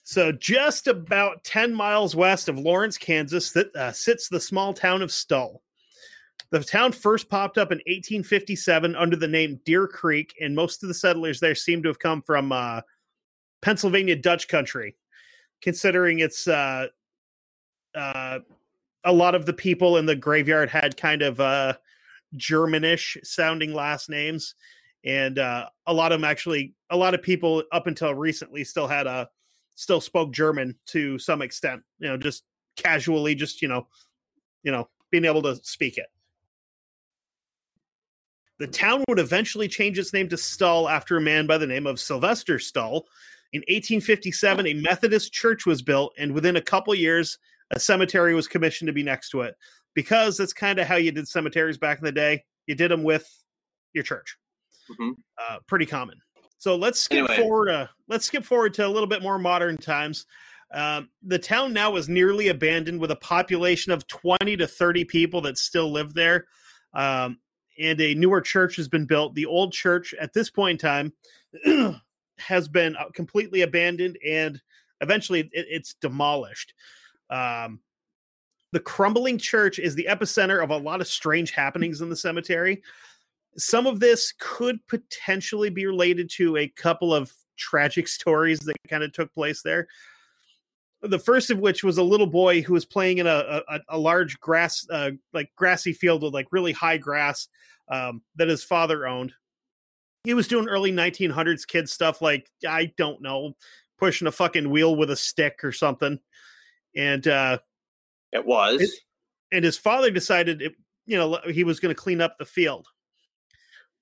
So, 0.05 0.33
just 0.33 0.87
about 0.87 1.45
10 1.45 1.75
miles 1.75 2.17
west 2.17 2.49
of 2.49 2.59
Lawrence, 2.59 2.97
Kansas, 2.97 3.51
that, 3.53 3.75
uh, 3.77 3.93
sits 3.93 4.29
the 4.29 4.41
small 4.41 4.73
town 4.73 5.03
of 5.03 5.13
Stull. 5.13 5.63
The 6.51 6.65
town 6.65 6.93
first 6.93 7.29
popped 7.29 7.59
up 7.59 7.73
in 7.73 7.79
1857 7.79 8.97
under 8.97 9.17
the 9.17 9.29
name 9.29 9.61
Deer 9.67 9.87
Creek, 9.87 10.35
and 10.41 10.57
most 10.57 10.83
of 10.83 10.89
the 10.89 10.95
settlers 10.95 11.41
there 11.41 11.55
seem 11.55 11.83
to 11.83 11.89
have 11.89 11.99
come 11.99 12.23
from 12.23 12.53
uh, 12.53 12.81
Pennsylvania 13.61 14.17
Dutch 14.17 14.49
country, 14.49 14.97
considering 15.61 16.21
it's 16.21 16.49
uh, 16.49 16.87
uh, 17.95 18.39
a 19.05 19.13
lot 19.13 19.35
of 19.35 19.45
the 19.45 19.53
people 19.53 19.99
in 19.99 20.07
the 20.07 20.17
graveyard 20.17 20.71
had 20.71 20.97
kind 20.97 21.21
of 21.21 21.39
uh, 21.39 21.75
Germanish 22.35 23.19
sounding 23.25 23.75
last 23.75 24.09
names. 24.09 24.55
And 25.05 25.39
uh, 25.39 25.69
a 25.87 25.93
lot 25.93 26.13
of 26.13 26.21
them 26.21 26.29
actually, 26.29 26.75
a 26.91 26.97
lot 26.97 27.15
of 27.15 27.23
people 27.23 27.63
up 27.73 27.87
until 27.87 28.15
recently 28.15 28.65
still 28.65 28.89
had 28.89 29.07
a 29.07 29.29
still 29.75 30.01
spoke 30.01 30.33
German 30.33 30.75
to 30.87 31.19
some 31.19 31.41
extent, 31.41 31.83
you 32.01 32.09
know, 32.09 32.17
just 32.17 32.45
casually, 32.77 33.35
just, 33.35 33.63
you 33.63 33.69
know, 33.69 33.87
you 34.65 34.73
know, 34.73 34.89
being 35.11 35.25
able 35.25 35.43
to 35.43 35.57
speak 35.63 35.99
it. 35.99 36.07
The 38.59 38.67
town 38.67 39.05
would 39.09 39.21
eventually 39.21 39.69
change 39.69 39.99
its 39.99 40.13
name 40.13 40.29
to 40.31 40.37
Stull 40.37 40.89
after 40.89 41.17
a 41.17 41.21
man 41.21 41.47
by 41.47 41.59
the 41.59 41.67
name 41.67 41.87
of 41.87 42.01
Sylvester 42.01 42.59
Stull. 42.59 43.07
In 43.53 43.61
1857, 43.61 44.67
a 44.67 44.75
Methodist 44.75 45.33
church 45.33 45.65
was 45.65 45.81
built, 45.81 46.13
and 46.19 46.33
within 46.33 46.57
a 46.57 46.61
couple 46.61 46.93
years, 46.95 47.39
a 47.71 47.79
cemetery 47.79 48.35
was 48.35 48.49
commissioned 48.49 48.89
to 48.89 48.93
be 48.93 49.05
next 49.05 49.31
to 49.31 49.43
it. 49.43 49.55
Because 49.95 50.37
that's 50.37 50.53
kind 50.53 50.79
of 50.79 50.87
how 50.87 50.97
you 50.97 51.13
did 51.13 51.29
cemeteries 51.29 51.79
back 51.79 51.99
in 51.99 52.05
the 52.05 52.13
day. 52.13 52.45
You 52.67 52.75
did 52.75 52.91
them 52.91 53.05
with 53.05 53.27
your 53.95 54.05
church. 54.05 54.37
Mhm. 54.91 55.13
Uh, 55.39 55.59
pretty 55.67 55.87
common. 55.87 56.21
So 56.59 56.77
let's 56.77 57.01
skip 57.01 57.29
Anyway. 57.31 57.37
forward. 57.37 57.71
Uh, 57.71 57.87
let's 58.09 58.27
skip 58.27 58.45
forward 58.45 58.75
to 58.75 58.87
a 58.87 58.89
little 58.89 59.07
bit 59.07 59.23
more 59.23 59.39
modern 59.39 59.77
times. 59.77 60.27
Um, 60.73 61.09
the 61.23 61.39
town 61.39 61.73
now 61.73 61.97
is 61.97 62.09
nearly 62.09 62.49
abandoned 62.49 63.01
with 63.01 63.11
a 63.11 63.17
population 63.17 63.93
of 63.93 64.07
20 64.07 64.57
to 64.57 64.67
30 64.67 65.05
people 65.05 65.41
that 65.43 65.57
still 65.57 65.91
live 65.91 66.15
there. 66.15 66.47
Um, 66.93 67.39
and 67.79 68.01
a 68.01 68.15
newer 68.15 68.41
church 68.41 68.77
has 68.77 68.89
been 68.89 69.07
built. 69.07 69.35
The 69.35 69.47
old 69.47 69.73
church 69.73 70.15
at 70.21 70.33
this 70.33 70.51
point 70.51 70.83
in 70.83 71.13
time 71.65 72.01
has 72.39 72.69
been 72.69 72.97
uh, 72.97 73.09
completely 73.15 73.63
abandoned 73.63 74.19
and 74.27 74.61
eventually 75.01 75.41
it, 75.41 75.67
it's 75.71 75.95
demolished. 75.95 76.75
Um, 77.31 77.81
the 78.73 78.81
crumbling 78.81 79.39
church 79.39 79.79
is 79.79 79.95
the 79.95 80.09
epicenter 80.11 80.63
of 80.63 80.71
a 80.71 80.77
lot 80.77 81.01
of 81.01 81.07
strange 81.07 81.53
happenings 81.53 82.01
in 82.01 82.11
the 82.11 82.17
cemetery. 82.17 82.83
Some 83.59 83.87
of 83.87 84.01
this 84.01 84.33
could 84.39 84.79
potentially 84.87 85.71
be 85.71 85.87
related 85.87 86.31
to 86.37 86.57
a 86.57 86.69
couple 86.69 87.13
of 87.13 87.33
tragic 87.57 88.09
stories 88.19 88.61
that 88.61 88.77
kind 88.89 89.03
of 89.03 89.13
took 89.13 89.33
place 89.35 89.63
there. 89.63 89.89
The 91.03 91.19
first 91.19 91.51
of 91.51 91.61
which 91.61 91.85
was 91.85 91.99
a 91.99 92.03
little 92.03 92.27
boy 92.27 92.63
who 92.63 92.73
was 92.73 92.85
playing 92.85 93.19
in 93.19 93.27
a 93.27 93.63
a, 93.69 93.81
a 93.91 93.99
large 93.99 94.41
grass, 94.41 94.85
uh, 94.91 95.13
like 95.33 95.51
grassy 95.55 95.93
field 95.93 96.23
with 96.23 96.35
like 96.35 96.49
really 96.51 96.73
high 96.73 96.97
grass 96.99 97.47
um, 97.89 98.23
that 98.37 98.49
his 98.49 98.65
father 98.65 99.07
owned. 99.07 99.33
He 100.25 100.35
was 100.35 100.49
doing 100.49 100.69
early 100.69 100.91
1900s 100.91 101.67
kid 101.67 101.89
stuff, 101.89 102.21
like 102.21 102.51
I 102.69 102.93
don't 102.97 103.23
know, 103.23 103.55
pushing 103.97 104.27
a 104.27 104.33
fucking 104.33 104.69
wheel 104.71 104.97
with 104.97 105.11
a 105.11 105.17
stick 105.17 105.63
or 105.63 105.71
something, 105.71 106.19
and 106.97 107.27
uh, 107.29 107.59
It 108.33 108.45
was. 108.45 108.81
It- 108.83 108.91
and 109.51 109.65
his 109.65 109.79
father 109.79 110.11
decided 110.11 110.61
it, 110.61 110.73
you 111.07 111.17
know 111.17 111.39
he 111.51 111.65
was 111.65 111.81
going 111.81 111.95
to 111.95 112.01
clean 112.01 112.21
up 112.21 112.37
the 112.39 112.45
field 112.45 112.87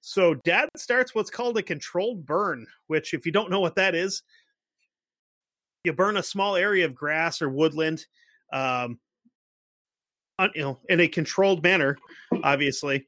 so 0.09 0.35
dad 0.35 0.69
starts 0.77 1.17
what's 1.17 1.31
called 1.31 1.59
a 1.59 1.63
controlled 1.63 2.25
burn 2.25 2.65
which 2.87 3.13
if 3.13 3.27
you 3.27 3.33
don't 3.33 3.51
know 3.51 3.59
what 3.59 3.75
that 3.75 3.93
is 3.93 4.23
you 5.83 5.93
burn 5.93 6.17
a 6.17 6.23
small 6.23 6.55
area 6.55 6.85
of 6.85 6.95
grass 6.95 7.43
or 7.43 7.49
woodland 7.49 8.07
um 8.53 9.01
you 10.55 10.63
know 10.63 10.79
in 10.89 11.01
a 11.01 11.09
controlled 11.09 11.63
manner 11.63 11.97
obviously. 12.45 13.07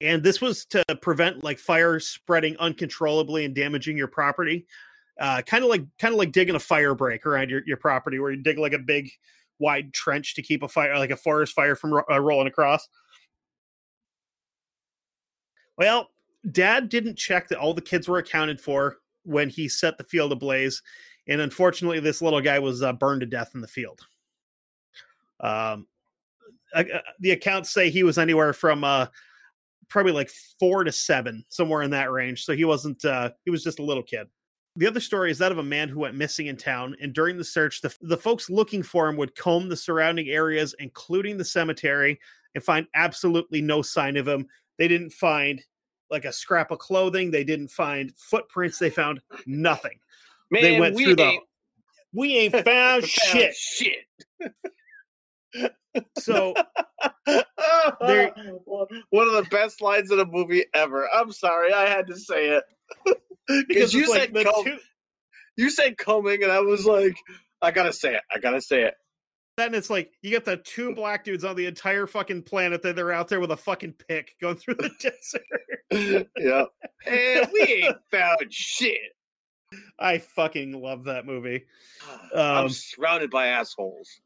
And 0.00 0.24
this 0.24 0.40
was 0.40 0.64
to 0.66 0.82
prevent 1.00 1.44
like 1.44 1.60
fire 1.60 2.00
spreading 2.00 2.56
uncontrollably 2.58 3.44
and 3.44 3.54
damaging 3.54 3.96
your 3.96 4.08
property 4.08 4.66
uh 5.20 5.42
kind 5.42 5.62
of 5.62 5.70
like 5.70 5.84
kind 6.00 6.12
of 6.12 6.18
like 6.18 6.32
digging 6.32 6.56
a 6.56 6.60
fire 6.60 6.96
break 6.96 7.26
around 7.26 7.48
your, 7.48 7.62
your 7.64 7.76
property 7.76 8.18
where 8.18 8.32
you 8.32 8.42
dig 8.42 8.58
like 8.58 8.72
a 8.72 8.78
big 8.78 9.08
wide 9.60 9.92
trench 9.92 10.34
to 10.34 10.42
keep 10.42 10.64
a 10.64 10.68
fire 10.68 10.98
like 10.98 11.10
a 11.10 11.16
forest 11.16 11.52
fire 11.52 11.76
from 11.76 11.92
ro- 11.92 12.04
uh, 12.10 12.18
rolling 12.18 12.48
across 12.48 12.88
well 15.78 16.08
dad 16.50 16.88
didn't 16.88 17.16
check 17.16 17.48
that 17.48 17.58
all 17.58 17.74
the 17.74 17.80
kids 17.80 18.08
were 18.08 18.18
accounted 18.18 18.60
for 18.60 18.98
when 19.24 19.48
he 19.48 19.68
set 19.68 19.96
the 19.98 20.04
field 20.04 20.32
ablaze 20.32 20.82
and 21.28 21.40
unfortunately 21.40 22.00
this 22.00 22.22
little 22.22 22.40
guy 22.40 22.58
was 22.58 22.82
uh, 22.82 22.92
burned 22.92 23.20
to 23.20 23.26
death 23.26 23.52
in 23.54 23.60
the 23.60 23.68
field 23.68 24.00
um 25.40 25.86
uh, 26.74 26.84
the 27.20 27.32
accounts 27.32 27.70
say 27.70 27.90
he 27.90 28.02
was 28.02 28.18
anywhere 28.18 28.52
from 28.52 28.82
uh 28.84 29.06
probably 29.88 30.12
like 30.12 30.30
four 30.58 30.84
to 30.84 30.92
seven 30.92 31.44
somewhere 31.48 31.82
in 31.82 31.90
that 31.90 32.10
range 32.10 32.44
so 32.44 32.54
he 32.54 32.64
wasn't 32.64 33.04
uh 33.04 33.30
he 33.44 33.50
was 33.50 33.62
just 33.62 33.78
a 33.78 33.84
little 33.84 34.02
kid 34.02 34.26
the 34.76 34.86
other 34.86 35.00
story 35.00 35.30
is 35.30 35.38
that 35.38 35.52
of 35.52 35.58
a 35.58 35.62
man 35.62 35.88
who 35.88 36.00
went 36.00 36.14
missing 36.14 36.46
in 36.46 36.56
town, 36.56 36.96
and 37.00 37.12
during 37.12 37.36
the 37.36 37.44
search, 37.44 37.82
the, 37.82 37.94
the 38.00 38.16
folks 38.16 38.48
looking 38.48 38.82
for 38.82 39.06
him 39.06 39.16
would 39.18 39.36
comb 39.36 39.68
the 39.68 39.76
surrounding 39.76 40.28
areas, 40.30 40.74
including 40.78 41.36
the 41.36 41.44
cemetery, 41.44 42.18
and 42.54 42.64
find 42.64 42.86
absolutely 42.94 43.60
no 43.60 43.82
sign 43.82 44.16
of 44.16 44.26
him. 44.26 44.46
They 44.78 44.88
didn't 44.88 45.12
find 45.12 45.62
like 46.10 46.24
a 46.24 46.32
scrap 46.32 46.70
of 46.70 46.78
clothing, 46.78 47.30
they 47.30 47.44
didn't 47.44 47.68
find 47.68 48.12
footprints, 48.16 48.78
they 48.78 48.90
found 48.90 49.20
nothing. 49.46 49.98
Man, 50.50 50.62
they 50.62 50.78
went 50.80 50.94
we 50.94 51.04
through 51.04 51.16
the 51.16 51.38
we 52.12 52.36
ain't 52.36 52.52
found 52.64 52.64
found 52.66 53.04
shit. 53.04 53.54
Shit. 53.54 53.98
So 56.18 56.54
There- 57.26 58.32
One 59.10 59.28
of 59.28 59.34
the 59.34 59.46
best 59.50 59.80
lines 59.80 60.10
in 60.10 60.18
a 60.20 60.24
movie 60.24 60.64
ever. 60.74 61.08
I'm 61.12 61.32
sorry, 61.32 61.72
I 61.72 61.88
had 61.88 62.06
to 62.08 62.18
say 62.18 62.48
it. 62.50 62.64
Because 63.68 63.92
you 63.92 64.02
it's 64.04 64.12
said 64.12 64.32
comb, 64.32 64.64
two- 64.64 64.78
you 65.56 65.68
said 65.68 65.98
combing, 65.98 66.42
and 66.44 66.52
I 66.52 66.60
was 66.60 66.86
like, 66.86 67.16
I 67.60 67.72
gotta 67.72 67.92
say 67.92 68.14
it. 68.14 68.22
I 68.32 68.38
gotta 68.38 68.60
say 68.60 68.82
it. 68.84 68.94
Then 69.56 69.74
it's 69.74 69.90
like 69.90 70.12
you 70.22 70.30
get 70.30 70.44
the 70.44 70.56
two 70.56 70.94
black 70.94 71.24
dudes 71.24 71.44
on 71.44 71.56
the 71.56 71.66
entire 71.66 72.06
fucking 72.06 72.42
planet 72.42 72.82
that 72.82 72.96
they're 72.96 73.12
out 73.12 73.28
there 73.28 73.40
with 73.40 73.50
a 73.50 73.56
fucking 73.56 73.94
pick 74.08 74.34
going 74.40 74.56
through 74.56 74.74
the 74.76 74.90
desert. 75.90 76.28
yeah. 76.38 76.64
And 77.06 77.48
we 77.52 77.60
ain't 77.60 77.96
found 78.10 78.52
shit. 78.52 79.16
I 79.98 80.18
fucking 80.18 80.72
love 80.80 81.04
that 81.04 81.26
movie. 81.26 81.64
I'm 82.34 82.64
Um, 82.64 82.68
surrounded 82.68 83.30
by 83.30 83.48
assholes. 83.48 84.20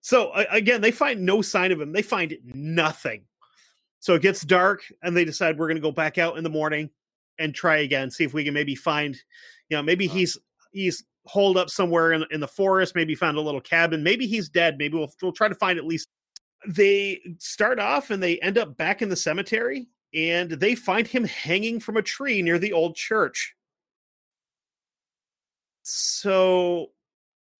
So 0.00 0.32
again, 0.32 0.82
they 0.82 0.92
find 0.92 1.26
no 1.26 1.42
sign 1.42 1.72
of 1.72 1.80
him. 1.80 1.90
They 1.90 2.02
find 2.02 2.36
nothing. 2.54 3.24
So 3.98 4.14
it 4.14 4.22
gets 4.22 4.42
dark, 4.42 4.84
and 5.02 5.16
they 5.16 5.24
decide 5.24 5.58
we're 5.58 5.66
going 5.66 5.78
to 5.78 5.82
go 5.82 5.90
back 5.90 6.16
out 6.16 6.38
in 6.38 6.44
the 6.44 6.50
morning 6.50 6.90
and 7.40 7.52
try 7.52 7.78
again, 7.78 8.12
see 8.12 8.22
if 8.22 8.32
we 8.32 8.44
can 8.44 8.54
maybe 8.54 8.76
find, 8.76 9.16
you 9.68 9.76
know, 9.76 9.82
maybe 9.82 10.06
he's 10.06 10.38
he's 10.70 11.02
holed 11.26 11.56
up 11.56 11.70
somewhere 11.70 12.12
in, 12.12 12.24
in 12.30 12.40
the 12.40 12.48
forest. 12.48 12.94
Maybe 12.94 13.14
found 13.14 13.36
a 13.36 13.40
little 13.40 13.60
cabin. 13.60 14.02
Maybe 14.02 14.26
he's 14.26 14.48
dead. 14.48 14.78
Maybe 14.78 14.96
we'll 14.96 15.12
we'll 15.22 15.32
try 15.32 15.48
to 15.48 15.54
find 15.54 15.78
at 15.78 15.86
least. 15.86 16.08
They 16.66 17.20
start 17.38 17.78
off 17.78 18.10
and 18.10 18.22
they 18.22 18.38
end 18.40 18.58
up 18.58 18.76
back 18.76 19.02
in 19.02 19.08
the 19.08 19.16
cemetery, 19.16 19.88
and 20.14 20.50
they 20.50 20.74
find 20.74 21.06
him 21.06 21.24
hanging 21.24 21.80
from 21.80 21.96
a 21.96 22.02
tree 22.02 22.42
near 22.42 22.58
the 22.58 22.72
old 22.72 22.96
church. 22.96 23.54
So, 25.82 26.90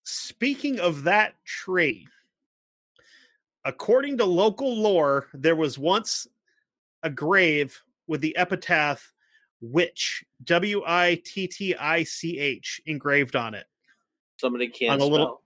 speaking 0.03 0.81
of 0.81 1.05
that 1.05 1.35
tree, 1.45 2.09
according 3.64 4.19
to 4.19 4.25
local 4.25 4.75
lore, 4.75 5.29
there 5.33 5.55
was 5.55 5.79
once 5.79 6.27
a 7.03 7.11
grave 7.11 7.81
with 8.09 8.21
the 8.21 8.37
epitaph 8.37 9.12
witch, 9.61 10.25
W 10.45 10.83
I 10.87 11.21
T 11.25 11.47
T 11.47 11.75
I 11.75 12.03
C 12.05 12.39
H, 12.39 12.81
engraved 12.87 13.37
on 13.37 13.55
it 13.55 13.67
Somebody 14.39 14.69
can't 14.69 15.01
On 15.01 15.01
a 15.01 15.11
little- 15.11 15.43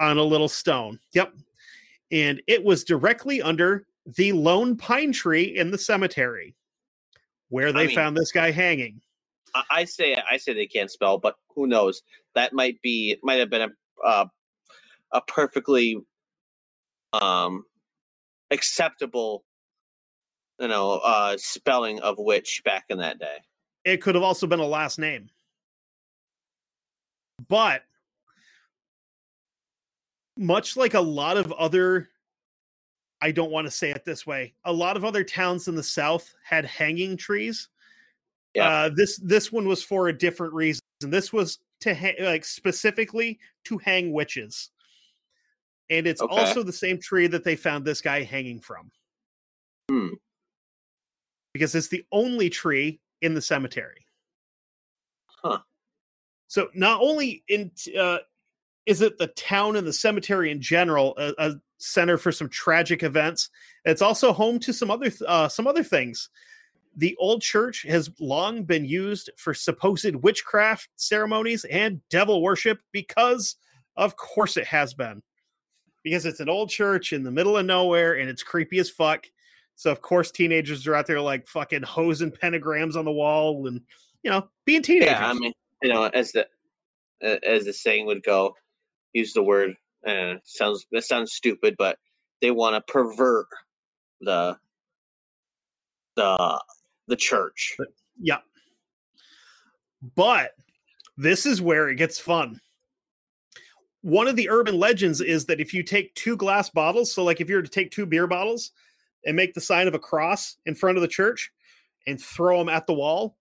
on 0.00 0.18
a 0.18 0.22
little 0.22 0.48
stone. 0.48 0.98
Yep. 1.12 1.34
And 2.10 2.42
it 2.48 2.64
was 2.64 2.82
directly 2.82 3.40
under 3.40 3.86
the 4.06 4.32
lone 4.32 4.76
pine 4.76 5.12
tree 5.12 5.56
in 5.56 5.70
the 5.70 5.78
cemetery 5.78 6.56
where 7.48 7.72
they 7.72 7.86
mean- 7.86 7.94
found 7.94 8.16
this 8.16 8.32
guy 8.32 8.50
hanging. 8.50 9.00
I, 9.54 9.62
I 9.70 9.84
say 9.84 10.16
I 10.28 10.36
say 10.36 10.52
they 10.52 10.66
can't 10.66 10.90
spell, 10.90 11.16
but 11.18 11.36
who 11.54 11.68
knows? 11.68 12.02
That 12.34 12.52
might 12.52 12.82
be 12.82 13.12
it 13.12 13.20
might 13.22 13.36
have 13.36 13.50
been 13.50 13.62
a 13.62 13.70
uh, 14.04 14.26
a 15.12 15.20
perfectly 15.22 15.96
um 17.12 17.64
acceptable 18.50 19.44
you 20.58 20.68
know 20.68 21.00
uh 21.04 21.36
spelling 21.36 22.00
of 22.00 22.16
witch 22.18 22.62
back 22.64 22.84
in 22.88 22.98
that 22.98 23.18
day. 23.18 23.38
It 23.84 24.00
could 24.00 24.14
have 24.14 24.24
also 24.24 24.46
been 24.46 24.60
a 24.60 24.66
last 24.66 24.98
name. 24.98 25.28
But 27.48 27.82
much 30.36 30.76
like 30.76 30.94
a 30.94 31.00
lot 31.00 31.36
of 31.36 31.52
other 31.52 32.08
I 33.20 33.30
don't 33.30 33.50
want 33.50 33.66
to 33.66 33.70
say 33.70 33.90
it 33.90 34.04
this 34.04 34.26
way. 34.26 34.52
A 34.64 34.72
lot 34.72 34.96
of 34.98 35.04
other 35.04 35.24
towns 35.24 35.68
in 35.68 35.74
the 35.74 35.82
south 35.82 36.34
had 36.44 36.66
hanging 36.66 37.16
trees. 37.16 37.68
Yeah. 38.54 38.68
Uh, 38.68 38.90
this 38.94 39.16
this 39.16 39.50
one 39.50 39.66
was 39.66 39.82
for 39.82 40.08
a 40.08 40.16
different 40.16 40.52
reason. 40.52 40.82
This 41.00 41.32
was 41.32 41.58
to 41.80 41.94
ha- 41.94 42.16
like 42.20 42.44
specifically 42.44 43.38
to 43.64 43.78
hang 43.78 44.12
witches. 44.12 44.70
And 45.90 46.06
it's 46.06 46.20
Okay. 46.20 46.34
also 46.34 46.62
the 46.62 46.72
same 46.72 46.98
tree 46.98 47.26
that 47.26 47.44
they 47.44 47.56
found 47.56 47.84
this 47.84 48.00
guy 48.00 48.22
hanging 48.22 48.60
from. 48.60 48.90
Hmm. 49.90 50.08
Because 51.54 51.74
it's 51.74 51.88
the 51.88 52.04
only 52.12 52.50
tree 52.50 53.00
in 53.22 53.32
the 53.32 53.40
cemetery. 53.40 54.04
Huh. 55.26 55.60
So 56.48 56.68
not 56.74 57.00
only 57.00 57.42
in 57.48 57.70
uh, 57.98 58.18
is 58.86 59.00
it 59.00 59.18
the 59.18 59.28
town 59.28 59.76
and 59.76 59.86
the 59.86 59.92
cemetery 59.92 60.50
in 60.50 60.60
general 60.60 61.14
a, 61.16 61.32
a 61.38 61.54
center 61.78 62.18
for 62.18 62.32
some 62.32 62.48
tragic 62.48 63.02
events, 63.02 63.50
it's 63.84 64.02
also 64.02 64.32
home 64.32 64.58
to 64.60 64.72
some 64.72 64.90
other 64.90 65.10
uh, 65.26 65.48
some 65.48 65.66
other 65.66 65.82
things. 65.82 66.28
The 66.96 67.16
old 67.18 67.42
church 67.42 67.82
has 67.88 68.10
long 68.20 68.64
been 68.64 68.84
used 68.84 69.30
for 69.36 69.52
supposed 69.52 70.14
witchcraft 70.14 70.88
ceremonies 70.96 71.64
and 71.64 72.00
devil 72.08 72.40
worship 72.40 72.78
because, 72.92 73.56
of 73.96 74.16
course, 74.16 74.56
it 74.56 74.66
has 74.66 74.94
been. 74.94 75.22
Because 76.04 76.24
it's 76.24 76.40
an 76.40 76.48
old 76.48 76.70
church 76.70 77.12
in 77.12 77.24
the 77.24 77.32
middle 77.32 77.56
of 77.56 77.66
nowhere 77.66 78.14
and 78.14 78.28
it's 78.28 78.42
creepy 78.44 78.78
as 78.78 78.90
fuck. 78.90 79.26
So 79.76 79.90
of 79.90 80.00
course 80.00 80.30
teenagers 80.30 80.86
are 80.86 80.94
out 80.94 81.06
there 81.06 81.20
like 81.20 81.46
fucking 81.46 81.82
hosing 81.82 82.30
pentagrams 82.30 82.96
on 82.96 83.04
the 83.04 83.12
wall 83.12 83.66
and 83.66 83.80
you 84.22 84.30
know 84.30 84.48
being 84.64 84.82
teenagers. 84.82 85.10
Yeah, 85.10 85.28
I 85.28 85.32
mean, 85.34 85.52
you 85.82 85.92
know, 85.92 86.04
as 86.04 86.32
the 86.32 86.46
as 87.20 87.64
the 87.64 87.72
saying 87.72 88.06
would 88.06 88.22
go, 88.22 88.54
use 89.12 89.32
the 89.32 89.42
word. 89.42 89.74
Uh, 90.06 90.34
sounds 90.44 90.86
that 90.92 91.04
sounds 91.04 91.32
stupid, 91.32 91.74
but 91.78 91.98
they 92.40 92.50
want 92.50 92.74
to 92.74 92.92
pervert 92.92 93.46
the 94.20 94.56
the 96.16 96.62
the 97.08 97.16
church. 97.16 97.76
Yeah. 98.20 98.38
But 100.14 100.50
this 101.16 101.46
is 101.46 101.62
where 101.62 101.88
it 101.88 101.96
gets 101.96 102.18
fun. 102.18 102.60
One 104.02 104.28
of 104.28 104.36
the 104.36 104.50
urban 104.50 104.78
legends 104.78 105.22
is 105.22 105.46
that 105.46 105.60
if 105.60 105.72
you 105.72 105.82
take 105.82 106.14
two 106.14 106.36
glass 106.36 106.68
bottles, 106.68 107.12
so 107.12 107.24
like 107.24 107.40
if 107.40 107.48
you 107.48 107.56
were 107.56 107.62
to 107.62 107.70
take 107.70 107.90
two 107.90 108.04
beer 108.04 108.26
bottles 108.26 108.72
and 109.26 109.36
make 109.36 109.54
the 109.54 109.60
sign 109.60 109.88
of 109.88 109.94
a 109.94 109.98
cross 109.98 110.56
in 110.66 110.74
front 110.74 110.96
of 110.98 111.02
the 111.02 111.08
church 111.08 111.50
and 112.06 112.20
throw 112.20 112.58
them 112.58 112.68
at 112.68 112.86
the 112.86 112.94
wall, 112.94 113.36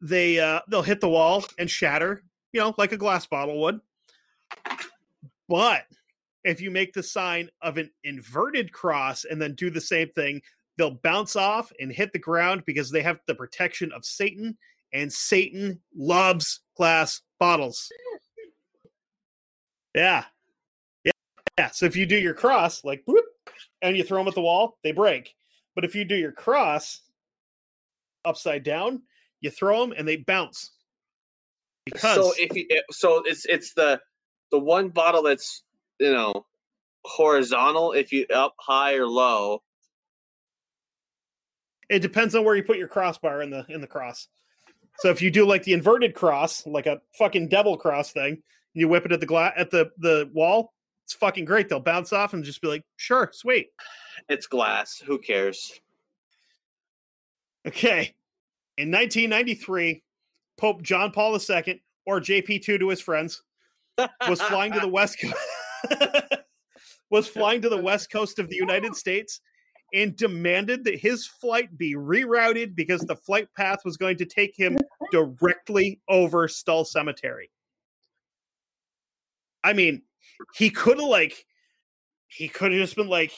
they 0.00 0.38
uh, 0.38 0.60
they'll 0.68 0.82
hit 0.82 1.00
the 1.00 1.08
wall 1.08 1.44
and 1.58 1.70
shatter, 1.70 2.22
you 2.52 2.60
know, 2.60 2.74
like 2.78 2.92
a 2.92 2.96
glass 2.96 3.26
bottle 3.26 3.60
would. 3.60 3.80
But 5.48 5.84
if 6.44 6.60
you 6.60 6.70
make 6.70 6.92
the 6.92 7.02
sign 7.02 7.50
of 7.60 7.76
an 7.76 7.90
inverted 8.04 8.72
cross 8.72 9.24
and 9.24 9.42
then 9.42 9.54
do 9.54 9.68
the 9.68 9.80
same 9.80 10.08
thing, 10.10 10.40
they'll 10.78 10.98
bounce 11.02 11.36
off 11.36 11.72
and 11.80 11.92
hit 11.92 12.12
the 12.12 12.18
ground 12.18 12.62
because 12.64 12.90
they 12.90 13.02
have 13.02 13.20
the 13.26 13.34
protection 13.34 13.92
of 13.92 14.04
Satan, 14.04 14.56
and 14.92 15.12
Satan 15.12 15.80
loves 15.94 16.60
glass 16.76 17.20
bottles. 17.38 17.92
Yeah. 19.94 20.24
Yeah. 21.04 21.12
Yeah. 21.58 21.70
So 21.70 21.84
if 21.84 21.96
you 21.96 22.06
do 22.06 22.16
your 22.16 22.34
cross, 22.34 22.84
like, 22.84 23.02
whoop, 23.06 23.24
and 23.82 23.96
you 23.96 24.04
throw 24.04 24.18
them 24.18 24.28
at 24.28 24.34
the 24.34 24.40
wall, 24.40 24.78
they 24.82 24.92
break. 24.92 25.34
But 25.74 25.84
if 25.84 25.94
you 25.94 26.04
do 26.04 26.16
your 26.16 26.32
cross 26.32 27.00
upside 28.24 28.64
down, 28.64 29.02
you 29.40 29.50
throw 29.50 29.80
them 29.80 29.94
and 29.96 30.06
they 30.06 30.16
bounce. 30.16 30.72
Because 31.84 32.14
So 32.14 32.32
if 32.38 32.54
you, 32.54 32.66
eh, 32.70 32.80
so 32.90 33.22
it's 33.24 33.46
it's 33.46 33.72
the 33.74 34.00
the 34.50 34.58
one 34.58 34.90
bottle 34.90 35.22
that's 35.22 35.62
you 35.98 36.12
know 36.12 36.46
horizontal. 37.04 37.92
If 37.92 38.12
you 38.12 38.26
up 38.32 38.54
high 38.58 38.94
or 38.94 39.06
low, 39.06 39.62
it 41.88 42.00
depends 42.00 42.34
on 42.34 42.44
where 42.44 42.56
you 42.56 42.62
put 42.62 42.78
your 42.78 42.88
crossbar 42.88 43.42
in 43.42 43.50
the 43.50 43.64
in 43.68 43.80
the 43.80 43.86
cross. 43.86 44.28
So 44.98 45.08
if 45.08 45.22
you 45.22 45.30
do 45.30 45.46
like 45.46 45.62
the 45.62 45.72
inverted 45.72 46.14
cross, 46.14 46.66
like 46.66 46.86
a 46.86 47.00
fucking 47.18 47.48
devil 47.48 47.76
cross 47.76 48.12
thing, 48.12 48.42
you 48.74 48.88
whip 48.88 49.06
it 49.06 49.12
at 49.12 49.20
the 49.20 49.26
gla- 49.26 49.54
at 49.56 49.70
the 49.70 49.90
the 49.98 50.30
wall, 50.32 50.74
it's 51.10 51.18
fucking 51.18 51.44
great. 51.44 51.68
They'll 51.68 51.80
bounce 51.80 52.12
off 52.12 52.34
and 52.34 52.44
just 52.44 52.62
be 52.62 52.68
like, 52.68 52.84
"Sure, 52.96 53.30
sweet." 53.32 53.70
it's 54.28 54.46
glass. 54.46 54.98
Who 54.98 55.18
cares? 55.18 55.80
Okay. 57.66 58.14
In 58.78 58.92
1993, 58.92 60.04
Pope 60.56 60.82
John 60.82 61.10
Paul 61.10 61.34
II, 61.34 61.82
or 62.06 62.20
JP2 62.20 62.78
to 62.78 62.88
his 62.88 63.00
friends, 63.00 63.42
was 64.28 64.40
flying 64.40 64.72
to 64.72 64.78
the 64.80 64.88
west 64.88 65.18
coast 65.20 65.34
was 67.10 67.26
flying 67.26 67.60
to 67.62 67.68
the 67.68 67.76
west 67.76 68.12
coast 68.12 68.38
of 68.38 68.48
the 68.48 68.56
United 68.56 68.94
States 68.94 69.40
and 69.92 70.14
demanded 70.14 70.84
that 70.84 71.00
his 71.00 71.26
flight 71.26 71.76
be 71.76 71.96
rerouted 71.96 72.76
because 72.76 73.00
the 73.00 73.16
flight 73.16 73.48
path 73.56 73.80
was 73.84 73.96
going 73.96 74.16
to 74.18 74.24
take 74.24 74.56
him 74.56 74.78
directly 75.10 76.00
over 76.08 76.46
Stull 76.46 76.84
Cemetery. 76.84 77.50
I 79.64 79.72
mean, 79.72 80.02
he 80.54 80.70
could 80.70 80.98
have 80.98 81.08
like 81.08 81.46
he 82.28 82.48
could 82.48 82.72
have 82.72 82.80
just 82.80 82.96
been 82.96 83.08
like, 83.08 83.32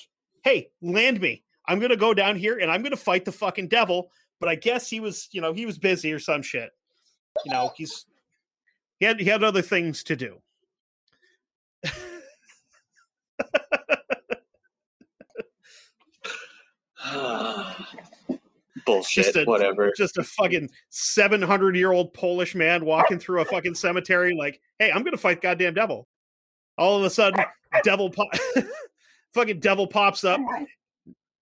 "Hey, 0.45 0.71
land 0.81 1.21
me. 1.21 1.45
I'm 1.67 1.79
going 1.79 1.91
to 1.91 1.97
go 1.97 2.15
down 2.15 2.37
here 2.37 2.59
and 2.59 2.71
I'm 2.71 2.83
going 2.83 2.91
to 2.93 2.97
fight 2.97 3.25
the 3.25 3.33
fucking 3.33 3.69
devil." 3.69 4.11
But 4.41 4.49
I 4.49 4.55
guess 4.57 4.89
he 4.89 5.01
was, 5.01 5.29
you 5.33 5.41
know, 5.41 5.53
he 5.53 5.67
was 5.67 5.79
busy 5.79 6.13
or 6.13 6.19
some 6.19 6.43
shit. 6.43 6.71
You 7.45 7.53
know, 7.53 7.73
he's 7.77 8.07
he 8.99 9.07
had 9.07 9.21
he 9.21 9.27
had 9.27 9.43
other 9.43 9.63
things 9.63 10.03
to 10.05 10.17
do. 10.17 10.39
Bullshit. 18.85 19.25
Just 19.25 19.37
a- 19.37 19.45
whatever. 19.45 19.93
just 19.97 20.19
a 20.19 20.25
fucking 20.25 20.71
700 20.91 21.77
year 21.77 21.93
old 21.93 22.13
Polish 22.15 22.55
man 22.55 22.85
walking 22.85 23.19
through 23.19 23.41
a 23.41 23.45
fucking 23.45 23.75
cemetery, 23.75 24.35
like, 24.35 24.61
hey, 24.79 24.91
I'm 24.91 25.03
gonna 25.03 25.17
fight 25.17 25.41
goddamn 25.41 25.75
devil. 25.75 26.09
All 26.79 26.99
of 26.99 27.05
a 27.05 27.11
sudden, 27.11 27.45
devil 27.85 28.11
pop, 28.11 28.29
fucking 29.35 29.61
devil 29.61 29.87
pops 29.87 30.25
up. 30.25 30.41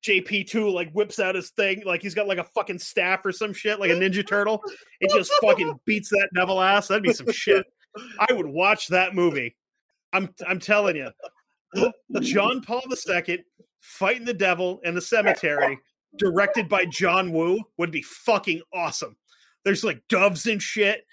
JP2 0.04 0.72
like 0.72 0.90
whips 0.92 1.18
out 1.18 1.34
his 1.34 1.50
thing, 1.50 1.82
like 1.84 2.00
he's 2.00 2.14
got 2.14 2.26
like 2.26 2.38
a 2.38 2.44
fucking 2.44 2.78
staff 2.78 3.24
or 3.24 3.32
some 3.32 3.52
shit, 3.52 3.78
like 3.78 3.90
a 3.90 3.94
Ninja 3.94 4.26
Turtle. 4.28 4.62
It 5.00 5.10
just 5.10 5.32
fucking 5.42 5.78
beats 5.84 6.08
that 6.10 6.30
devil 6.34 6.60
ass. 6.60 6.88
That'd 6.88 7.02
be 7.02 7.12
some 7.12 7.30
shit. 7.30 7.66
I 8.18 8.32
would 8.32 8.46
watch 8.46 8.88
that 8.88 9.14
movie. 9.14 9.56
I'm 10.12 10.34
I'm 10.48 10.58
telling 10.58 10.96
you, 10.96 11.10
John 12.20 12.62
Paul 12.62 12.82
II 12.90 13.44
fighting 13.78 14.24
the 14.24 14.34
devil 14.34 14.80
in 14.84 14.94
the 14.94 15.00
cemetery, 15.00 15.78
directed 16.16 16.68
by 16.68 16.86
John 16.86 17.32
Woo, 17.32 17.60
would 17.76 17.90
be 17.90 18.02
fucking 18.02 18.62
awesome. 18.72 19.16
There's 19.64 19.84
like 19.84 20.02
doves 20.08 20.46
and 20.46 20.62
shit 20.62 21.04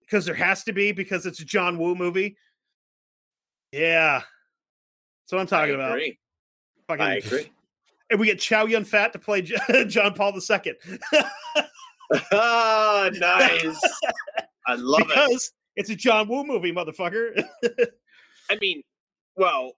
because 0.00 0.24
there 0.24 0.34
has 0.34 0.64
to 0.64 0.72
be 0.72 0.92
because 0.92 1.26
it's 1.26 1.40
a 1.40 1.44
John 1.44 1.78
Woo 1.78 1.94
movie. 1.94 2.36
Yeah, 3.72 4.20
that's 4.20 5.32
what 5.32 5.40
I'm 5.40 5.46
talking 5.46 5.72
I 5.74 5.76
about. 5.76 5.90
agree. 5.92 6.18
Fucking, 6.88 7.02
I 7.04 7.14
agree. 7.16 7.50
And 8.10 8.18
we 8.18 8.26
get 8.26 8.40
Chow 8.40 8.66
Yun 8.66 8.82
Fat 8.84 9.12
to 9.12 9.20
play 9.20 9.40
John 9.86 10.14
Paul 10.14 10.32
II 10.34 10.72
Ah, 12.32 13.08
nice. 13.14 13.80
I 14.66 14.74
love 14.74 15.02
it. 15.02 15.06
because 15.08 15.52
it's 15.76 15.90
a 15.90 15.94
John 15.94 16.26
Woo 16.28 16.42
movie, 16.44 16.72
motherfucker. 16.72 17.40
I 18.50 18.56
mean, 18.60 18.82
well, 19.36 19.74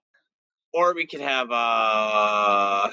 or 0.73 0.95
we 0.95 1.05
could 1.05 1.21
have 1.21 1.51
uh 1.51 2.89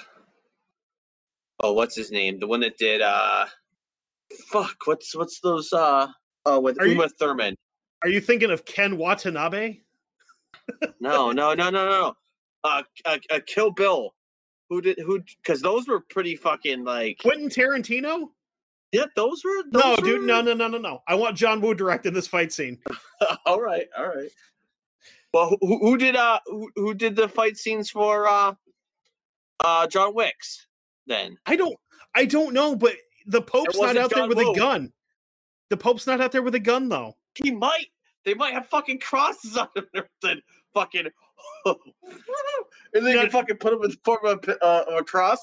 oh, 1.61 1.73
what's 1.73 1.97
his 1.97 2.11
name? 2.11 2.39
The 2.39 2.47
one 2.47 2.61
that 2.61 2.77
did 2.77 3.01
uh 3.01 3.47
fuck, 4.53 4.77
what's 4.85 5.15
what's 5.17 5.41
those 5.41 5.73
uh 5.73 6.07
oh 6.45 6.61
with 6.61 6.79
Are 6.79 6.87
you- 6.87 6.93
Uma 6.93 7.09
Thurman. 7.09 7.57
Are 8.03 8.11
you 8.11 8.21
thinking 8.21 8.51
of 8.51 8.67
Ken 8.67 8.99
Watanabe? 8.99 9.79
No, 11.01 11.33
no, 11.33 11.55
no, 11.55 11.71
no, 11.71 11.89
no. 11.89 12.15
Uh, 12.63 12.83
uh, 13.05 13.19
uh 13.31 13.41
Kill 13.47 13.71
Bill. 13.71 14.15
Who 14.69 14.81
did 14.81 14.99
who 14.99 15.23
cuz 15.45 15.61
those 15.61 15.89
were 15.89 16.01
pretty 16.01 16.37
fucking 16.37 16.85
like 16.85 17.19
Quentin 17.19 17.49
Tarantino? 17.49 18.31
Yeah, 18.93 19.07
those 19.17 19.43
were 19.45 19.65
No, 19.73 19.97
those 19.97 19.99
dude, 19.99 20.23
no, 20.23 20.41
no, 20.41 20.53
no, 20.53 20.69
no, 20.69 20.79
no. 20.79 21.03
I 21.07 21.15
want 21.15 21.37
John 21.37 21.61
Woo 21.61 21.75
directing 21.75 22.13
this 22.13 22.27
fight 22.29 22.53
scene. 22.53 22.79
all 23.47 23.61
right, 23.61 23.89
all 23.97 24.07
right. 24.07 24.31
Well, 25.33 25.57
who, 25.61 25.79
who 25.79 25.97
did 25.97 26.17
uh 26.17 26.41
who, 26.47 26.71
who 26.77 26.95
did 26.95 27.17
the 27.17 27.29
fight 27.29 27.57
scenes 27.57 27.91
for 27.91 28.29
uh 28.29 28.55
uh 29.65 29.87
John 29.87 30.15
Wicks 30.15 30.67
then? 31.07 31.37
I 31.47 31.57
don't, 31.57 31.77
I 32.15 32.27
don't 32.27 32.53
know, 32.53 32.77
but 32.77 32.95
the 33.27 33.43
Pope's 33.43 33.79
not 33.79 33.97
out 33.97 34.11
there 34.11 34.29
with 34.29 34.39
Woo. 34.39 34.53
a 34.53 34.57
gun. 34.57 34.93
The 35.71 35.77
Pope's 35.77 36.07
not 36.07 36.21
out 36.21 36.33
there 36.33 36.43
with 36.43 36.55
a 36.57 36.61
gun, 36.61 36.89
though. 36.89 37.17
He 37.35 37.51
might. 37.51 37.87
They 38.25 38.35
might 38.35 38.53
have 38.53 38.67
fucking 38.67 38.99
crosses 38.99 39.57
on 39.57 39.69
him 39.75 39.87
or 39.95 40.09
something. 40.23 40.43
Fucking. 40.75 41.07
and 41.67 41.77
then 43.07 43.19
you 43.25 43.31
fucking 43.31 43.57
put 43.57 43.73
him 43.73 43.83
in 43.83 43.91
the 43.91 43.97
form 44.05 44.25
of 44.25 44.45
a, 44.49 44.65
uh, 44.65 44.85
of 44.89 44.95
a 45.01 45.05
cross. 45.05 45.39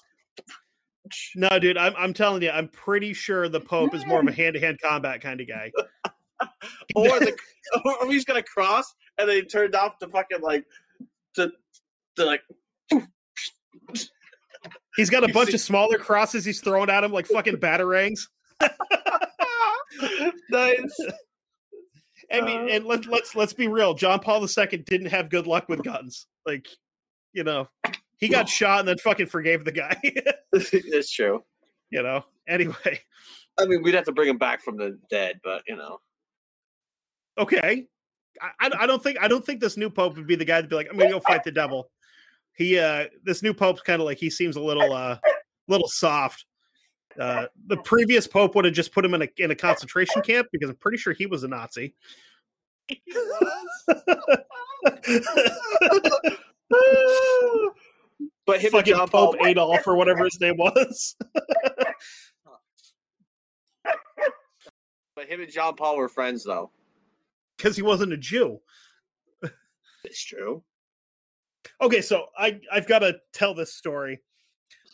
No, 1.36 1.58
dude, 1.60 1.78
I'm, 1.78 1.94
I'm 1.98 2.14
telling 2.14 2.42
you, 2.44 2.50
I'm 2.50 2.68
pretty 2.68 3.14
sure 3.14 3.48
the 3.50 3.62
Pope 3.62 3.94
is 3.96 4.06
more 4.06 4.20
of 4.20 4.28
a 4.28 4.32
hand-to-hand 4.34 4.80
combat 4.82 5.22
kind 5.22 5.42
of 5.42 5.48
guy. 5.48 5.72
Or, 6.96 7.20
the, 7.20 7.36
or 7.84 8.12
he's 8.12 8.24
gonna 8.26 8.44
cross 8.44 8.94
and 9.18 9.28
then 9.28 9.38
he 9.38 9.42
turned 9.42 9.74
off 9.74 9.98
to 9.98 10.08
fucking 10.08 10.42
like 10.42 10.66
to 11.34 11.52
to 12.16 12.26
like 12.26 12.42
He's 14.96 15.10
got 15.10 15.24
a 15.24 15.28
You 15.30 15.34
bunch 15.34 15.50
see- 15.50 15.56
of 15.56 15.62
smaller 15.62 15.98
crosses 15.98 16.46
he's 16.46 16.62
throwing 16.62 16.92
at 16.92 17.04
him 17.04 17.12
like 17.12 17.26
fucking 17.26 17.56
batarangs. 17.58 18.28
nice. 20.52 21.00
I 22.32 22.42
mean, 22.42 22.62
Uh. 22.66 22.74
and 22.74 22.86
let, 22.86 23.06
let's 23.06 23.36
let's 23.36 23.54
be 23.54 23.68
real. 23.68 23.94
John 23.94 24.20
Paul 24.20 24.42
II 24.46 24.78
didn't 24.86 25.08
have 25.08 25.30
good 25.30 25.48
luck 25.48 25.70
with 25.70 25.84
guns. 25.84 26.28
Like, 26.46 26.68
you 27.34 27.44
know, 27.44 27.68
he 28.18 28.28
got 28.28 28.50
shot 28.50 28.80
and 28.80 28.88
then 28.88 28.98
fucking 28.98 29.28
forgave 29.28 29.64
the 29.66 29.72
guy. 29.72 29.98
it's 30.54 31.12
true. 31.12 31.44
you 31.90 32.04
know. 32.04 32.26
Anyway, 32.48 33.02
I 33.60 33.66
mean, 33.66 33.82
we'd 33.84 33.94
have 33.96 34.06
to 34.06 34.12
bring 34.12 34.30
him 34.30 34.38
back 34.38 34.62
from 34.62 34.78
the 34.78 34.98
dead, 35.10 35.40
but 35.44 35.64
you 35.68 35.76
know. 35.76 36.00
okay. 37.38 37.86
I, 38.42 38.68
I 38.68 38.72
I 38.84 38.88
don't 38.88 39.02
think 39.02 39.18
I 39.22 39.28
don't 39.28 39.46
think 39.46 39.60
this 39.62 39.78
new 39.78 39.90
pope 39.90 40.16
would 40.16 40.28
be 40.28 40.36
the 40.36 40.46
guy 40.46 40.62
to 40.62 40.68
be 40.68 40.76
like, 40.76 40.88
I'm 40.92 40.98
gonna 40.98 41.10
go 41.12 41.20
fight 41.22 41.44
the 41.44 41.52
devil. 41.52 41.90
He 42.54 42.78
uh 42.80 43.06
this 43.24 43.42
new 43.44 43.54
pope's 43.54 43.82
kind 43.82 44.02
of 44.02 44.06
like 44.06 44.18
he 44.18 44.30
seems 44.30 44.56
a 44.56 44.62
little 44.62 44.94
uh 44.94 45.18
little 45.68 45.88
soft. 45.88 46.46
Uh 47.20 47.48
the 47.68 47.78
previous 47.78 48.28
pope 48.28 48.56
would 48.56 48.66
have 48.66 48.74
just 48.74 48.94
put 48.94 49.04
him 49.04 49.14
in 49.14 49.24
a 49.24 49.28
in 49.38 49.52
a 49.52 49.56
concentration 49.56 50.22
camp 50.22 50.48
because 50.52 50.70
I'm 50.70 50.76
pretty 50.76 50.98
sure 50.98 51.14
he 51.14 51.26
was 51.26 51.44
a 51.44 51.48
Nazi. 51.48 51.94
but 58.46 58.62
him 58.62 58.72
Fucking 58.72 58.94
John 58.94 59.08
Paul, 59.10 59.34
Pope 59.34 59.46
Adolf 59.46 59.86
or 59.88 59.96
whatever 59.96 60.24
his 60.26 60.40
name 60.40 60.58
was. 60.58 61.16
but 65.16 65.28
him 65.28 65.42
and 65.42 65.52
John 65.52 65.76
Paul 65.76 65.98
were 65.98 66.08
friends, 66.10 66.44
though. 66.44 66.72
Because 67.58 67.76
he 67.76 67.82
wasn't 67.82 68.14
a 68.14 68.18
Jew. 68.18 68.62
It's 70.04 70.24
true. 70.24 70.64
Okay, 71.82 72.02
so 72.02 72.28
I 72.38 72.60
I've 72.72 72.88
got 72.88 73.00
to 73.00 73.18
tell 73.34 73.54
this 73.54 73.74
story. 73.74 74.22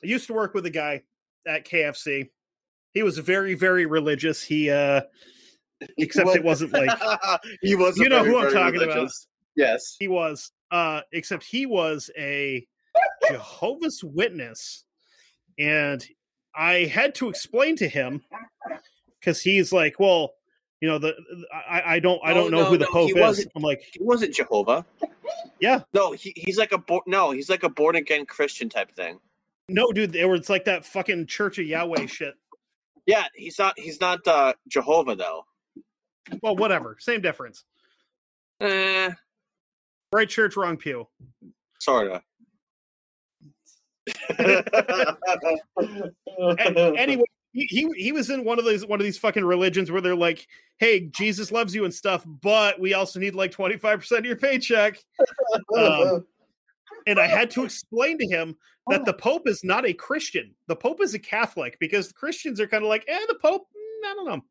I 0.04 0.08
used 0.08 0.28
to 0.28 0.34
work 0.34 0.54
with 0.54 0.66
a 0.66 0.72
guy 0.72 1.04
at 1.48 1.66
KFC. 1.66 2.30
He 2.94 3.04
was 3.04 3.18
very 3.18 3.54
very 3.56 3.86
religious. 3.86 4.44
He 4.44 4.70
uh 4.70 5.02
except 5.98 6.30
it 6.36 6.44
wasn't 6.44 6.74
like 6.74 6.90
he 7.62 7.76
was. 7.76 7.98
You 7.98 8.10
know 8.10 8.24
very, 8.24 8.34
who 8.34 8.40
I'm 8.40 8.54
talking 8.54 8.84
about. 8.84 9.10
Yes. 9.56 9.96
he 10.00 10.08
was 10.08 10.52
uh 10.72 11.02
except 11.12 11.44
he 11.44 11.66
was 11.66 12.10
a 12.18 12.66
Jehovah's 13.28 14.04
Witness 14.04 14.86
and 15.60 16.06
I 16.56 16.86
had 16.86 17.16
to 17.16 17.30
explain 17.30 17.76
to 17.78 17.88
him 17.88 18.22
because 19.20 19.42
he's 19.42 19.72
like, 19.74 20.00
well, 20.00 20.34
you 20.82 20.88
know, 20.90 21.00
the 21.00 21.14
I, 21.54 21.96
I 21.96 22.00
don't 22.00 22.20
I 22.24 22.34
don't 22.34 22.52
No, 22.52 22.58
know 22.58 22.64
no, 22.66 22.70
who 22.70 22.78
the 22.78 22.86
no, 22.86 22.92
Pope 22.92 23.12
is. 23.16 23.48
I'm 23.56 23.62
like, 23.64 23.82
He 23.94 24.04
wasn't 24.04 24.34
Jehovah. 24.34 24.86
yeah, 25.60 25.82
No, 25.94 26.12
he, 26.12 26.34
he's 26.36 26.58
like 26.58 26.72
a 26.74 26.78
bo- 26.78 27.04
no, 27.08 27.32
he's 27.32 27.50
like 27.50 27.64
a 27.64 27.70
born 27.70 27.96
again 27.96 28.26
Christian 28.26 28.70
type 28.70 28.94
thing. 28.96 29.20
No, 29.74 29.92
dude, 29.92 30.16
it 30.16 30.26
was 30.26 30.50
like 30.50 30.66
that 30.66 30.86
fucking 30.86 31.26
Church 31.28 31.58
of 31.60 31.66
Yahweh 31.66 32.06
shit. 32.08 32.36
Yeah, 33.06 33.26
he's 33.36 33.60
not 33.60 33.78
he's 33.78 34.00
not 34.00 34.26
uh, 34.28 34.54
Jehovah 34.70 35.16
though. 35.16 35.44
Well, 36.42 36.56
whatever, 36.56 36.96
same 37.00 37.20
difference. 37.22 37.66
Eh, 38.62 39.10
Right 40.14 40.30
church, 40.30 40.56
wrong 40.56 40.78
pew. 40.78 41.08
sorta. 41.80 42.22
Anyway, 46.98 47.24
he, 47.54 47.66
he 47.66 47.88
he 47.96 48.12
was 48.12 48.30
in 48.30 48.44
one 48.44 48.60
of 48.60 48.66
those 48.66 48.86
one 48.86 49.00
of 49.00 49.04
these 49.04 49.18
fucking 49.18 49.46
religions 49.46 49.92
where 49.92 50.02
they're 50.02 50.16
like, 50.16 50.48
"Hey, 50.80 51.02
Jesus 51.12 51.52
loves 51.52 51.74
you 51.76 51.86
and 51.86 51.94
stuff, 51.94 52.26
but 52.26 52.80
we 52.80 52.94
also 52.94 53.20
need 53.20 53.36
like 53.36 53.52
twenty 53.52 53.78
five 53.78 54.00
percent 54.00 54.20
of 54.20 54.26
your 54.26 54.36
paycheck." 54.36 54.98
Um, 55.78 56.26
and 57.08 57.20
I 57.20 57.28
had 57.28 57.52
to 57.52 57.64
explain 57.64 58.18
to 58.20 58.26
him 58.28 58.56
that 58.90 59.06
the 59.06 59.14
Pope 59.14 59.48
is 59.48 59.64
not 59.64 59.86
a 59.86 59.94
Christian. 59.94 60.54
The 60.68 60.76
Pope 60.76 61.02
is 61.02 61.14
a 61.14 61.20
Catholic 61.20 61.78
because 61.80 62.08
the 62.08 62.14
Christians 62.14 62.60
are 62.60 62.68
kind 62.68 62.84
of 62.84 62.90
like, 62.90 63.06
"Eh, 63.08 63.26
the 63.28 63.36
Pope, 63.36 63.68
mm, 63.68 64.10
I 64.10 64.14
don't 64.14 64.28
know," 64.28 64.42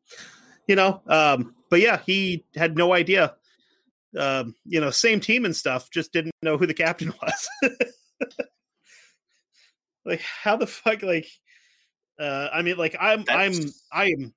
you 0.67 0.75
know. 0.75 1.01
Um, 1.07 1.55
but 1.69 1.79
yeah, 1.81 1.99
he 2.05 2.45
had 2.55 2.77
no 2.77 2.93
idea. 2.93 3.35
Um, 4.17 4.55
you 4.65 4.79
know, 4.79 4.91
same 4.91 5.19
team 5.19 5.45
and 5.45 5.55
stuff, 5.55 5.89
just 5.89 6.13
didn't 6.13 6.35
know 6.41 6.57
who 6.57 6.67
the 6.67 6.73
captain 6.73 7.13
was. 7.21 7.71
like, 10.05 10.21
how 10.21 10.55
the 10.55 10.67
fuck, 10.67 11.01
like. 11.03 11.27
Uh, 12.19 12.47
I 12.53 12.61
mean, 12.61 12.77
like 12.77 12.95
I'm, 12.99 13.25
I'm, 13.27 13.53
I 13.91 14.05
am, 14.05 14.33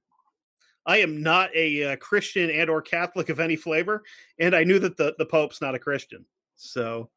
I 0.87 0.97
am 0.99 1.23
not 1.23 1.55
a 1.55 1.93
uh, 1.93 1.97
Christian 1.97 2.51
and 2.51 2.71
or 2.71 2.81
Catholic 2.81 3.29
of 3.29 3.39
any 3.39 3.55
flavor, 3.55 4.03
and 4.41 4.57
I 4.57 4.65
knew 4.65 4.79
that 4.79 4.97
the 4.97 5.15
the 5.19 5.27
Pope's 5.27 5.61
not 5.61 5.75
a 5.75 5.79
Christian. 5.79 6.25
So 6.57 7.11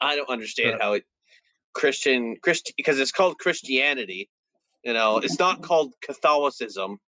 I 0.00 0.14
don't 0.14 0.28
understand 0.28 0.74
Uh, 0.74 0.78
how 0.84 0.92
it 0.92 1.04
Christian 1.78 2.36
Christ 2.42 2.72
because 2.76 2.98
it's 2.98 3.12
called 3.12 3.38
Christianity. 3.38 4.28
You 4.84 4.92
know, 4.92 5.18
it's 5.18 5.38
not 5.38 5.62
called 5.68 5.94
Catholicism. 6.02 6.98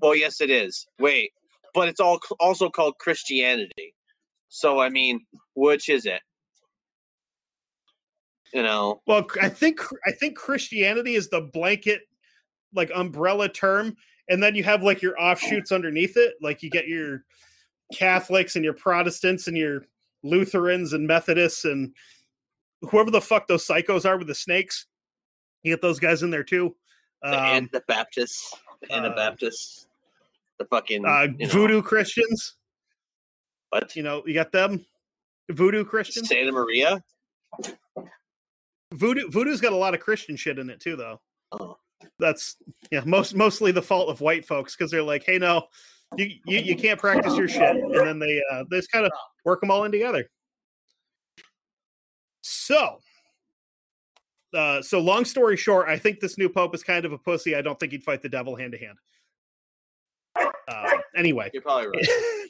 Well, 0.00 0.16
yes, 0.16 0.40
it 0.40 0.50
is. 0.50 0.86
Wait, 0.98 1.32
but 1.74 1.88
it's 1.88 2.00
all 2.00 2.20
also 2.40 2.70
called 2.70 2.94
Christianity. 2.98 3.94
So 4.48 4.80
I 4.80 4.88
mean, 4.88 5.20
which 5.54 5.88
is 5.88 6.06
it? 6.06 6.20
You 8.52 8.62
know, 8.62 9.02
Well, 9.08 9.26
I 9.42 9.48
think 9.48 9.80
I 10.06 10.12
think 10.12 10.36
Christianity 10.36 11.16
is 11.16 11.28
the 11.28 11.40
blanket, 11.40 12.02
like 12.72 12.92
umbrella 12.94 13.48
term, 13.48 13.96
and 14.28 14.40
then 14.40 14.54
you 14.54 14.62
have 14.62 14.84
like 14.84 15.02
your 15.02 15.20
offshoots 15.20 15.72
underneath 15.72 16.16
it. 16.16 16.34
Like 16.40 16.62
you 16.62 16.70
get 16.70 16.86
your 16.86 17.24
Catholics 17.92 18.54
and 18.54 18.64
your 18.64 18.74
Protestants 18.74 19.48
and 19.48 19.56
your 19.56 19.86
Lutherans 20.22 20.92
and 20.92 21.04
Methodists 21.04 21.64
and 21.64 21.92
whoever 22.90 23.10
the 23.10 23.20
fuck 23.20 23.46
those 23.46 23.66
psychos 23.66 24.04
are 24.04 24.18
with 24.18 24.28
the 24.28 24.34
snakes. 24.34 24.86
You 25.62 25.72
get 25.72 25.82
those 25.82 25.98
guys 25.98 26.22
in 26.22 26.30
there 26.30 26.44
too. 26.44 26.74
the 27.22 27.28
Um, 27.28 27.34
and 27.34 27.68
the 27.72 27.82
Baptists, 27.88 28.54
and 28.90 29.04
the 29.04 29.10
uh, 29.10 29.16
Baptists, 29.16 29.86
the 30.58 30.66
fucking 30.66 31.04
uh, 31.04 31.28
you 31.38 31.46
know, 31.46 31.52
voodoo 31.52 31.82
Christians. 31.82 32.56
what? 33.70 33.96
You 33.96 34.02
know, 34.02 34.22
you 34.26 34.34
got 34.34 34.52
them. 34.52 34.84
Voodoo 35.50 35.84
Christians. 35.84 36.28
Santería. 36.28 37.00
Voodoo 38.92 39.28
Voodoo's 39.30 39.60
got 39.60 39.72
a 39.72 39.76
lot 39.76 39.94
of 39.94 40.00
Christian 40.00 40.36
shit 40.36 40.58
in 40.58 40.70
it 40.70 40.80
too, 40.80 40.96
though. 40.96 41.20
Oh. 41.52 41.78
That's 42.18 42.56
yeah, 42.90 43.02
most 43.04 43.34
mostly 43.34 43.72
the 43.72 43.82
fault 43.82 44.08
of 44.08 44.20
white 44.20 44.46
folks 44.46 44.76
because 44.76 44.90
they're 44.90 45.02
like, 45.02 45.24
hey, 45.24 45.38
no, 45.38 45.64
you, 46.16 46.26
you 46.46 46.58
you 46.58 46.76
can't 46.76 47.00
practice 47.00 47.36
your 47.36 47.48
shit, 47.48 47.76
and 47.76 47.94
then 47.94 48.18
they 48.18 48.42
uh, 48.52 48.64
they 48.70 48.78
just 48.78 48.92
kind 48.92 49.06
of 49.06 49.12
work 49.44 49.60
them 49.60 49.70
all 49.70 49.84
in 49.84 49.92
together. 49.92 50.28
So, 52.64 52.98
uh, 54.54 54.80
so 54.80 55.00
long 55.00 55.24
story 55.24 55.56
short, 55.56 55.88
I 55.88 55.98
think 55.98 56.20
this 56.20 56.38
new 56.38 56.48
pope 56.48 56.74
is 56.74 56.82
kind 56.82 57.04
of 57.04 57.12
a 57.12 57.18
pussy. 57.18 57.54
I 57.54 57.62
don't 57.62 57.78
think 57.78 57.92
he'd 57.92 58.02
fight 58.02 58.22
the 58.22 58.28
devil 58.28 58.56
hand 58.56 58.72
to 58.72 58.78
hand. 58.78 58.98
Um, 60.68 61.00
Anyway, 61.16 61.50
You're 61.52 61.62
probably 61.62 61.88
right. 61.88 62.08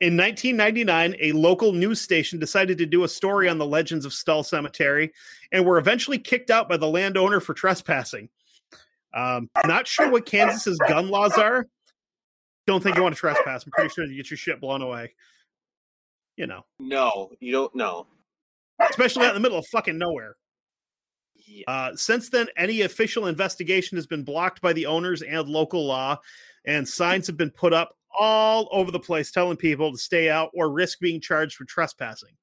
in 0.00 0.16
1999, 0.16 1.16
a 1.20 1.32
local 1.32 1.72
news 1.72 2.00
station 2.00 2.38
decided 2.38 2.78
to 2.78 2.86
do 2.86 3.04
a 3.04 3.08
story 3.08 3.48
on 3.48 3.58
the 3.58 3.66
legends 3.66 4.04
of 4.04 4.12
Stull 4.12 4.44
Cemetery 4.44 5.12
and 5.50 5.64
were 5.64 5.78
eventually 5.78 6.18
kicked 6.18 6.50
out 6.50 6.68
by 6.68 6.76
the 6.76 6.86
landowner 6.86 7.40
for 7.40 7.54
trespassing. 7.54 8.28
Um, 9.14 9.50
not 9.66 9.86
sure 9.86 10.10
what 10.10 10.24
Kansas's 10.26 10.78
gun 10.88 11.08
laws 11.08 11.36
are. 11.36 11.66
Don't 12.66 12.82
think 12.82 12.96
you 12.96 13.02
want 13.02 13.14
to 13.14 13.18
trespass. 13.20 13.64
I'm 13.64 13.72
pretty 13.72 13.90
sure 13.90 14.04
you 14.04 14.16
get 14.16 14.30
your 14.30 14.38
shit 14.38 14.60
blown 14.60 14.82
away. 14.82 15.14
You 16.36 16.46
know, 16.46 16.64
No, 16.78 17.32
you 17.40 17.52
don't 17.52 17.74
know. 17.74 18.06
Especially 18.90 19.24
out 19.24 19.30
in 19.30 19.34
the 19.34 19.40
middle 19.40 19.58
of 19.58 19.66
fucking 19.66 19.98
nowhere. 19.98 20.36
Yeah. 21.46 21.64
Uh, 21.68 21.96
since 21.96 22.30
then, 22.30 22.46
any 22.56 22.82
official 22.82 23.26
investigation 23.26 23.96
has 23.96 24.06
been 24.06 24.22
blocked 24.24 24.60
by 24.60 24.72
the 24.72 24.86
owners 24.86 25.22
and 25.22 25.48
local 25.48 25.86
law, 25.86 26.18
and 26.64 26.88
signs 26.88 27.26
have 27.26 27.36
been 27.36 27.50
put 27.50 27.72
up 27.72 27.96
all 28.18 28.68
over 28.72 28.90
the 28.90 29.00
place 29.00 29.30
telling 29.30 29.56
people 29.56 29.92
to 29.92 29.98
stay 29.98 30.30
out 30.30 30.50
or 30.54 30.70
risk 30.70 31.00
being 31.00 31.20
charged 31.20 31.56
for 31.56 31.64
trespassing. 31.64 32.34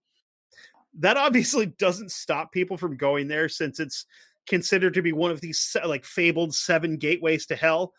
That 0.99 1.17
obviously 1.17 1.67
doesn't 1.67 2.11
stop 2.11 2.51
people 2.51 2.77
from 2.77 2.97
going 2.97 3.27
there 3.27 3.47
since 3.49 3.79
it's 3.79 4.05
considered 4.47 4.95
to 4.95 5.01
be 5.01 5.13
one 5.13 5.31
of 5.31 5.41
these 5.41 5.77
like 5.85 6.03
fabled 6.03 6.53
seven 6.55 6.97
gateways 6.97 7.45
to 7.47 7.55
hell. 7.55 7.93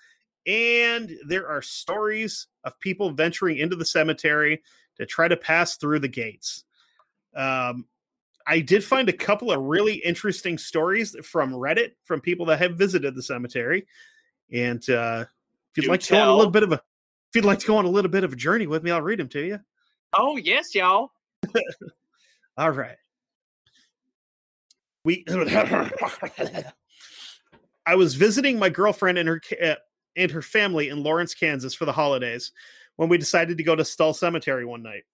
And 0.47 1.17
there 1.27 1.49
are 1.49 1.63
stories 1.63 2.49
of 2.65 2.79
people 2.81 3.11
venturing 3.11 3.59
into 3.59 3.77
the 3.77 3.85
cemetery 3.85 4.63
to 4.97 5.07
try 5.07 5.29
to 5.29 5.37
pass 5.37 5.77
through 5.77 6.01
the 6.01 6.09
gates. 6.09 6.65
Um, 7.35 7.87
I 8.47 8.61
did 8.61 8.83
find 8.83 9.09
a 9.09 9.13
couple 9.13 9.53
of 9.53 9.61
really 9.61 9.95
interesting 9.95 10.59
stories 10.59 11.17
from 11.23 11.53
Reddit 11.53 11.93
from 12.05 12.21
people 12.21 12.47
that 12.47 12.59
have 12.59 12.77
visited 12.77 13.15
the 13.15 13.23
cemetery. 13.23 13.87
And 14.53 14.89
uh, 14.91 15.27
if 15.71 15.77
you'd 15.77 15.85
Do 15.85 15.91
like 15.91 16.01
to 16.01 16.13
go 16.13 16.21
on 16.21 16.29
a 16.29 16.37
little 16.37 16.51
bit 16.51 16.63
of 16.63 16.73
a 16.73 16.75
if 16.77 17.37
you'd 17.37 17.45
like 17.45 17.61
to 17.61 17.67
go 17.67 17.77
on 17.77 17.85
a 17.85 17.91
little 17.91 18.11
bit 18.11 18.25
of 18.25 18.33
a 18.33 18.37
journey 18.37 18.67
with 18.67 18.83
me, 18.83 18.91
I'll 18.91 19.03
read 19.03 19.21
them 19.21 19.29
to 19.29 19.41
you. 19.41 19.61
Oh 20.17 20.37
yes, 20.37 20.75
y'all. 20.75 21.13
All 22.57 22.71
right. 22.71 22.97
We 25.05 25.25
I 27.87 27.95
was 27.95 28.15
visiting 28.15 28.59
my 28.59 28.69
girlfriend 28.69 29.19
and 29.19 29.29
her 29.29 29.41
uh, 29.63 29.77
and 30.17 30.31
her 30.33 30.43
family 30.43 30.89
in 30.89 31.03
Lawrence, 31.03 31.35
Kansas 31.35 31.75
for 31.75 31.85
the 31.85 31.93
holidays 31.93 32.53
when 32.97 33.09
we 33.09 33.17
decided 33.17 33.57
to 33.57 33.65
go 33.65 33.77
to 33.77 33.85
Stull 33.85 34.13
Cemetery 34.13 34.67
one 34.67 34.83
night. 34.83 35.05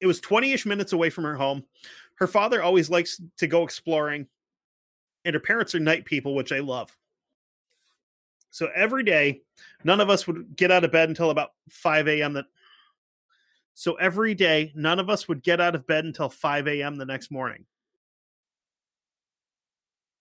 It 0.00 0.06
was 0.06 0.20
20ish 0.20 0.64
minutes 0.66 0.92
away 0.92 1.10
from 1.10 1.24
her 1.24 1.36
home. 1.36 1.64
Her 2.18 2.26
father 2.26 2.62
always 2.62 2.90
likes 2.90 3.20
to 3.38 3.46
go 3.46 3.62
exploring 3.62 4.26
and 5.24 5.34
her 5.34 5.40
parents 5.40 5.74
are 5.74 5.80
night 5.80 6.04
people, 6.04 6.34
which 6.34 6.52
I 6.52 6.60
love. 6.60 6.96
So 8.50 8.68
every 8.74 9.04
day, 9.04 9.42
none 9.84 10.00
of 10.00 10.10
us 10.10 10.26
would 10.26 10.56
get 10.56 10.70
out 10.70 10.84
of 10.84 10.90
bed 10.90 11.08
until 11.08 11.30
about 11.30 11.50
5 11.68 12.08
a.m. 12.08 12.32
That 12.32 12.46
so 13.74 13.94
every 13.94 14.34
day, 14.34 14.72
none 14.74 14.98
of 14.98 15.10
us 15.10 15.28
would 15.28 15.42
get 15.42 15.60
out 15.60 15.74
of 15.74 15.86
bed 15.86 16.04
until 16.04 16.28
5 16.28 16.66
a.m. 16.68 16.96
the 16.96 17.04
next 17.04 17.30
morning. 17.30 17.66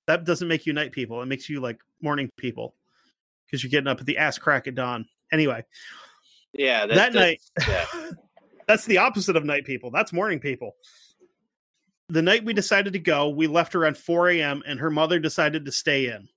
That 0.07 0.25
doesn't 0.25 0.47
make 0.47 0.65
you 0.65 0.73
night 0.73 0.91
people. 0.91 1.21
It 1.21 1.27
makes 1.27 1.49
you 1.49 1.61
like 1.61 1.79
morning 2.01 2.29
people 2.37 2.75
because 3.45 3.63
you're 3.63 3.71
getting 3.71 3.87
up 3.87 3.99
at 3.99 4.05
the 4.05 4.17
ass 4.17 4.37
crack 4.37 4.67
at 4.67 4.75
dawn. 4.75 5.05
Anyway, 5.31 5.63
Yeah, 6.53 6.85
that 6.85 7.13
night, 7.13 7.41
yeah. 7.67 7.85
that's 8.67 8.85
the 8.85 8.97
opposite 8.97 9.35
of 9.35 9.45
night 9.45 9.65
people. 9.65 9.89
That's 9.89 10.13
morning 10.13 10.39
people. 10.39 10.75
The 12.09 12.21
night 12.21 12.45
we 12.45 12.53
decided 12.53 12.93
to 12.93 12.99
go, 12.99 13.29
we 13.29 13.47
left 13.47 13.75
around 13.75 13.97
4 13.97 14.29
a.m., 14.29 14.63
and 14.65 14.79
her 14.79 14.89
mother 14.89 15.19
decided 15.19 15.65
to 15.65 15.71
stay 15.71 16.07
in. 16.07 16.29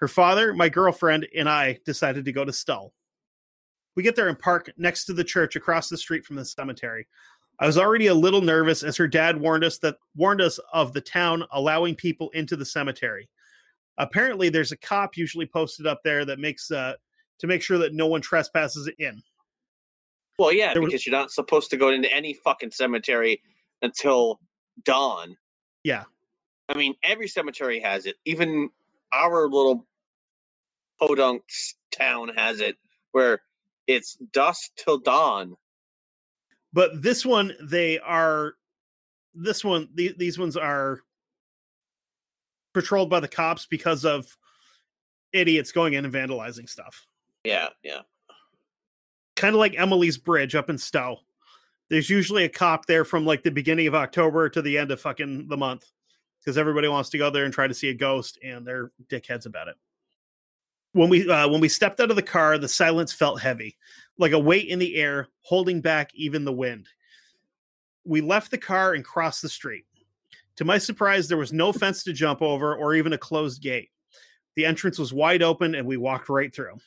Her 0.00 0.08
father, 0.08 0.52
my 0.52 0.68
girlfriend, 0.68 1.26
and 1.34 1.48
I 1.48 1.78
decided 1.86 2.24
to 2.26 2.32
go 2.32 2.44
to 2.44 2.52
Stull. 2.52 2.92
We 3.96 4.02
get 4.02 4.14
there 4.16 4.28
and 4.28 4.38
park 4.38 4.70
next 4.76 5.06
to 5.06 5.12
the 5.14 5.24
church 5.24 5.56
across 5.56 5.88
the 5.88 5.96
street 5.96 6.24
from 6.24 6.36
the 6.36 6.44
cemetery. 6.44 7.08
I 7.58 7.66
was 7.66 7.78
already 7.78 8.06
a 8.06 8.14
little 8.14 8.42
nervous 8.42 8.84
as 8.84 8.96
her 8.98 9.08
dad 9.08 9.40
warned 9.40 9.64
us 9.64 9.78
that 9.78 9.96
warned 10.14 10.40
us 10.40 10.60
of 10.72 10.92
the 10.92 11.00
town 11.00 11.42
allowing 11.50 11.96
people 11.96 12.30
into 12.30 12.54
the 12.54 12.64
cemetery. 12.64 13.28
Apparently, 13.96 14.48
there's 14.48 14.70
a 14.70 14.76
cop 14.76 15.16
usually 15.16 15.46
posted 15.46 15.86
up 15.86 16.00
there 16.04 16.24
that 16.24 16.38
makes 16.38 16.70
uh, 16.70 16.92
to 17.40 17.46
make 17.48 17.62
sure 17.62 17.78
that 17.78 17.94
no 17.94 18.06
one 18.06 18.20
trespasses 18.20 18.88
in. 18.98 19.20
Well, 20.38 20.52
yeah, 20.52 20.72
There 20.72 20.82
was- 20.82 20.90
because 20.92 21.06
you're 21.06 21.16
not 21.16 21.32
supposed 21.32 21.70
to 21.70 21.76
go 21.76 21.88
into 21.88 22.12
any 22.14 22.34
fucking 22.34 22.70
cemetery 22.70 23.42
until 23.82 24.38
dawn. 24.84 25.36
Yeah. 25.84 26.04
I 26.68 26.76
mean, 26.76 26.94
every 27.02 27.28
cemetery 27.28 27.80
has 27.80 28.06
it. 28.06 28.16
Even 28.24 28.70
our 29.12 29.48
little 29.48 29.86
podunk 31.00 31.42
town 31.90 32.28
has 32.36 32.60
it, 32.60 32.76
where 33.12 33.40
it's 33.86 34.16
dusk 34.32 34.72
till 34.76 34.98
dawn. 34.98 35.56
but 36.72 37.02
this 37.02 37.24
one 37.24 37.52
they 37.62 37.98
are 37.98 38.54
this 39.34 39.64
one 39.64 39.88
the, 39.94 40.14
these 40.18 40.38
ones 40.38 40.56
are 40.56 41.00
patrolled 42.74 43.10
by 43.10 43.20
the 43.20 43.28
cops 43.28 43.66
because 43.66 44.04
of 44.04 44.36
idiots 45.32 45.72
going 45.72 45.94
in 45.94 46.04
and 46.04 46.14
vandalizing 46.14 46.68
stuff. 46.68 47.06
Yeah, 47.44 47.68
yeah. 47.82 48.00
Kind 49.36 49.54
of 49.54 49.58
like 49.58 49.78
Emily's 49.78 50.18
Bridge 50.18 50.54
up 50.54 50.68
in 50.68 50.78
Stowe. 50.78 51.18
There's 51.90 52.10
usually 52.10 52.44
a 52.44 52.48
cop 52.48 52.86
there 52.86 53.04
from 53.04 53.24
like 53.24 53.42
the 53.42 53.50
beginning 53.50 53.86
of 53.86 53.94
October 53.94 54.48
to 54.50 54.60
the 54.60 54.76
end 54.76 54.90
of 54.90 55.00
fucking 55.00 55.48
the 55.48 55.56
month 55.56 55.90
because 56.40 56.58
everybody 56.58 56.88
wants 56.88 57.10
to 57.10 57.18
go 57.18 57.30
there 57.30 57.44
and 57.44 57.54
try 57.54 57.66
to 57.66 57.74
see 57.74 57.88
a 57.88 57.94
ghost 57.94 58.38
and 58.42 58.66
they're 58.66 58.90
dickheads 59.08 59.46
about 59.46 59.68
it. 59.68 59.76
When 60.92 61.08
we 61.08 61.28
uh, 61.28 61.48
when 61.48 61.60
we 61.60 61.68
stepped 61.68 62.00
out 62.00 62.10
of 62.10 62.16
the 62.16 62.22
car, 62.22 62.58
the 62.58 62.68
silence 62.68 63.12
felt 63.12 63.40
heavy, 63.40 63.76
like 64.18 64.32
a 64.32 64.38
weight 64.38 64.68
in 64.68 64.78
the 64.78 64.96
air, 64.96 65.28
holding 65.42 65.80
back 65.80 66.10
even 66.14 66.44
the 66.44 66.52
wind. 66.52 66.88
We 68.04 68.20
left 68.20 68.50
the 68.50 68.58
car 68.58 68.94
and 68.94 69.04
crossed 69.04 69.42
the 69.42 69.48
street. 69.48 69.84
To 70.56 70.64
my 70.64 70.78
surprise, 70.78 71.28
there 71.28 71.38
was 71.38 71.52
no 71.52 71.72
fence 71.72 72.02
to 72.04 72.12
jump 72.12 72.42
over 72.42 72.74
or 72.74 72.94
even 72.94 73.12
a 73.12 73.18
closed 73.18 73.62
gate. 73.62 73.90
The 74.56 74.66
entrance 74.66 74.98
was 74.98 75.12
wide 75.12 75.42
open 75.42 75.74
and 75.74 75.86
we 75.86 75.96
walked 75.96 76.28
right 76.28 76.52
through. 76.52 76.78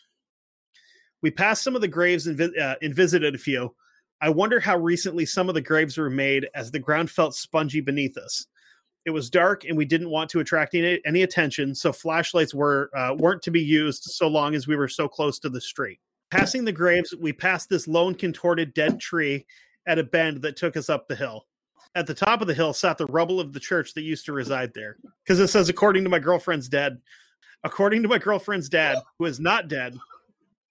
We 1.21 1.31
passed 1.31 1.63
some 1.63 1.75
of 1.75 1.81
the 1.81 1.87
graves 1.87 2.27
and, 2.27 2.37
vi- 2.37 2.59
uh, 2.59 2.75
and 2.81 2.93
visited 2.93 3.33
a 3.33 3.37
few. 3.37 3.73
I 4.21 4.29
wonder 4.29 4.59
how 4.59 4.77
recently 4.77 5.25
some 5.25 5.49
of 5.49 5.55
the 5.55 5.61
graves 5.61 5.97
were 5.97 6.09
made 6.09 6.47
as 6.53 6.69
the 6.69 6.79
ground 6.79 7.09
felt 7.09 7.35
spongy 7.35 7.81
beneath 7.81 8.17
us. 8.17 8.45
It 9.03 9.09
was 9.09 9.31
dark 9.31 9.65
and 9.65 9.75
we 9.75 9.85
didn't 9.85 10.11
want 10.11 10.29
to 10.29 10.39
attract 10.41 10.75
any, 10.75 11.01
any 11.05 11.23
attention, 11.23 11.73
so 11.73 11.91
flashlights 11.91 12.53
were 12.53 12.91
uh, 12.95 13.15
weren't 13.17 13.41
to 13.43 13.51
be 13.51 13.61
used 13.61 14.03
so 14.03 14.27
long 14.27 14.53
as 14.53 14.67
we 14.67 14.75
were 14.75 14.87
so 14.87 15.07
close 15.07 15.39
to 15.39 15.49
the 15.49 15.59
street. 15.59 15.99
Passing 16.29 16.63
the 16.63 16.71
graves, 16.71 17.15
we 17.19 17.33
passed 17.33 17.67
this 17.67 17.87
lone 17.87 18.13
contorted 18.13 18.75
dead 18.75 18.99
tree 18.99 19.45
at 19.87 19.97
a 19.97 20.03
bend 20.03 20.43
that 20.43 20.55
took 20.55 20.77
us 20.77 20.87
up 20.87 21.07
the 21.07 21.15
hill. 21.15 21.47
At 21.95 22.05
the 22.05 22.13
top 22.13 22.41
of 22.41 22.47
the 22.47 22.53
hill 22.53 22.73
sat 22.73 22.99
the 22.99 23.07
rubble 23.07 23.39
of 23.39 23.53
the 23.53 23.59
church 23.59 23.95
that 23.95 24.03
used 24.03 24.25
to 24.27 24.33
reside 24.33 24.71
there. 24.73 24.97
Because 25.25 25.39
it 25.39 25.47
says, 25.47 25.67
according 25.67 26.03
to 26.03 26.09
my 26.09 26.19
girlfriend's 26.19 26.69
dad, 26.69 26.99
according 27.63 28.03
to 28.03 28.07
my 28.07 28.19
girlfriend's 28.19 28.69
dad, 28.69 28.99
who 29.17 29.25
is 29.25 29.39
not 29.39 29.67
dead, 29.67 29.97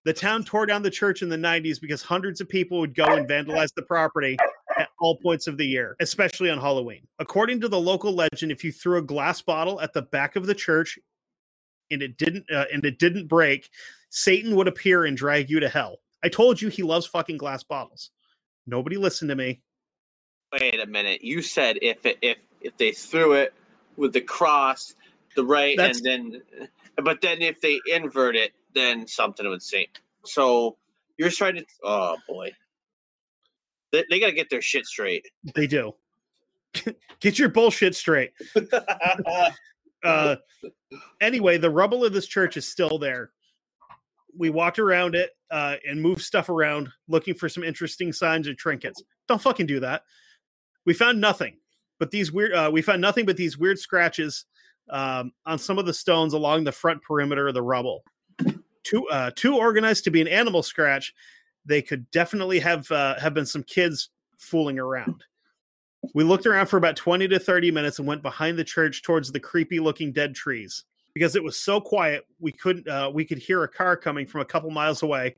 the 0.05 0.13
town 0.13 0.45
tore 0.45 0.67
down 0.67 0.83
the 0.83 0.91
church 0.91 1.23
in 1.23 1.29
the 1.29 1.37
90s 1.37 1.81
because 1.81 2.03
hundreds 2.03 2.41
of 2.41 2.49
people 2.49 2.81
would 2.81 2.95
go 2.95 3.05
and 3.05 3.29
vandalize 3.29 3.73
the 3.75 3.83
property 3.83 4.39
at 4.79 4.89
all 4.99 5.17
points 5.17 5.47
of 5.47 5.59
the 5.59 5.67
year, 5.67 5.97
especially 6.01 6.49
on 6.51 6.59
Halloween. 6.59 7.07
According 7.19 7.61
to 7.61 7.69
the 7.69 7.81
local 7.81 8.13
legend, 8.15 8.51
if 8.51 8.65
you 8.65 8.73
threw 8.73 8.99
a 8.99 9.03
glass 9.03 9.43
bottle 9.43 9.81
at 9.81 9.93
the 9.93 10.03
back 10.03 10.37
of 10.37 10.47
the 10.47 10.55
church 10.55 10.99
and 11.91 12.03
it 12.03 12.17
didn't 12.17 12.47
uh, 12.51 12.65
and 12.73 12.85
it 12.85 12.99
didn't 12.99 13.27
break, 13.27 13.69
Satan 14.09 14.57
would 14.57 14.69
appear 14.69 15.05
and 15.05 15.17
drag 15.17 15.51
you 15.51 15.61
to 15.61 15.69
hell. 15.69 15.99
I 16.23 16.29
told 16.29 16.61
you 16.61 16.69
he 16.69 16.83
loves 16.83 17.07
fucking 17.07 17.37
glass 17.37 17.63
bottles. 17.63 18.11
Nobody 18.67 18.97
listened 18.97 19.29
to 19.31 19.37
me. 19.37 19.61
Wait 20.53 20.81
a 20.81 20.87
minute. 20.87 21.23
You 21.23 21.43
said 21.43 21.79
if 21.83 22.05
it, 22.07 22.19
if 22.23 22.39
if 22.61 22.77
they 22.77 22.93
threw 22.93 23.35
it 23.35 23.53
with 23.97 24.13
the 24.13 24.21
cross, 24.21 24.95
the 25.37 25.45
right, 25.45 25.77
That's- 25.77 26.01
and 26.01 26.41
then, 26.59 26.69
but 27.05 27.21
then 27.21 27.43
if 27.43 27.61
they 27.61 27.81
invert 27.87 28.37
it, 28.37 28.53
then 28.75 29.07
something 29.07 29.49
would 29.49 29.63
sink. 29.63 30.03
So 30.25 30.77
you're 31.19 31.31
trying 31.31 31.57
to. 31.57 31.65
Oh 31.83 32.17
boy. 32.29 32.53
They, 33.93 34.05
they 34.09 34.21
got 34.21 34.27
to 34.27 34.33
get 34.33 34.51
their 34.51 34.63
shit 34.63 34.87
straight. 34.87 35.27
They 35.55 35.67
do. 35.67 35.95
Get 37.21 37.39
your 37.39 37.49
bullshit 37.49 37.97
straight. 37.97 38.33
Uh, 40.03 40.37
anyway, 41.21 41.59
the 41.59 41.69
rubble 41.69 42.07
of 42.07 42.13
this 42.15 42.27
church 42.27 42.57
is 42.57 42.67
still 42.67 42.99
there. 42.99 43.33
We 44.35 44.49
walked 44.49 44.79
around 44.79 45.15
it 45.15 45.31
uh, 45.51 45.77
and 45.87 46.01
moved 46.01 46.23
stuff 46.23 46.49
around 46.49 46.89
looking 47.07 47.35
for 47.35 47.51
some 47.51 47.63
interesting 47.63 48.13
signs 48.13 48.47
and 48.47 48.57
trinkets. 48.57 49.03
Don't 49.29 49.43
fucking 49.43 49.67
do 49.67 49.81
that. 49.81 50.05
We 50.87 50.95
found 50.95 51.21
nothing, 51.21 51.59
but 51.99 52.11
these 52.11 52.33
weird. 52.33 52.55
Uh, 52.55 52.71
we 52.73 52.81
found 52.81 53.03
nothing 53.03 53.27
but 53.27 53.37
these 53.37 53.59
weird 53.59 53.79
scratches 53.79 54.47
um, 54.89 55.33
on 55.45 55.59
some 55.59 55.79
of 55.79 55.85
the 55.85 55.93
stones 55.93 56.33
along 56.33 56.65
the 56.65 56.73
front 56.73 57.03
perimeter 57.03 57.49
of 57.49 57.55
the 57.55 57.63
rubble. 57.63 58.03
Too 58.83 59.07
uh, 59.09 59.31
too 59.37 59.57
organized 59.57 60.05
to 60.05 60.11
be 60.11 60.21
an 60.21 60.29
animal 60.29 60.63
scratch. 60.63 61.15
They 61.67 61.83
could 61.83 62.11
definitely 62.11 62.61
have 62.61 62.91
uh, 62.91 63.19
have 63.19 63.35
been 63.35 63.47
some 63.47 63.63
kids 63.63 64.11
fooling 64.39 64.79
around. 64.79 65.25
We 66.15 66.25
looked 66.25 66.47
around 66.47 66.67
for 66.67 66.79
about 66.79 66.97
20 66.97 67.29
to 67.29 67.39
30 67.39 67.71
minutes 67.71 67.99
and 67.99 68.09
went 68.09 68.23
behind 68.23 68.59
the 68.59 68.65
church 68.65 69.03
towards 69.03 69.31
the 69.31 69.41
creepy 69.41 69.81
looking 69.81 70.13
dead 70.13 70.35
trees. 70.35 70.85
Because 71.13 71.37
it 71.37 71.45
was 71.45 71.59
so 71.59 71.81
quiet, 71.81 72.25
we 72.39 72.53
couldn't 72.53 72.89
uh, 72.89 73.11
we 73.13 73.25
could 73.25 73.39
hear 73.39 73.65
a 73.65 73.69
car 73.69 73.97
coming 73.97 74.27
from 74.27 74.41
a 74.41 74.45
couple 74.45 74.71
miles 74.71 75.03
away, 75.03 75.37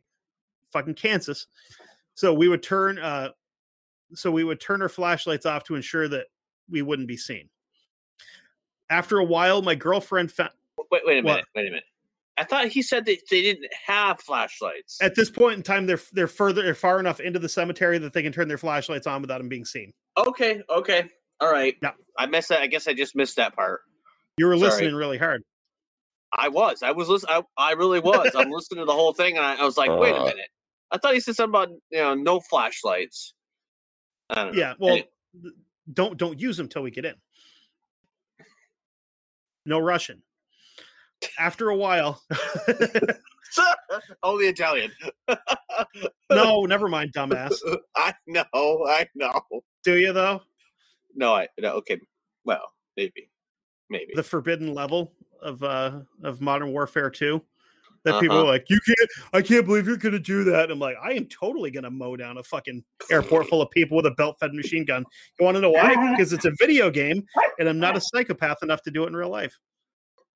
fucking 0.73 0.95
Kansas. 0.95 1.47
So 2.15 2.33
we 2.33 2.49
would 2.49 2.63
turn 2.63 2.99
uh 2.99 3.31
so 4.15 4.31
we 4.31 4.45
would 4.45 4.61
turn 4.61 4.83
our 4.83 4.91
flashlights 4.91 5.47
off 5.47 5.65
to 5.65 5.75
ensure 5.75 6.07
that 6.09 6.27
we 6.71 6.83
wouldn't 6.83 7.09
be 7.09 7.17
seen. 7.17 7.49
After 8.91 9.19
a 9.19 9.25
while, 9.25 9.63
my 9.63 9.75
girlfriend 9.75 10.31
found 10.31 10.51
wait, 10.91 11.03
wait 11.05 11.19
a 11.19 11.23
What? 11.23 11.33
minute. 11.33 11.45
Wait 11.57 11.67
a 11.67 11.71
minute. 11.71 11.85
I 12.39 12.45
thought 12.45 12.69
he 12.69 12.81
said 12.83 13.05
that 13.07 13.19
they 13.31 13.43
didn't 13.43 13.67
have 13.87 14.21
flashlights. 14.21 14.99
at 15.03 15.15
this 15.15 15.31
point 15.31 15.57
in 15.59 15.63
time 15.63 15.87
they're 15.87 16.01
they're 16.13 16.27
further 16.29 16.63
they're 16.63 16.75
far 16.75 16.99
enough 16.99 17.21
into 17.21 17.39
the 17.39 17.49
cemetery 17.49 17.99
that 17.99 18.13
they 18.15 18.23
can 18.23 18.33
turn 18.33 18.49
their 18.49 18.59
flashlights 18.59 19.07
on 19.07 19.21
without 19.21 19.39
them 19.39 19.49
being 19.49 19.65
seen. 19.67 19.93
Okay, 20.17 20.63
okay, 20.71 21.09
all 21.41 21.51
right. 21.53 21.77
Yeah. 21.83 21.91
I 22.19 22.27
missed 22.27 22.49
that. 22.49 22.61
I 22.63 22.67
guess 22.69 22.89
I 22.89 22.95
just 22.95 23.15
missed 23.15 23.37
that 23.37 23.55
part. 23.55 23.81
You 24.39 24.47
were 24.47 24.57
Sorry. 24.57 24.71
listening 24.71 24.95
really 24.95 25.19
hard. 25.19 25.43
I 26.37 26.49
was. 26.49 26.83
I 26.83 26.93
was 26.93 27.09
listening. 27.11 27.35
I, 27.59 27.71
I 27.71 27.73
really 27.73 28.01
was. 28.01 28.31
I'm 28.35 28.51
listening 28.51 28.81
to 28.81 28.87
the 28.87 28.93
whole 28.95 29.13
thing, 29.13 29.37
and 29.37 29.45
I, 29.45 29.57
I 29.61 29.65
was 29.65 29.77
like, 29.77 29.91
wait 29.91 30.15
a 30.15 30.21
Uh. 30.21 30.25
minute. 30.25 30.49
I 30.91 30.99
thought 30.99 31.13
he 31.15 31.21
said 31.21 31.37
something 31.37 31.51
about 31.51 31.69
you 31.91 31.99
know 31.99 32.15
no 32.15 32.41
flashlights. 32.41 33.35
I 34.31 34.35
don't 34.45 34.55
know. 34.55 34.59
Yeah, 34.59 34.75
well, 34.79 34.93
Any- 34.95 35.09
don't 35.93 36.17
don't 36.17 36.41
use 36.41 36.57
them 36.57 36.69
till 36.69 36.83
we 36.83 36.91
get 36.91 37.05
in. 37.05 37.15
No 39.67 39.79
Russian. 39.79 40.23
After 41.39 41.71
a 41.71 41.77
while, 41.77 42.23
only 44.23 44.47
Italian. 44.49 44.91
no, 46.31 46.65
never 46.65 46.89
mind, 46.89 47.13
dumbass. 47.15 47.55
I 47.97 48.15
know. 48.27 48.45
I 48.55 49.07
know. 49.15 49.41
Do 49.85 49.99
you 49.99 50.13
though? 50.13 50.43
No, 51.15 51.35
I 51.35 51.49
no. 51.59 51.73
Okay. 51.75 52.01
Well, 52.45 52.73
maybe, 52.97 53.31
maybe. 53.91 54.13
The 54.15 54.23
forbidden 54.23 54.75
level 54.75 55.13
of 55.41 55.63
uh 55.63 56.01
of 56.25 56.41
Modern 56.41 56.73
Warfare 56.73 57.11
2. 57.11 57.43
That 58.05 58.21
people 58.21 58.37
Uh-huh. 58.37 58.47
are 58.47 58.53
like, 58.53 58.69
you 58.69 58.81
can't 58.85 59.11
I 59.33 59.43
can't 59.43 59.65
believe 59.65 59.87
you're 59.87 59.97
gonna 59.97 60.19
do 60.19 60.43
that. 60.45 60.65
And 60.65 60.73
I'm 60.73 60.79
like, 60.81 60.97
I 61.01 61.13
am 61.13 61.27
totally 61.27 61.71
gonna 61.71 61.91
mow 61.91 62.17
down 62.17 62.39
a 62.39 62.43
fucking 62.43 62.83
airport 63.13 63.47
full 63.49 63.63
of 63.63 63.71
people 63.71 63.97
with 63.97 64.07
a 64.07 64.11
belt 64.13 64.37
fed 64.41 64.55
machine 64.55 64.85
gun. 64.85 65.05
You 65.39 65.45
wanna 65.47 65.61
know 65.61 65.71
why? 65.71 66.11
Because 66.11 66.33
it's 66.33 66.45
a 66.45 66.53
video 66.59 66.91
game 66.91 67.25
and 67.61 67.69
I'm 67.69 67.79
not 67.79 67.97
a 67.97 68.01
psychopath 68.01 68.63
enough 68.65 68.83
to 68.83 68.91
do 68.91 69.05
it 69.05 69.09
in 69.09 69.15
real 69.15 69.29
life. 69.31 69.57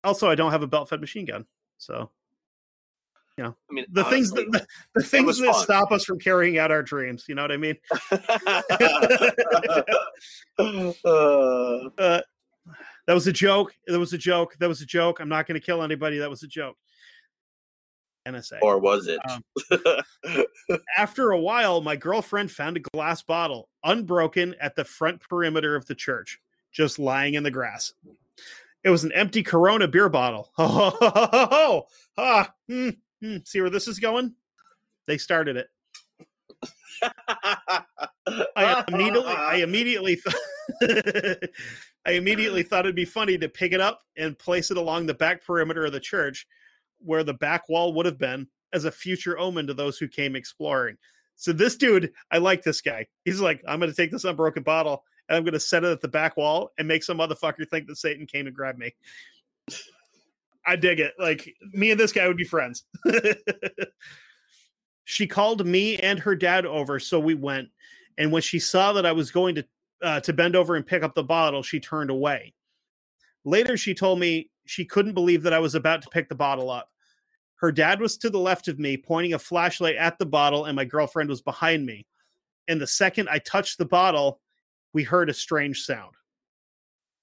Also, 0.07 0.31
I 0.31 0.35
don't 0.35 0.53
have 0.53 0.63
a 0.63 0.67
belt 0.67 0.89
fed 0.89 1.01
machine 1.01 1.25
gun. 1.25 1.45
So 1.79 2.11
I 3.69 3.75
mean, 3.75 3.85
the 3.91 4.05
things 4.05 4.31
that 4.33 4.51
the, 4.51 4.67
the 4.95 5.03
things 5.03 5.39
that 5.39 5.53
fun. 5.53 5.63
stop 5.63 5.93
us 5.93 6.05
from 6.05 6.19
carrying 6.19 6.59
out 6.59 6.71
our 6.71 6.83
dreams, 6.83 7.25
you 7.29 7.35
know 7.35 7.43
what 7.43 7.53
I 7.53 7.57
mean? 7.57 7.77
Uh, 10.59 12.21
that 13.07 13.15
was 13.15 13.27
a 13.27 13.33
joke. 13.33 13.75
That 13.87 13.99
was 13.99 14.13
a 14.15 14.19
joke. 14.19 14.57
That 14.59 14.69
was 14.69 14.81
a 14.81 14.87
joke. 14.87 15.21
I'm 15.21 15.29
not 15.29 15.47
going 15.47 15.61
to 15.61 15.65
kill 15.65 15.83
anybody. 15.83 16.19
That 16.19 16.31
was 16.31 16.43
a 16.43 16.49
joke. 16.49 16.77
NSA. 18.27 18.59
or 18.63 18.79
was 18.79 19.07
it? 19.07 19.21
Um, 19.31 20.43
After 20.97 21.31
a 21.31 21.39
while, 21.39 21.81
my 21.83 21.95
girlfriend 21.95 22.51
found 22.51 22.77
a 22.79 22.81
glass 22.81 23.23
bottle, 23.23 23.69
unbroken, 23.85 24.55
at 24.61 24.75
the 24.75 24.85
front 24.85 25.21
perimeter 25.21 25.77
of 25.77 25.87
the 25.87 25.95
church, 25.95 26.41
just 26.73 26.99
lying 26.99 27.35
in 27.35 27.43
the 27.43 27.51
grass. 27.51 27.93
It 28.87 28.91
was 28.91 29.03
an 29.03 29.11
empty 29.11 29.43
Corona 29.43 29.89
beer 29.89 30.09
bottle. 30.09 30.53
Oh, 30.59 31.87
ah, 32.17 32.55
hmm, 32.69 32.91
hmm. 33.21 33.39
see 33.45 33.61
where 33.61 33.69
this 33.69 33.89
is 33.89 33.99
going? 33.99 34.33
They 35.09 35.19
started 35.19 35.57
it. 35.57 35.67
I 38.55 38.85
immediately, 38.87 39.33
I 39.33 39.57
immediately, 39.63 40.21
th- 40.81 41.39
I 42.07 42.13
immediately 42.13 42.63
thought 42.63 42.87
it'd 42.87 42.95
be 42.95 43.05
funny 43.05 43.37
to 43.39 43.49
pick 43.49 43.73
it 43.73 43.81
up 43.81 44.03
and 44.17 44.39
place 44.39 44.71
it 44.71 44.77
along 44.77 45.07
the 45.07 45.15
back 45.15 45.45
perimeter 45.45 45.85
of 45.87 45.93
the 45.93 45.99
church, 45.99 46.47
where 47.01 47.25
the 47.25 47.35
back 47.35 47.69
wall 47.69 47.93
would 47.95 48.07
have 48.07 48.19
been, 48.19 48.47
as 48.73 48.85
a 48.85 48.93
future 48.93 49.37
omen 49.37 49.67
to 49.67 49.75
those 49.75 49.99
who 49.99 50.07
came 50.07 50.37
exploring. 50.37 50.97
So 51.35 51.53
this 51.53 51.77
dude, 51.77 52.13
I 52.31 52.39
like 52.39 52.63
this 52.63 52.81
guy. 52.83 53.09
He's 53.25 53.41
like, 53.41 53.65
I'm 53.67 53.81
going 53.81 53.91
to 53.91 53.97
take 53.97 54.13
this 54.13 54.25
unbroken 54.25 54.63
bottle 54.63 55.03
and 55.29 55.37
I'm 55.37 55.45
going 55.45 55.55
to 55.55 55.61
set 55.61 55.85
it 55.85 55.91
at 55.91 56.01
the 56.01 56.09
back 56.09 56.37
wall 56.37 56.73
and 56.79 56.87
make 56.87 57.03
some 57.03 57.19
motherfucker 57.19 57.69
think 57.69 57.87
that 57.87 57.97
Satan 57.97 58.27
came 58.27 58.45
to 58.45 58.51
grab 58.51 58.79
me. 58.79 58.95
I 60.67 60.77
dig 60.77 61.01
it. 61.01 61.15
Like 61.19 61.55
me 61.73 61.93
and 61.93 62.01
this 62.01 62.13
guy 62.13 62.27
would 62.27 62.37
be 62.37 62.45
friends. 62.45 62.85
she 65.05 65.27
called 65.27 65.67
me 65.67 65.97
and 65.97 66.19
her 66.19 66.35
dad 66.35 66.67
over, 66.67 66.99
so 66.99 67.21
we 67.21 67.35
went. 67.35 67.69
And 68.19 68.33
when 68.33 68.43
she 68.43 68.59
saw 68.59 68.93
that 68.95 69.07
I 69.07 69.13
was 69.13 69.31
going 69.31 69.57
to 69.57 69.65
uh, 70.03 70.21
to 70.21 70.33
bend 70.33 70.55
over 70.55 70.77
and 70.77 70.87
pick 70.87 71.03
up 71.03 71.15
the 71.15 71.23
bottle, 71.23 71.63
she 71.63 71.81
turned 71.81 72.11
away. 72.11 72.53
Later, 73.45 73.77
she 73.77 73.95
told 73.95 74.19
me 74.19 74.51
she 74.67 74.85
couldn't 74.85 75.15
believe 75.15 75.43
that 75.45 75.53
I 75.53 75.59
was 75.59 75.75
about 75.75 76.03
to 76.03 76.11
pick 76.11 76.29
the 76.29 76.35
bottle 76.35 76.71
up. 76.71 76.91
Her 77.57 77.73
dad 77.73 78.01
was 78.01 78.19
to 78.19 78.29
the 78.29 78.39
left 78.39 78.69
of 78.69 78.79
me, 78.79 78.97
pointing 78.97 79.33
a 79.33 79.39
flashlight 79.39 79.97
at 79.97 80.19
the 80.19 80.27
bottle, 80.27 80.67
and 80.67 80.77
my 80.77 80.85
girlfriend 80.85 81.31
was 81.31 81.41
behind 81.41 81.87
me. 81.87 82.07
And 82.69 82.81
the 82.81 82.87
second 82.87 83.29
I 83.31 83.39
touched 83.39 83.79
the 83.79 83.87
bottle, 83.87 84.41
we 84.97 85.03
heard 85.03 85.29
a 85.29 85.35
strange 85.35 85.83
sound. 85.83 86.15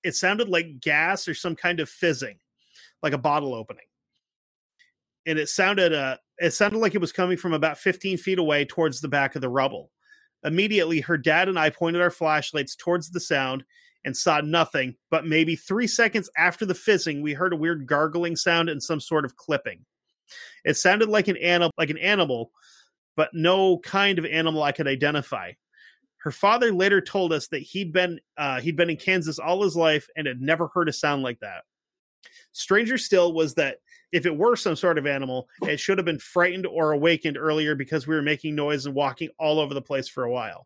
it 0.04 0.16
sounded 0.16 0.48
like 0.48 0.80
gas 0.80 1.28
or 1.28 1.34
some 1.34 1.56
kind 1.56 1.80
of 1.80 1.90
fizzing, 1.90 2.38
like 3.02 3.14
a 3.14 3.18
bottle 3.18 3.56
opening. 3.56 3.88
And 5.26 5.40
it 5.40 5.50
sounded 5.50 5.92
uh 5.92 6.18
it 6.38 6.52
sounded 6.52 6.78
like 6.78 6.94
it 6.94 7.02
was 7.02 7.12
coming 7.12 7.36
from 7.36 7.52
about 7.54 7.80
15 7.80 8.20
feet 8.20 8.38
away 8.38 8.64
towards 8.64 9.02
the 9.02 9.08
back 9.08 9.34
of 9.34 9.42
the 9.42 9.50
rubble. 9.50 9.90
Immediately, 10.44 11.02
her 11.02 11.18
dad 11.18 11.50
and 11.50 11.58
I 11.58 11.72
pointed 11.72 12.00
our 12.00 12.12
flashlights 12.12 12.76
towards 12.76 13.10
the 13.10 13.20
sound 13.20 13.64
and 14.06 14.16
saw 14.16 14.40
nothing. 14.42 14.96
But 15.10 15.26
maybe 15.26 15.56
three 15.56 15.88
seconds 15.88 16.30
after 16.38 16.68
the 16.68 16.76
fizzing, 16.76 17.24
we 17.24 17.34
heard 17.34 17.54
a 17.54 17.58
weird 17.58 17.88
gargling 17.88 18.36
sound 18.36 18.70
and 18.70 18.84
some 18.84 19.00
sort 19.00 19.26
of 19.26 19.36
clipping. 19.36 19.84
It 20.64 20.78
sounded 20.78 21.10
like 21.10 21.28
an 21.28 21.38
animal, 21.38 21.72
like 21.80 21.90
an 21.90 21.98
animal, 21.98 22.52
but 23.16 23.32
no 23.34 23.80
kind 23.80 24.20
of 24.20 24.26
animal 24.26 24.62
I 24.62 24.74
could 24.74 24.88
identify. 24.88 25.54
Her 26.24 26.32
father 26.32 26.72
later 26.72 27.02
told 27.02 27.34
us 27.34 27.50
that 27.50 27.60
he'd 27.60 27.92
been 27.92 28.22
uh, 28.38 28.62
he'd 28.62 28.78
been 28.78 28.90
in 28.90 28.96
Kansas 28.96 29.40
all 29.40 29.62
his 29.62 29.76
life 29.76 30.08
and 30.16 30.26
had 30.26 30.40
never 30.40 30.70
heard 30.70 30.88
a 30.88 30.94
sound 30.94 31.22
like 31.22 31.42
that. 31.42 31.66
Stranger 32.54 32.98
still 32.98 33.34
was 33.34 33.56
that 33.56 33.80
if 34.14 34.26
it 34.26 34.38
were 34.38 34.56
some 34.56 34.78
sort 34.78 34.98
of 34.98 35.06
animal, 35.06 35.50
it 35.64 35.82
should 35.82 35.98
have 35.98 36.06
been 36.06 36.20
frightened 36.20 36.66
or 36.66 36.94
awakened 36.94 37.38
earlier 37.38 37.76
because 37.76 38.08
we 38.08 38.16
were 38.16 38.22
making 38.22 38.56
noise 38.56 38.86
and 38.86 38.96
walking 38.96 39.32
all 39.38 39.60
over 39.60 39.74
the 39.74 39.82
place 39.82 40.08
for 40.08 40.24
a 40.24 40.32
while. 40.32 40.66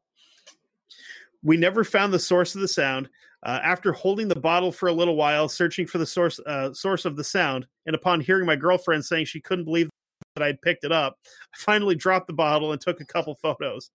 We 1.41 1.57
never 1.57 1.83
found 1.83 2.13
the 2.13 2.19
source 2.19 2.53
of 2.53 2.61
the 2.61 2.67
sound. 2.67 3.09
Uh, 3.41 3.59
after 3.63 3.93
holding 3.93 4.27
the 4.27 4.39
bottle 4.39 4.71
for 4.71 4.89
a 4.89 4.93
little 4.93 5.15
while, 5.15 5.49
searching 5.49 5.87
for 5.87 5.97
the 5.97 6.05
source 6.05 6.39
uh, 6.45 6.71
source 6.71 7.03
of 7.03 7.15
the 7.15 7.23
sound, 7.23 7.65
and 7.87 7.95
upon 7.95 8.21
hearing 8.21 8.45
my 8.45 8.55
girlfriend 8.55 9.03
saying 9.03 9.25
she 9.25 9.41
couldn't 9.41 9.65
believe 9.65 9.89
that 10.35 10.43
I'd 10.43 10.61
picked 10.61 10.83
it 10.83 10.91
up, 10.91 11.17
I 11.25 11.57
finally 11.57 11.95
dropped 11.95 12.27
the 12.27 12.33
bottle 12.33 12.73
and 12.73 12.81
took 12.81 13.01
a 13.01 13.05
couple 13.05 13.33
photos. 13.33 13.89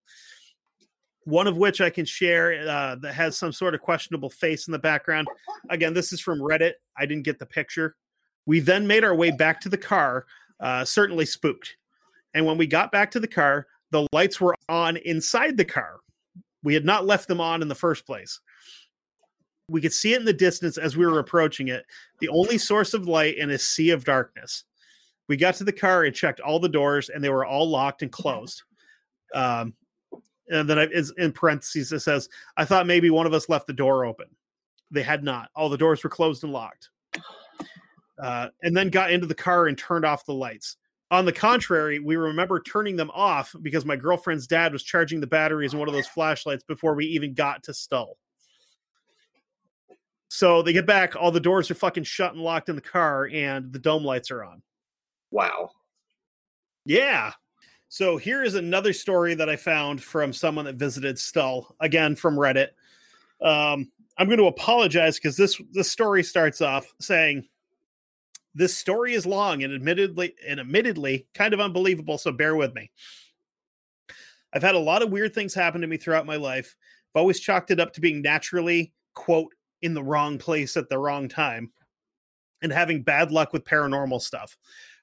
One 1.25 1.47
of 1.47 1.57
which 1.57 1.81
I 1.81 1.91
can 1.91 2.05
share 2.05 2.68
uh, 2.68 2.97
that 2.97 3.14
has 3.14 3.37
some 3.37 3.53
sort 3.53 3.75
of 3.75 3.81
questionable 3.81 4.31
face 4.31 4.66
in 4.66 4.73
the 4.73 4.79
background. 4.79 5.29
Again, 5.70 5.95
this 5.95 6.12
is 6.12 6.20
from 6.20 6.41
Reddit. 6.41 6.73
I 6.97 7.07
didn't 7.07 7.25
get 7.25 7.39
the 7.39 7.47
picture. 7.47 7.97
We 8.47 8.61
then 8.61 8.87
made 8.87 9.05
our 9.05 9.14
way 9.14 9.31
back 9.31 9.61
to 9.61 9.68
the 9.68 9.79
car, 9.79 10.27
uh, 10.59 10.85
certainly 10.85 11.25
spooked. 11.25 11.77
And 12.35 12.45
when 12.45 12.59
we 12.59 12.66
got 12.66 12.91
back 12.91 13.11
to 13.12 13.20
the 13.20 13.29
car, 13.29 13.66
the 13.91 14.07
lights 14.12 14.41
were 14.41 14.57
on 14.68 14.97
inside 14.97 15.57
the 15.57 15.64
car. 15.64 16.01
We 16.64 16.75
had 16.75 16.85
not 16.85 17.07
left 17.07 17.29
them 17.29 17.41
on 17.41 17.62
in 17.62 17.68
the 17.68 17.75
first 17.75 18.07
place. 18.07 18.41
We 19.68 19.81
could 19.81 19.93
see 19.93 20.14
it 20.14 20.20
in 20.20 20.25
the 20.25 20.33
distance 20.33 20.77
as 20.77 20.97
we 20.97 21.07
were 21.07 21.18
approaching 21.18 21.68
it, 21.68 21.85
the 22.20 22.29
only 22.29 22.59
source 22.59 22.95
of 22.95 23.07
light 23.07 23.37
in 23.37 23.51
a 23.51 23.59
sea 23.59 23.91
of 23.91 24.05
darkness. 24.05 24.64
We 25.29 25.37
got 25.37 25.55
to 25.57 25.64
the 25.64 25.73
car 25.73 26.05
and 26.05 26.14
checked 26.14 26.41
all 26.41 26.59
the 26.59 26.68
doors, 26.68 27.09
and 27.09 27.23
they 27.23 27.29
were 27.29 27.47
all 27.47 27.68
locked 27.68 28.03
and 28.03 28.11
closed. 28.11 28.62
Um, 29.35 29.75
and 30.49 30.68
then 30.68 30.78
I, 30.78 30.88
in 31.18 31.32
parentheses, 31.32 31.93
it 31.93 32.01
says, 32.01 32.28
I 32.57 32.64
thought 32.64 32.86
maybe 32.86 33.11
one 33.11 33.26
of 33.26 33.32
us 33.32 33.49
left 33.49 33.66
the 33.66 33.72
door 33.72 34.05
open. 34.05 34.26
They 34.90 35.03
had 35.03 35.24
not. 35.24 35.51
All 35.55 35.68
the 35.68 35.78
doors 35.78 36.05
were 36.05 36.11
closed 36.11 36.45
and 36.45 36.53
locked 36.53 36.90
uh, 38.22 38.49
and 38.62 38.76
then 38.76 38.88
got 38.88 39.11
into 39.11 39.26
the 39.26 39.34
car 39.34 39.66
and 39.66 39.76
turned 39.76 40.05
off 40.05 40.24
the 40.24 40.34
lights. 40.34 40.76
On 41.11 41.24
the 41.24 41.32
contrary, 41.32 41.99
we 41.99 42.16
remember 42.16 42.61
turning 42.61 42.97
them 42.97 43.11
off 43.12 43.55
because 43.61 43.84
my 43.84 43.97
girlfriend's 43.97 44.47
dad 44.47 44.72
was 44.72 44.82
charging 44.82 45.20
the 45.20 45.26
batteries 45.26 45.74
in 45.74 45.78
one 45.78 45.88
of 45.88 45.95
those 45.95 46.07
flashlights 46.07 46.64
before 46.64 46.95
we 46.95 47.05
even 47.07 47.34
got 47.34 47.64
to 47.64 47.74
Stull. 47.74 48.16
So 50.28 50.62
they 50.62 50.72
get 50.72 50.86
back, 50.86 51.14
all 51.14 51.30
the 51.30 51.40
doors 51.40 51.70
are 51.70 51.74
fucking 51.74 52.05
shut 52.05 52.32
and 52.32 52.43
locked 52.43 52.70
in 52.70 52.76
the 52.76 52.80
car, 52.80 53.28
and 53.30 53.70
the 53.70 53.78
dome 53.78 54.05
lights 54.05 54.30
are 54.30 54.43
on. 54.43 54.62
Wow. 55.30 55.70
Yeah. 56.86 57.32
So 57.93 58.16
here 58.16 58.43
is 58.43 58.55
another 58.55 58.95
story 58.95 59.34
that 59.34 59.51
I 59.51 59.57
found 59.57 60.03
from 60.03 60.32
someone 60.32 60.64
that 60.64 60.76
visited 60.76 61.18
Stull, 61.18 61.76
again 61.78 62.16
from 62.16 62.36
Reddit. 62.36 62.68
Um, 63.43 63.93
I'm 64.16 64.28
going 64.28 64.38
to 64.38 64.47
apologize 64.47 65.16
because 65.16 65.36
this 65.36 65.61
this 65.72 65.90
story 65.90 66.22
starts 66.22 66.62
off 66.62 66.90
saying 67.03 67.47
this 68.55 68.74
story 68.74 69.12
is 69.12 69.26
long 69.26 69.62
and 69.62 69.74
admittedly 69.74 70.34
and 70.49 70.59
admittedly 70.59 71.26
kind 71.34 71.53
of 71.53 71.61
unbelievable, 71.61 72.16
so 72.16 72.32
bear 72.32 72.57
with 72.57 72.74
me. 72.74 72.90
I've 74.55 74.62
had 74.62 74.74
a 74.74 74.78
lot 74.78 75.03
of 75.03 75.11
weird 75.11 75.34
things 75.34 75.53
happen 75.53 75.82
to 75.82 75.86
me 75.86 75.99
throughout 75.99 76.24
my 76.24 76.36
life. 76.36 76.74
I've 77.14 77.20
always 77.20 77.40
chalked 77.40 77.72
it 77.72 77.78
up 77.78 77.93
to 77.93 78.01
being 78.01 78.22
naturally, 78.22 78.95
quote, 79.12 79.53
in 79.82 79.93
the 79.93 80.03
wrong 80.03 80.38
place 80.38 80.78
at 80.78 80.88
the 80.88 80.97
wrong 80.97 81.28
time 81.28 81.70
and 82.62 82.72
having 82.72 83.03
bad 83.03 83.30
luck 83.30 83.53
with 83.53 83.64
paranormal 83.64 84.22
stuff. 84.22 84.57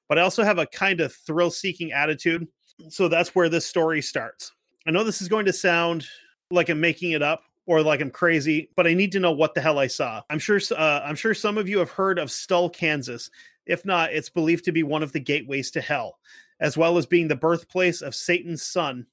But 0.08 0.18
I 0.18 0.24
also 0.24 0.44
have 0.44 0.58
a 0.58 0.66
kind 0.66 1.02
of 1.02 1.14
thrill 1.14 1.52
seeking 1.52 1.92
attitude. 1.92 2.48
So 2.88 3.08
that's 3.08 3.36
where 3.36 3.50
this 3.50 3.66
story 3.66 4.02
starts. 4.02 4.54
I 4.88 4.92
know 4.92 5.04
this 5.04 5.22
is 5.22 5.28
going 5.28 5.46
to 5.46 5.54
sound 5.54 6.06
like 6.50 6.70
I'm 6.70 6.80
making 6.80 7.12
it 7.12 7.22
up, 7.22 7.44
or 7.66 7.84
like 7.84 8.02
I'm 8.02 8.10
crazy, 8.10 8.72
but 8.76 8.88
I 8.88 8.96
need 8.96 9.12
to 9.12 9.20
know 9.20 9.32
what 9.32 9.54
the 9.54 9.62
hell 9.62 9.78
I 9.78 9.86
saw. 9.88 10.24
I'm 10.30 10.40
sure 10.40 10.60
uh, 10.76 11.02
I'm 11.04 11.16
sure 11.16 11.36
some 11.36 11.58
of 11.58 11.70
you 11.70 11.78
have 11.80 11.92
heard 11.92 12.18
of 12.18 12.32
Stull, 12.32 12.70
Kansas. 12.70 13.30
If 13.68 13.86
not, 13.86 14.12
it's 14.12 14.30
believed 14.30 14.66
to 14.66 14.72
be 14.72 14.82
one 14.82 15.04
of 15.04 15.12
the 15.12 15.20
gateways 15.20 15.70
to 15.72 15.82
hell, 15.82 16.18
as 16.60 16.76
well 16.78 16.98
as 16.98 17.06
being 17.06 17.28
the 17.28 17.36
birthplace 17.36 18.02
of 18.02 18.16
Satan's 18.16 18.64
son, 18.64 19.06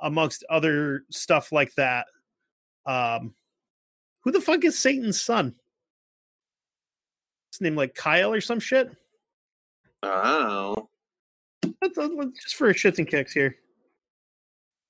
amongst 0.00 0.44
other 0.48 1.04
stuff 1.10 1.50
like 1.50 1.74
that. 1.74 2.06
Um, 2.86 3.34
who 4.20 4.30
the 4.30 4.40
fuck 4.40 4.64
is 4.64 4.78
Satan's 4.78 5.20
son? 5.20 5.56
His 7.50 7.60
name 7.60 7.74
like 7.74 7.94
Kyle 7.94 8.32
or 8.32 8.40
some 8.40 8.60
shit. 8.60 8.92
Oh, 11.96 12.32
just 12.42 12.56
for 12.56 12.72
shits 12.74 12.98
and 12.98 13.06
kicks 13.06 13.32
here. 13.32 13.56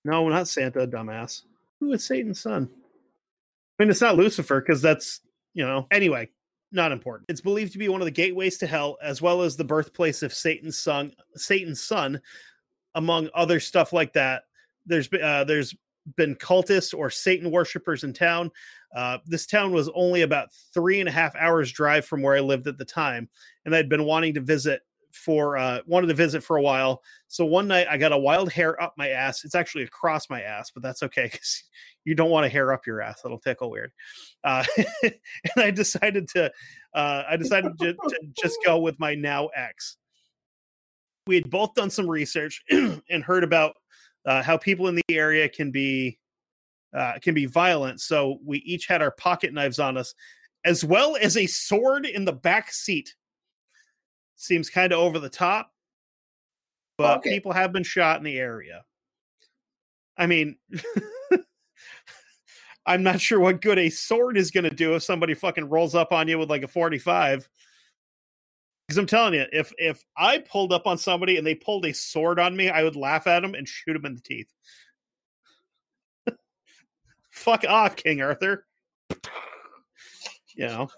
No, 0.04 0.28
not 0.28 0.48
Santa, 0.48 0.86
dumbass. 0.86 1.42
Who 1.80 1.92
is 1.92 2.04
Satan's 2.04 2.40
son? 2.40 2.68
I 3.78 3.82
mean, 3.82 3.90
it's 3.90 4.00
not 4.00 4.16
Lucifer 4.16 4.60
because 4.60 4.80
that's, 4.80 5.20
you 5.54 5.66
know, 5.66 5.86
anyway, 5.90 6.30
not 6.72 6.92
important. 6.92 7.30
It's 7.30 7.40
believed 7.40 7.72
to 7.72 7.78
be 7.78 7.88
one 7.88 8.00
of 8.00 8.06
the 8.06 8.10
gateways 8.10 8.58
to 8.58 8.66
hell, 8.66 8.96
as 9.02 9.22
well 9.22 9.42
as 9.42 9.56
the 9.56 9.64
birthplace 9.64 10.22
of 10.22 10.34
Satan's 10.34 10.78
son, 10.78 11.12
Satan's 11.34 11.82
son, 11.82 12.20
among 12.94 13.28
other 13.34 13.60
stuff 13.60 13.92
like 13.92 14.12
that. 14.14 14.44
There's 14.86 15.08
uh, 15.12 15.44
there's 15.44 15.74
been 16.16 16.34
cultists 16.36 16.96
or 16.96 17.10
Satan 17.10 17.50
worshippers 17.50 18.04
in 18.04 18.12
town. 18.12 18.50
Uh, 18.94 19.18
this 19.26 19.46
town 19.46 19.72
was 19.72 19.90
only 19.94 20.22
about 20.22 20.48
three 20.72 21.00
and 21.00 21.08
a 21.08 21.12
half 21.12 21.36
hours 21.36 21.70
drive 21.70 22.06
from 22.06 22.22
where 22.22 22.36
I 22.36 22.40
lived 22.40 22.66
at 22.66 22.78
the 22.78 22.84
time, 22.84 23.28
and 23.64 23.74
I'd 23.74 23.88
been 23.88 24.04
wanting 24.04 24.34
to 24.34 24.40
visit 24.40 24.82
for 25.18 25.58
uh, 25.58 25.80
wanted 25.86 26.06
to 26.06 26.14
visit 26.14 26.42
for 26.42 26.56
a 26.56 26.62
while. 26.62 27.02
So 27.26 27.44
one 27.44 27.68
night 27.68 27.86
I 27.90 27.98
got 27.98 28.12
a 28.12 28.18
wild 28.18 28.50
hair 28.52 28.80
up 28.80 28.94
my 28.96 29.08
ass. 29.08 29.44
It's 29.44 29.54
actually 29.54 29.84
across 29.84 30.30
my 30.30 30.42
ass, 30.42 30.70
but 30.70 30.82
that's 30.82 31.02
okay 31.02 31.24
because 31.24 31.64
you 32.04 32.14
don't 32.14 32.30
want 32.30 32.46
a 32.46 32.48
hair 32.48 32.72
up 32.72 32.86
your 32.86 33.02
ass. 33.02 33.20
It'll 33.24 33.38
tickle 33.38 33.70
weird. 33.70 33.92
Uh, 34.44 34.64
and 35.02 35.12
I 35.56 35.70
decided 35.70 36.28
to 36.28 36.50
uh, 36.94 37.24
I 37.28 37.36
decided 37.36 37.78
to, 37.80 37.92
to 37.92 38.20
just 38.40 38.58
go 38.64 38.78
with 38.78 38.98
my 38.98 39.14
now 39.14 39.48
ex. 39.48 39.96
We 41.26 41.34
had 41.34 41.50
both 41.50 41.74
done 41.74 41.90
some 41.90 42.08
research 42.08 42.62
and 42.70 43.22
heard 43.22 43.44
about 43.44 43.74
uh, 44.24 44.42
how 44.42 44.56
people 44.56 44.88
in 44.88 44.94
the 44.94 45.02
area 45.10 45.48
can 45.48 45.70
be 45.70 46.18
uh, 46.96 47.14
can 47.20 47.34
be 47.34 47.46
violent. 47.46 48.00
So 48.00 48.38
we 48.44 48.58
each 48.58 48.86
had 48.86 49.02
our 49.02 49.10
pocket 49.10 49.52
knives 49.52 49.78
on 49.78 49.96
us, 49.96 50.14
as 50.64 50.84
well 50.84 51.16
as 51.20 51.36
a 51.36 51.46
sword 51.46 52.06
in 52.06 52.24
the 52.24 52.32
back 52.32 52.72
seat 52.72 53.14
seems 54.38 54.70
kind 54.70 54.92
of 54.92 55.00
over 55.00 55.18
the 55.18 55.28
top, 55.28 55.72
but 56.96 57.18
okay. 57.18 57.30
people 57.30 57.52
have 57.52 57.72
been 57.72 57.82
shot 57.82 58.18
in 58.18 58.24
the 58.24 58.38
area. 58.38 58.84
I 60.16 60.26
mean, 60.26 60.56
I'm 62.86 63.02
not 63.02 63.20
sure 63.20 63.38
what 63.38 63.60
good 63.60 63.78
a 63.78 63.90
sword 63.90 64.38
is 64.38 64.50
going 64.50 64.64
to 64.64 64.74
do 64.74 64.94
if 64.94 65.02
somebody 65.02 65.34
fucking 65.34 65.68
rolls 65.68 65.94
up 65.94 66.12
on 66.12 66.26
you 66.26 66.38
with 66.38 66.48
like 66.48 66.62
a 66.62 66.68
45. 66.68 67.48
Because 68.86 68.98
I'm 68.98 69.06
telling 69.06 69.34
you, 69.34 69.44
if 69.52 69.70
if 69.76 70.02
I 70.16 70.38
pulled 70.38 70.72
up 70.72 70.86
on 70.86 70.96
somebody 70.96 71.36
and 71.36 71.46
they 71.46 71.54
pulled 71.54 71.84
a 71.84 71.92
sword 71.92 72.38
on 72.40 72.56
me, 72.56 72.70
I 72.70 72.82
would 72.82 72.96
laugh 72.96 73.26
at 73.26 73.40
them 73.40 73.54
and 73.54 73.68
shoot 73.68 73.92
them 73.92 74.06
in 74.06 74.14
the 74.14 74.22
teeth. 74.22 74.50
Fuck 77.30 77.66
off, 77.68 77.96
King 77.96 78.22
Arthur. 78.22 78.64
You 80.56 80.66
know. 80.66 80.88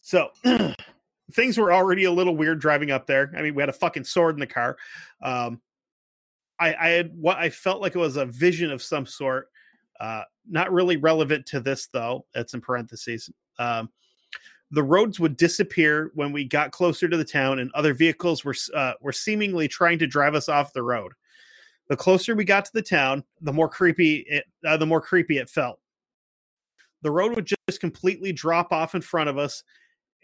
So 0.00 0.30
things 1.32 1.58
were 1.58 1.72
already 1.72 2.04
a 2.04 2.12
little 2.12 2.36
weird 2.36 2.60
driving 2.60 2.90
up 2.90 3.06
there. 3.06 3.32
I 3.36 3.42
mean, 3.42 3.54
we 3.54 3.62
had 3.62 3.68
a 3.68 3.74
fucking 3.74 4.04
sword 4.04 4.36
in 4.36 4.40
the 4.40 4.46
car. 4.46 4.76
Um, 5.22 5.60
I, 6.58 6.74
I 6.74 6.88
had 6.88 7.12
what 7.14 7.38
I 7.38 7.50
felt 7.50 7.80
like 7.80 7.94
it 7.94 7.98
was 7.98 8.16
a 8.16 8.26
vision 8.26 8.70
of 8.70 8.82
some 8.82 9.06
sort. 9.06 9.48
Uh, 10.00 10.22
not 10.48 10.72
really 10.72 10.96
relevant 10.96 11.46
to 11.46 11.60
this 11.60 11.88
though. 11.88 12.24
That's 12.34 12.54
in 12.54 12.60
parentheses. 12.60 13.30
Um, 13.58 13.90
the 14.70 14.82
roads 14.82 15.18
would 15.18 15.36
disappear 15.36 16.10
when 16.14 16.32
we 16.32 16.44
got 16.44 16.72
closer 16.72 17.08
to 17.08 17.16
the 17.16 17.24
town, 17.24 17.58
and 17.58 17.70
other 17.72 17.94
vehicles 17.94 18.44
were 18.44 18.54
uh, 18.74 18.92
were 19.00 19.12
seemingly 19.12 19.68
trying 19.68 19.98
to 19.98 20.06
drive 20.06 20.34
us 20.34 20.48
off 20.48 20.72
the 20.72 20.82
road. 20.82 21.12
The 21.88 21.96
closer 21.96 22.34
we 22.34 22.44
got 22.44 22.66
to 22.66 22.72
the 22.74 22.82
town, 22.82 23.24
the 23.40 23.52
more 23.52 23.68
creepy 23.68 24.26
it 24.28 24.44
uh, 24.66 24.76
the 24.76 24.86
more 24.86 25.00
creepy 25.00 25.38
it 25.38 25.48
felt. 25.48 25.80
The 27.02 27.10
road 27.10 27.34
would 27.34 27.46
just 27.46 27.80
completely 27.80 28.32
drop 28.32 28.72
off 28.72 28.94
in 28.94 29.00
front 29.00 29.30
of 29.30 29.38
us, 29.38 29.62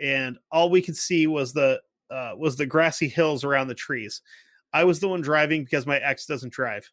and 0.00 0.38
all 0.50 0.70
we 0.70 0.82
could 0.82 0.96
see 0.96 1.26
was 1.26 1.52
the 1.52 1.80
uh, 2.10 2.32
was 2.36 2.56
the 2.56 2.66
grassy 2.66 3.08
hills 3.08 3.44
around 3.44 3.68
the 3.68 3.74
trees. 3.74 4.22
I 4.72 4.84
was 4.84 5.00
the 5.00 5.08
one 5.08 5.20
driving 5.20 5.64
because 5.64 5.86
my 5.86 5.98
ex 5.98 6.26
doesn't 6.26 6.52
drive. 6.52 6.90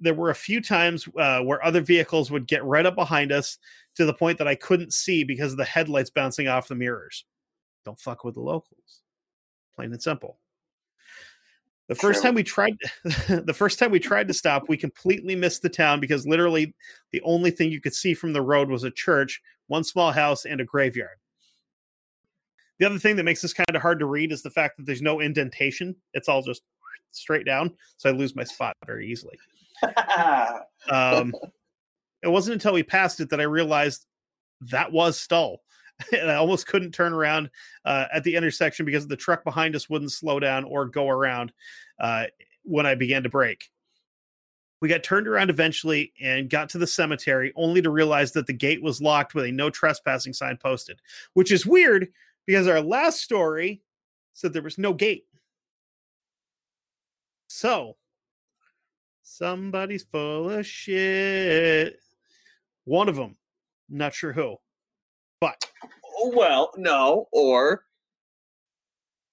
there 0.00 0.14
were 0.14 0.30
a 0.30 0.34
few 0.34 0.60
times 0.60 1.08
uh, 1.18 1.40
where 1.40 1.64
other 1.64 1.80
vehicles 1.80 2.30
would 2.30 2.46
get 2.48 2.64
right 2.64 2.86
up 2.86 2.96
behind 2.96 3.30
us 3.32 3.58
to 3.94 4.04
the 4.04 4.14
point 4.14 4.38
that 4.38 4.48
I 4.48 4.56
couldn't 4.56 4.92
see 4.92 5.22
because 5.24 5.52
of 5.52 5.58
the 5.58 5.64
headlights 5.64 6.10
bouncing 6.10 6.48
off 6.48 6.68
the 6.68 6.74
mirrors. 6.74 7.24
Don't 7.84 7.98
fuck 8.00 8.24
with 8.24 8.34
the 8.34 8.40
locals. 8.40 9.02
Plain 9.74 9.92
and 9.92 10.02
simple. 10.02 10.38
The 11.88 11.94
first 11.94 12.22
time 12.22 12.34
we 12.34 12.42
tried 12.42 12.76
the 13.04 13.54
first 13.54 13.78
time 13.78 13.90
we 13.90 14.00
tried 14.00 14.28
to 14.28 14.34
stop, 14.34 14.68
we 14.68 14.76
completely 14.76 15.36
missed 15.36 15.62
the 15.62 15.68
town 15.68 16.00
because 16.00 16.26
literally 16.26 16.74
the 17.12 17.20
only 17.22 17.50
thing 17.50 17.70
you 17.70 17.80
could 17.80 17.94
see 17.94 18.14
from 18.14 18.32
the 18.32 18.42
road 18.42 18.70
was 18.70 18.84
a 18.84 18.90
church, 18.90 19.42
one 19.66 19.84
small 19.84 20.10
house, 20.10 20.44
and 20.44 20.60
a 20.60 20.64
graveyard. 20.64 21.18
The 22.82 22.88
other 22.88 22.98
thing 22.98 23.14
that 23.14 23.22
makes 23.22 23.40
this 23.40 23.52
kind 23.52 23.76
of 23.76 23.80
hard 23.80 24.00
to 24.00 24.06
read 24.06 24.32
is 24.32 24.42
the 24.42 24.50
fact 24.50 24.76
that 24.76 24.86
there's 24.86 25.00
no 25.00 25.20
indentation. 25.20 25.94
It's 26.14 26.28
all 26.28 26.42
just 26.42 26.62
straight 27.12 27.46
down, 27.46 27.76
so 27.96 28.10
I 28.10 28.12
lose 28.12 28.34
my 28.34 28.42
spot 28.42 28.76
very 28.84 29.08
easily. 29.08 29.38
Um, 30.90 31.32
it 32.22 32.28
wasn't 32.28 32.54
until 32.54 32.72
we 32.72 32.82
passed 32.82 33.20
it 33.20 33.30
that 33.30 33.40
I 33.40 33.44
realized 33.44 34.04
that 34.62 34.90
was 34.90 35.16
Stull. 35.16 35.62
and 36.12 36.28
I 36.28 36.34
almost 36.34 36.66
couldn't 36.66 36.90
turn 36.90 37.12
around 37.12 37.50
uh, 37.84 38.06
at 38.12 38.24
the 38.24 38.34
intersection 38.34 38.84
because 38.84 39.06
the 39.06 39.14
truck 39.14 39.44
behind 39.44 39.76
us 39.76 39.88
wouldn't 39.88 40.10
slow 40.10 40.40
down 40.40 40.64
or 40.64 40.86
go 40.86 41.08
around 41.08 41.52
uh, 42.00 42.24
when 42.64 42.84
I 42.84 42.96
began 42.96 43.22
to 43.22 43.28
brake. 43.28 43.70
We 44.80 44.88
got 44.88 45.04
turned 45.04 45.28
around 45.28 45.50
eventually 45.50 46.12
and 46.20 46.50
got 46.50 46.68
to 46.70 46.78
the 46.78 46.88
cemetery, 46.88 47.52
only 47.54 47.80
to 47.80 47.90
realize 47.90 48.32
that 48.32 48.48
the 48.48 48.52
gate 48.52 48.82
was 48.82 49.00
locked 49.00 49.36
with 49.36 49.44
a 49.44 49.52
no 49.52 49.70
trespassing 49.70 50.32
sign 50.32 50.56
posted, 50.56 51.00
which 51.34 51.52
is 51.52 51.64
weird 51.64 52.08
because 52.46 52.66
our 52.66 52.80
last 52.80 53.20
story 53.20 53.82
said 54.32 54.52
there 54.52 54.62
was 54.62 54.78
no 54.78 54.92
gate. 54.92 55.24
So, 57.48 57.96
somebody's 59.22 60.04
full 60.04 60.50
of 60.50 60.66
shit. 60.66 61.98
One 62.84 63.08
of 63.08 63.16
them, 63.16 63.36
not 63.88 64.14
sure 64.14 64.32
who, 64.32 64.56
but 65.40 65.64
oh, 66.18 66.32
well, 66.34 66.72
no, 66.76 67.28
or 67.32 67.84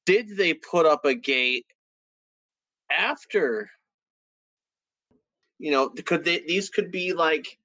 did 0.05 0.35
they 0.37 0.53
put 0.53 0.85
up 0.85 1.05
a 1.05 1.15
gate 1.15 1.65
after? 2.91 3.69
You 5.57 5.71
know, 5.71 5.89
could 5.89 6.23
they? 6.23 6.39
These 6.47 6.69
could 6.69 6.91
be 6.91 7.13
like 7.13 7.57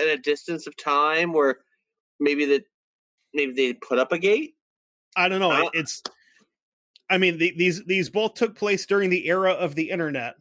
at 0.00 0.06
a 0.06 0.18
distance 0.18 0.66
of 0.66 0.76
time 0.76 1.32
where 1.32 1.58
maybe 2.20 2.44
that 2.46 2.64
maybe 3.34 3.52
they 3.52 3.74
put 3.74 3.98
up 3.98 4.12
a 4.12 4.18
gate. 4.18 4.54
I 5.16 5.28
don't 5.28 5.40
know. 5.40 5.50
Uh, 5.50 5.70
it's, 5.72 6.02
I 7.10 7.18
mean, 7.18 7.38
the, 7.38 7.54
these 7.56 7.84
these 7.84 8.10
both 8.10 8.34
took 8.34 8.54
place 8.54 8.86
during 8.86 9.10
the 9.10 9.26
era 9.28 9.52
of 9.52 9.74
the 9.74 9.90
internet. 9.90 10.34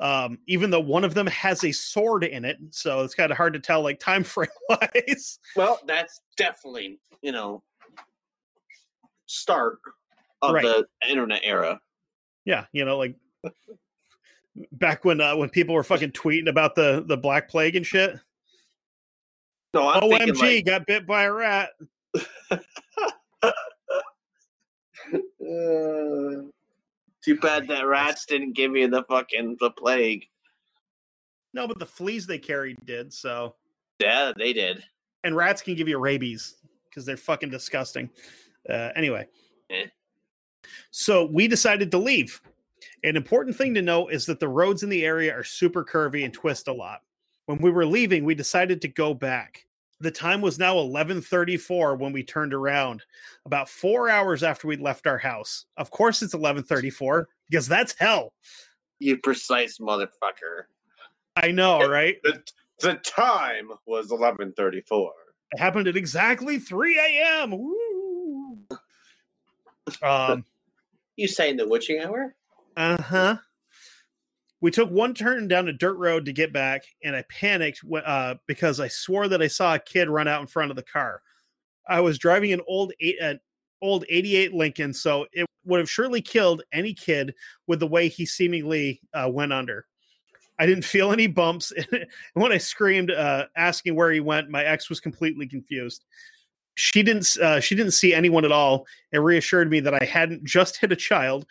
Um, 0.00 0.38
even 0.48 0.70
though 0.70 0.80
one 0.80 1.04
of 1.04 1.14
them 1.14 1.28
has 1.28 1.62
a 1.62 1.70
sword 1.70 2.24
in 2.24 2.44
it, 2.44 2.58
so 2.70 3.02
it's 3.02 3.14
kind 3.14 3.30
of 3.30 3.36
hard 3.36 3.52
to 3.52 3.60
tell, 3.60 3.82
like 3.82 4.00
time 4.00 4.24
frame 4.24 4.48
wise. 4.68 5.38
Well, 5.56 5.80
that's 5.86 6.20
definitely 6.36 6.98
you 7.22 7.32
know 7.32 7.62
start 9.26 9.78
of 10.42 10.54
Right. 10.54 10.64
the 10.64 10.86
internet 11.08 11.40
era. 11.44 11.80
Yeah, 12.44 12.66
you 12.72 12.84
know, 12.84 12.98
like 12.98 13.16
back 14.72 15.04
when 15.04 15.20
uh, 15.20 15.36
when 15.36 15.48
people 15.48 15.74
were 15.74 15.84
fucking 15.84 16.12
tweeting 16.12 16.48
about 16.48 16.74
the 16.74 17.04
the 17.06 17.16
Black 17.16 17.48
Plague 17.48 17.76
and 17.76 17.86
shit. 17.86 18.16
No, 19.72 19.88
I'm 19.88 20.02
OMG, 20.02 20.38
like, 20.38 20.64
got 20.66 20.86
bit 20.86 21.06
by 21.06 21.24
a 21.24 21.32
rat. 21.32 21.70
Uh, 22.14 22.58
too 27.22 27.36
bad 27.40 27.68
that 27.68 27.86
rats 27.86 28.26
didn't 28.26 28.52
give 28.54 28.76
you 28.76 28.88
the 28.88 29.02
fucking 29.04 29.56
the 29.60 29.70
plague. 29.70 30.26
No, 31.52 31.68
but 31.68 31.78
the 31.78 31.86
fleas 31.86 32.26
they 32.26 32.38
carried 32.38 32.76
did. 32.84 33.12
So, 33.12 33.54
Yeah, 34.00 34.32
they 34.36 34.52
did. 34.52 34.82
and 35.22 35.36
rats 35.36 35.62
can 35.62 35.74
give 35.76 35.88
you 35.88 35.98
rabies 35.98 36.56
because 36.88 37.06
they're 37.06 37.16
fucking 37.16 37.50
disgusting. 37.50 38.10
Uh, 38.68 38.90
anyway, 38.96 39.26
Eh. 39.70 39.86
so 40.90 41.26
we 41.26 41.48
decided 41.48 41.90
to 41.90 41.98
leave. 41.98 42.40
An 43.02 43.16
important 43.16 43.56
thing 43.56 43.74
to 43.74 43.82
note 43.82 44.12
is 44.12 44.26
that 44.26 44.40
the 44.40 44.48
roads 44.48 44.82
in 44.82 44.88
the 44.88 45.04
area 45.04 45.32
are 45.34 45.44
super 45.44 45.84
curvy 45.84 46.24
and 46.24 46.32
twist 46.32 46.68
a 46.68 46.72
lot. 46.72 47.02
When 47.46 47.58
we 47.58 47.70
were 47.70 47.86
leaving, 47.86 48.24
we 48.24 48.34
decided 48.34 48.80
to 48.82 48.88
go 48.88 49.12
back. 49.14 49.63
The 50.00 50.10
time 50.10 50.40
was 50.40 50.58
now 50.58 50.76
11:34 50.76 51.98
when 51.98 52.12
we 52.12 52.22
turned 52.24 52.52
around, 52.52 53.02
about 53.46 53.68
4 53.68 54.08
hours 54.10 54.42
after 54.42 54.66
we'd 54.68 54.80
left 54.80 55.06
our 55.06 55.18
house. 55.18 55.66
Of 55.76 55.90
course 55.90 56.22
it's 56.22 56.34
11:34 56.34 57.24
because 57.50 57.68
that's 57.68 57.94
hell. 57.98 58.32
You 58.98 59.18
precise 59.18 59.78
motherfucker. 59.78 60.64
I 61.36 61.50
know, 61.50 61.88
right? 61.88 62.16
The, 62.22 62.42
the 62.80 62.94
time 62.96 63.70
was 63.86 64.10
eleven 64.12 64.52
thirty 64.52 64.80
four. 64.82 65.12
It 65.52 65.58
happened 65.58 65.88
at 65.88 65.96
exactly 65.96 66.58
3 66.58 66.98
a.m. 66.98 67.74
Um 70.02 70.44
You 71.16 71.28
saying 71.28 71.58
the 71.58 71.68
witching 71.68 72.00
hour? 72.00 72.34
Uh 72.76 73.00
huh. 73.00 73.36
We 74.64 74.70
took 74.70 74.90
one 74.90 75.12
turn 75.12 75.46
down 75.46 75.68
a 75.68 75.74
dirt 75.74 75.98
road 75.98 76.24
to 76.24 76.32
get 76.32 76.50
back, 76.50 76.84
and 77.04 77.14
I 77.14 77.22
panicked 77.28 77.82
uh, 77.94 78.36
because 78.46 78.80
I 78.80 78.88
swore 78.88 79.28
that 79.28 79.42
I 79.42 79.46
saw 79.46 79.74
a 79.74 79.78
kid 79.78 80.08
run 80.08 80.26
out 80.26 80.40
in 80.40 80.46
front 80.46 80.70
of 80.70 80.76
the 80.76 80.82
car. 80.82 81.20
I 81.86 82.00
was 82.00 82.16
driving 82.16 82.50
an 82.54 82.62
old 82.66 82.94
eight, 82.98 83.16
an 83.20 83.40
old 83.82 84.06
'88 84.08 84.54
Lincoln, 84.54 84.94
so 84.94 85.26
it 85.34 85.44
would 85.66 85.80
have 85.80 85.90
surely 85.90 86.22
killed 86.22 86.62
any 86.72 86.94
kid 86.94 87.34
with 87.66 87.78
the 87.78 87.86
way 87.86 88.08
he 88.08 88.24
seemingly 88.24 89.02
uh, 89.12 89.28
went 89.30 89.52
under. 89.52 89.84
I 90.58 90.64
didn't 90.64 90.86
feel 90.86 91.12
any 91.12 91.26
bumps, 91.26 91.70
and 91.92 92.06
when 92.32 92.50
I 92.50 92.56
screamed, 92.56 93.10
uh, 93.10 93.44
asking 93.58 93.94
where 93.94 94.12
he 94.12 94.20
went, 94.20 94.48
my 94.48 94.64
ex 94.64 94.88
was 94.88 94.98
completely 94.98 95.46
confused. 95.46 96.06
She 96.74 97.02
didn't. 97.02 97.36
Uh, 97.36 97.60
she 97.60 97.74
didn't 97.74 97.92
see 97.92 98.14
anyone 98.14 98.46
at 98.46 98.52
all, 98.52 98.86
and 99.12 99.22
reassured 99.22 99.68
me 99.68 99.80
that 99.80 99.92
I 99.92 100.06
hadn't 100.06 100.42
just 100.42 100.78
hit 100.78 100.90
a 100.90 100.96
child, 100.96 101.44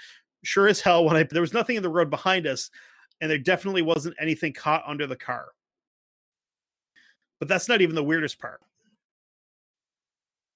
sure 0.44 0.68
as 0.68 0.82
hell 0.82 1.06
when 1.06 1.16
I 1.16 1.22
there 1.22 1.42
was 1.42 1.54
nothing 1.54 1.76
in 1.76 1.84
the 1.84 1.90
road 1.90 2.10
behind 2.10 2.48
us, 2.48 2.72
and 3.24 3.32
there 3.32 3.38
definitely 3.38 3.82
wasn't 3.82 4.14
anything 4.20 4.52
caught 4.52 4.84
under 4.86 5.08
the 5.08 5.16
car. 5.16 5.46
But 7.40 7.48
that's 7.48 7.70
not 7.70 7.80
even 7.80 7.96
the 7.96 8.04
weirdest 8.04 8.38
part. 8.38 8.60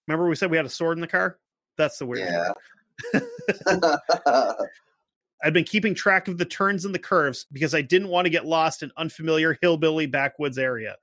Remember 0.06 0.28
we 0.28 0.36
said 0.36 0.52
we 0.52 0.58
had 0.58 0.66
a 0.66 0.70
sword 0.70 0.98
in 0.98 1.02
the 1.02 1.08
car? 1.08 1.40
That's 1.78 1.98
the 1.98 2.06
weirdest 2.06 2.54
part. 3.64 3.90
I'd 5.46 5.54
been 5.54 5.64
keeping 5.64 5.96
track 5.96 6.28
of 6.28 6.38
the 6.38 6.44
turns 6.44 6.84
and 6.84 6.94
the 6.94 7.00
curves 7.00 7.46
because 7.54 7.74
I 7.74 7.82
didn't 7.82 8.10
want 8.10 8.26
to 8.26 8.30
get 8.30 8.46
lost 8.46 8.84
in 8.84 8.92
unfamiliar 8.98 9.58
hillbilly 9.62 10.06
backwoods 10.06 10.58
area. 10.58 10.98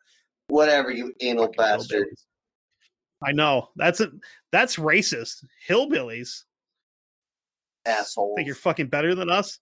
Whatever, 0.48 0.90
you 0.90 1.14
anal 1.20 1.46
Fucking 1.46 1.56
bastard. 1.56 2.08
hillbillies. 2.08 2.24
I 3.26 3.32
know. 3.32 3.70
That's 3.76 4.00
a 4.00 4.10
that's 4.52 4.76
racist. 4.76 5.46
Hillbillies. 5.66 6.42
Asshole. 7.86 8.34
Think 8.36 8.48
you're 8.48 8.54
fucking 8.54 8.88
better 8.88 9.14
than 9.14 9.30
us? 9.30 9.60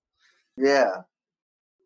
Yeah. 0.57 1.03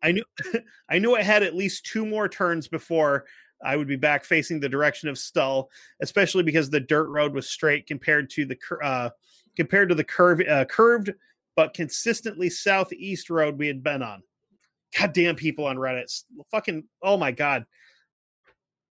I 0.03 0.11
knew 0.11 0.23
I 0.89 0.99
knew 0.99 1.15
I 1.15 1.21
had 1.23 1.43
at 1.43 1.55
least 1.55 1.85
two 1.85 2.05
more 2.05 2.29
turns 2.29 2.67
before 2.67 3.25
I 3.63 3.75
would 3.75 3.87
be 3.87 3.95
back 3.95 4.23
facing 4.23 4.59
the 4.59 4.69
direction 4.69 5.09
of 5.09 5.17
Stull, 5.17 5.69
especially 6.01 6.43
because 6.43 6.69
the 6.69 6.79
dirt 6.79 7.09
road 7.09 7.33
was 7.33 7.49
straight 7.49 7.87
compared 7.87 8.29
to 8.31 8.45
the 8.45 8.57
uh, 8.83 9.09
compared 9.55 9.89
to 9.89 9.95
the 9.95 10.03
curve 10.03 10.41
uh, 10.41 10.65
curved 10.65 11.13
but 11.55 11.73
consistently 11.73 12.49
southeast 12.49 13.29
road 13.31 13.57
we 13.57 13.67
had 13.67 13.83
been 13.83 14.03
on. 14.03 14.21
Goddamn 14.97 15.35
people 15.35 15.65
on 15.65 15.75
Reddit, 15.75 16.23
fucking 16.51 16.85
oh 17.01 17.17
my 17.17 17.31
god, 17.31 17.65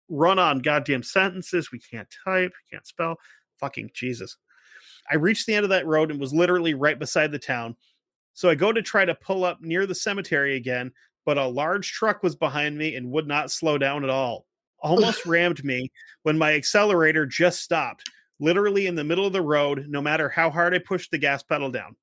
run 0.08 0.38
on 0.38 0.60
goddamn 0.60 1.02
sentences 1.02 1.72
we 1.72 1.80
can't 1.80 2.08
type, 2.24 2.52
can't 2.70 2.86
spell, 2.86 3.16
fucking 3.58 3.90
Jesus. 3.94 4.36
I 5.10 5.16
reached 5.16 5.46
the 5.46 5.54
end 5.54 5.64
of 5.64 5.70
that 5.70 5.86
road 5.86 6.10
and 6.10 6.20
was 6.20 6.32
literally 6.32 6.74
right 6.74 6.98
beside 6.98 7.32
the 7.32 7.38
town. 7.38 7.74
So 8.32 8.48
I 8.48 8.54
go 8.54 8.72
to 8.72 8.82
try 8.82 9.04
to 9.04 9.14
pull 9.14 9.44
up 9.44 9.60
near 9.60 9.86
the 9.86 9.94
cemetery 9.94 10.56
again, 10.56 10.92
but 11.26 11.38
a 11.38 11.46
large 11.46 11.92
truck 11.92 12.22
was 12.22 12.36
behind 12.36 12.76
me 12.76 12.94
and 12.96 13.10
would 13.10 13.26
not 13.26 13.50
slow 13.50 13.78
down 13.78 14.04
at 14.04 14.10
all. 14.10 14.46
Almost 14.80 15.26
rammed 15.26 15.62
me 15.64 15.90
when 16.22 16.38
my 16.38 16.54
accelerator 16.54 17.26
just 17.26 17.60
stopped, 17.60 18.08
literally 18.38 18.86
in 18.86 18.94
the 18.94 19.04
middle 19.04 19.26
of 19.26 19.32
the 19.32 19.42
road, 19.42 19.86
no 19.88 20.00
matter 20.00 20.28
how 20.28 20.50
hard 20.50 20.74
I 20.74 20.78
pushed 20.78 21.10
the 21.10 21.18
gas 21.18 21.42
pedal 21.42 21.70
down. 21.70 21.96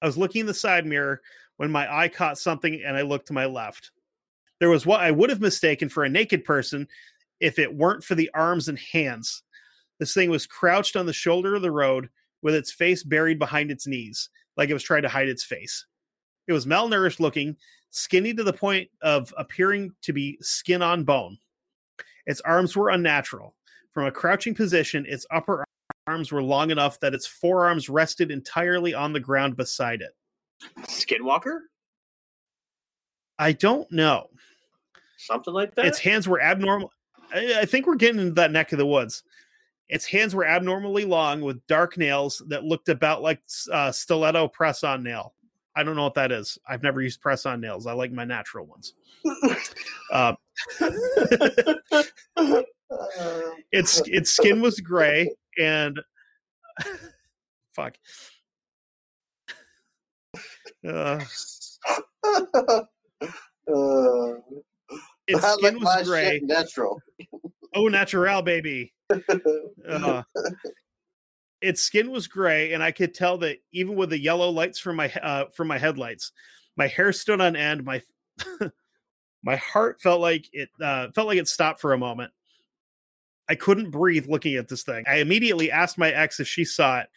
I 0.00 0.06
was 0.06 0.16
looking 0.18 0.40
in 0.40 0.46
the 0.46 0.54
side 0.54 0.86
mirror 0.86 1.20
when 1.58 1.70
my 1.70 1.94
eye 1.94 2.08
caught 2.08 2.38
something 2.38 2.82
and 2.84 2.96
I 2.96 3.02
looked 3.02 3.28
to 3.28 3.34
my 3.34 3.44
left. 3.44 3.92
There 4.58 4.70
was 4.70 4.86
what 4.86 5.00
I 5.00 5.10
would 5.10 5.30
have 5.30 5.40
mistaken 5.40 5.88
for 5.88 6.04
a 6.04 6.08
naked 6.08 6.44
person 6.44 6.88
if 7.40 7.58
it 7.58 7.74
weren't 7.74 8.04
for 8.04 8.14
the 8.14 8.30
arms 8.34 8.68
and 8.68 8.78
hands. 8.78 9.42
This 9.98 10.14
thing 10.14 10.30
was 10.30 10.46
crouched 10.46 10.96
on 10.96 11.06
the 11.06 11.12
shoulder 11.12 11.54
of 11.54 11.62
the 11.62 11.70
road 11.70 12.08
with 12.42 12.54
its 12.54 12.72
face 12.72 13.02
buried 13.02 13.38
behind 13.38 13.70
its 13.70 13.86
knees 13.86 14.30
like 14.56 14.70
it 14.70 14.74
was 14.74 14.82
trying 14.82 15.02
to 15.02 15.08
hide 15.08 15.28
its 15.28 15.44
face. 15.44 15.86
It 16.46 16.52
was 16.52 16.66
malnourished 16.66 17.20
looking, 17.20 17.56
skinny 17.90 18.34
to 18.34 18.42
the 18.42 18.52
point 18.52 18.88
of 19.00 19.32
appearing 19.36 19.94
to 20.02 20.12
be 20.12 20.38
skin 20.40 20.82
on 20.82 21.04
bone. 21.04 21.38
Its 22.26 22.40
arms 22.42 22.76
were 22.76 22.90
unnatural. 22.90 23.54
From 23.90 24.06
a 24.06 24.12
crouching 24.12 24.54
position, 24.54 25.04
its 25.06 25.26
upper 25.30 25.64
arms 26.06 26.32
were 26.32 26.42
long 26.42 26.70
enough 26.70 26.98
that 27.00 27.14
its 27.14 27.26
forearms 27.26 27.88
rested 27.88 28.30
entirely 28.30 28.94
on 28.94 29.12
the 29.12 29.20
ground 29.20 29.56
beside 29.56 30.00
it. 30.00 30.16
Skinwalker? 30.82 31.60
I 33.38 33.52
don't 33.52 33.90
know. 33.90 34.28
something 35.18 35.52
like 35.52 35.74
that. 35.74 35.86
Its 35.86 35.98
hands 35.98 36.28
were 36.28 36.40
abnormal. 36.40 36.92
I, 37.34 37.64
think 37.64 37.86
we're 37.86 37.94
getting 37.96 38.20
into 38.20 38.34
that 38.34 38.52
neck 38.52 38.72
of 38.72 38.78
the 38.78 38.86
woods. 38.86 39.22
Its 39.92 40.06
hands 40.06 40.34
were 40.34 40.46
abnormally 40.46 41.04
long 41.04 41.42
with 41.42 41.64
dark 41.66 41.98
nails 41.98 42.42
that 42.48 42.64
looked 42.64 42.88
about 42.88 43.20
like 43.20 43.42
uh, 43.70 43.92
stiletto 43.92 44.48
press 44.48 44.84
on 44.84 45.02
nail. 45.02 45.34
I 45.76 45.82
don't 45.82 45.96
know 45.96 46.04
what 46.04 46.14
that 46.14 46.32
is. 46.32 46.58
I've 46.66 46.82
never 46.82 47.02
used 47.02 47.20
press 47.20 47.44
on 47.44 47.60
nails. 47.60 47.86
I 47.86 47.92
like 47.92 48.10
my 48.10 48.24
natural 48.24 48.64
ones. 48.64 48.94
uh, 50.10 50.32
its 53.70 54.00
its 54.06 54.30
skin 54.30 54.62
was 54.62 54.80
gray 54.80 55.30
and 55.58 56.00
fuck. 57.70 57.98
Uh, 60.88 61.20
its 65.26 65.52
skin 65.52 65.80
was 65.80 66.08
gray. 66.08 66.40
natural. 66.42 66.98
Oh, 67.74 67.88
natural, 67.88 68.40
baby. 68.40 68.94
Uh, 69.88 70.22
its 71.60 71.80
skin 71.80 72.10
was 72.10 72.26
gray, 72.26 72.72
and 72.72 72.82
I 72.82 72.90
could 72.90 73.14
tell 73.14 73.38
that 73.38 73.58
even 73.72 73.94
with 73.94 74.10
the 74.10 74.18
yellow 74.18 74.50
lights 74.50 74.78
from 74.78 74.96
my 74.96 75.10
uh, 75.22 75.46
from 75.54 75.68
my 75.68 75.78
headlights, 75.78 76.32
my 76.76 76.88
hair 76.88 77.12
stood 77.12 77.40
on 77.40 77.56
end. 77.56 77.84
My 77.84 78.02
my 79.42 79.56
heart 79.56 80.00
felt 80.00 80.20
like 80.20 80.48
it 80.52 80.68
uh, 80.80 81.08
felt 81.14 81.28
like 81.28 81.38
it 81.38 81.48
stopped 81.48 81.80
for 81.80 81.92
a 81.92 81.98
moment. 81.98 82.32
I 83.48 83.54
couldn't 83.54 83.90
breathe 83.90 84.26
looking 84.28 84.56
at 84.56 84.68
this 84.68 84.82
thing. 84.82 85.04
I 85.08 85.16
immediately 85.16 85.70
asked 85.70 85.98
my 85.98 86.10
ex 86.10 86.40
if 86.40 86.48
she 86.48 86.64
saw 86.64 87.00
it. 87.00 87.08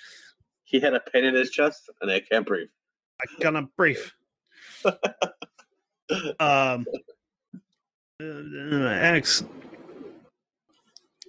he 0.63 0.79
had 0.79 0.93
a 0.93 0.99
pain 0.99 1.23
in 1.23 1.35
his 1.35 1.49
chest, 1.49 1.89
and 2.01 2.11
I 2.11 2.19
can't 2.19 2.45
breathe. 2.45 2.69
I 3.21 3.41
gonna 3.41 3.63
brief. 3.77 4.13
um, 6.39 6.85
uh, 8.21 8.25
ex. 8.89 9.43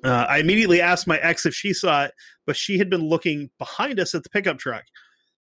Uh, 0.07 0.24
I 0.28 0.38
immediately 0.38 0.80
asked 0.80 1.09
my 1.09 1.18
ex 1.18 1.46
if 1.46 1.54
she 1.54 1.72
saw 1.72 2.04
it, 2.04 2.12
but 2.46 2.57
she 2.57 2.78
had 2.78 2.88
been 2.88 3.09
looking 3.09 3.50
behind 3.59 3.98
us 3.98 4.14
at 4.14 4.22
the 4.22 4.30
pickup 4.30 4.59
truck. 4.59 4.84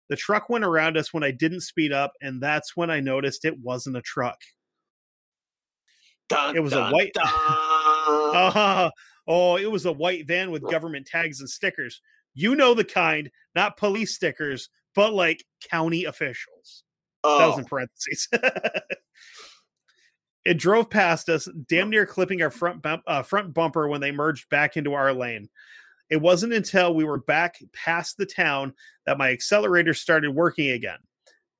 The 0.09 0.15
truck 0.15 0.47
went 0.47 0.63
around 0.63 0.95
us 0.95 1.13
when 1.13 1.23
I 1.23 1.31
didn't 1.31 1.61
speed 1.61 1.91
up, 1.91 2.13
and 2.21 2.41
that's 2.41 2.75
when 2.77 2.89
I 2.89 3.01
noticed 3.01 3.43
it 3.43 3.59
wasn't 3.59 3.97
a 3.97 4.01
truck. 4.01 4.39
Dun, 6.29 6.55
It 6.55 6.61
was 6.61 6.71
a 6.71 6.89
white- 6.91 7.11
dun. 7.13 7.25
Oh, 7.25 8.89
oh, 9.27 9.57
it 9.57 9.69
was 9.69 9.85
a 9.85 9.91
white 9.91 10.27
van 10.27 10.49
with 10.49 10.61
government 10.69 11.07
tags 11.07 11.41
and 11.41 11.49
stickers. 11.49 12.01
You 12.33 12.55
know 12.55 12.73
the 12.73 12.85
kind, 12.85 13.29
not 13.55 13.75
police 13.75 14.15
stickers, 14.15 14.69
but 14.95 15.13
like 15.13 15.43
county 15.69 16.05
officials. 16.05 16.83
That 17.23 17.47
was 17.47 17.55
oh, 17.55 17.59
in 17.59 17.65
parentheses. 17.65 18.27
it 20.45 20.55
drove 20.57 20.89
past 20.89 21.29
us, 21.29 21.47
damn 21.67 21.89
near 21.89 22.05
clipping 22.05 22.41
our 22.41 22.49
front 22.49 22.81
bump, 22.81 23.03
uh, 23.07 23.23
front 23.23 23.53
bumper 23.53 23.87
when 23.87 24.01
they 24.01 24.11
merged 24.11 24.49
back 24.49 24.75
into 24.77 24.93
our 24.93 25.13
lane. 25.13 25.49
It 26.09 26.17
wasn't 26.17 26.53
until 26.53 26.93
we 26.93 27.05
were 27.05 27.17
back 27.19 27.55
past 27.73 28.17
the 28.17 28.25
town 28.25 28.73
that 29.05 29.17
my 29.17 29.29
accelerator 29.31 29.93
started 29.93 30.31
working 30.31 30.71
again. 30.71 30.99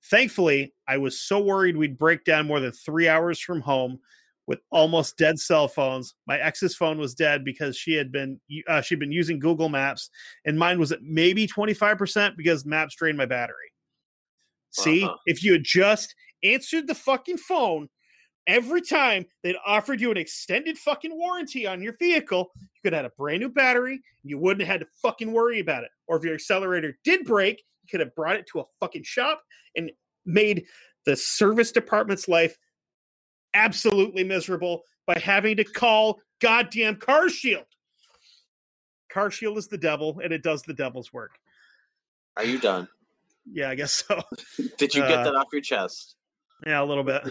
Thankfully, 0.05 0.73
I 0.87 0.97
was 0.97 1.19
so 1.21 1.39
worried 1.39 1.77
we'd 1.77 1.97
break 1.97 2.25
down 2.25 2.45
more 2.47 2.59
than 2.59 2.73
three 2.73 3.07
hours 3.07 3.39
from 3.39 3.61
home 3.61 3.99
with 4.45 4.59
almost 4.69 5.17
dead 5.17 5.39
cell 5.39 5.69
phones. 5.69 6.13
My 6.27 6.37
ex's 6.37 6.75
phone 6.75 6.97
was 6.99 7.15
dead 7.15 7.45
because 7.45 7.77
she 7.77 7.93
had 7.93 8.11
been 8.11 8.39
uh, 8.67 8.81
she'd 8.81 8.99
been 8.99 9.13
using 9.13 9.39
Google 9.39 9.69
Maps, 9.69 10.09
and 10.43 10.59
mine 10.59 10.77
was 10.77 10.91
at 10.91 11.01
maybe 11.01 11.47
twenty 11.47 11.73
five 11.73 11.97
percent 11.97 12.35
because 12.35 12.65
Maps 12.65 12.95
drained 12.95 13.17
my 13.17 13.25
battery. 13.25 13.71
See, 14.71 15.05
Uh-huh. 15.05 15.15
if 15.25 15.41
you 15.41 15.53
had 15.53 15.63
just 15.63 16.13
answered 16.43 16.87
the 16.87 16.95
fucking 16.95 17.37
phone 17.37 17.87
every 18.47 18.81
time 18.81 19.25
they'd 19.43 19.55
offered 19.65 20.01
you 20.01 20.11
an 20.11 20.17
extended 20.17 20.77
fucking 20.77 21.15
warranty 21.17 21.65
on 21.67 21.81
your 21.81 21.93
vehicle, 21.97 22.51
you 22.59 22.67
could 22.83 22.93
have 22.93 23.03
had 23.03 23.11
a 23.11 23.15
brand 23.17 23.41
new 23.41 23.49
battery. 23.49 23.93
And 23.93 24.29
you 24.29 24.37
wouldn't 24.37 24.61
have 24.67 24.71
had 24.79 24.81
to 24.81 24.87
fucking 25.01 25.31
worry 25.31 25.59
about 25.59 25.83
it. 25.83 25.91
Or 26.07 26.17
if 26.17 26.23
your 26.23 26.33
accelerator 26.33 26.97
did 27.03 27.25
break, 27.25 27.63
you 27.83 27.87
could 27.89 27.99
have 27.99 28.13
brought 28.15 28.35
it 28.35 28.47
to 28.47 28.59
a 28.59 28.63
fucking 28.79 29.03
shop 29.03 29.43
and 29.75 29.91
made 30.25 30.65
the 31.05 31.15
service 31.15 31.71
department's 31.71 32.27
life 32.27 32.57
absolutely 33.53 34.23
miserable 34.23 34.83
by 35.05 35.19
having 35.19 35.57
to 35.57 35.63
call 35.63 36.19
goddamn 36.41 36.95
Car 36.95 37.29
Shield. 37.29 37.65
Car 39.11 39.29
Shield 39.29 39.57
is 39.57 39.67
the 39.67 39.77
devil, 39.77 40.19
and 40.23 40.33
it 40.33 40.41
does 40.43 40.63
the 40.63 40.73
devil's 40.73 41.13
work. 41.13 41.31
are 42.37 42.43
you 42.45 42.57
done? 42.59 42.87
Yeah, 43.51 43.69
I 43.69 43.75
guess 43.75 43.91
so. 44.07 44.21
Did 44.77 44.95
you 44.95 45.03
Uh, 45.03 45.07
get 45.09 45.23
that 45.25 45.35
off 45.35 45.47
your 45.51 45.61
chest? 45.61 46.15
Yeah, 46.65 46.81
a 46.81 46.85
little 46.85 47.03
bit. 47.03 47.23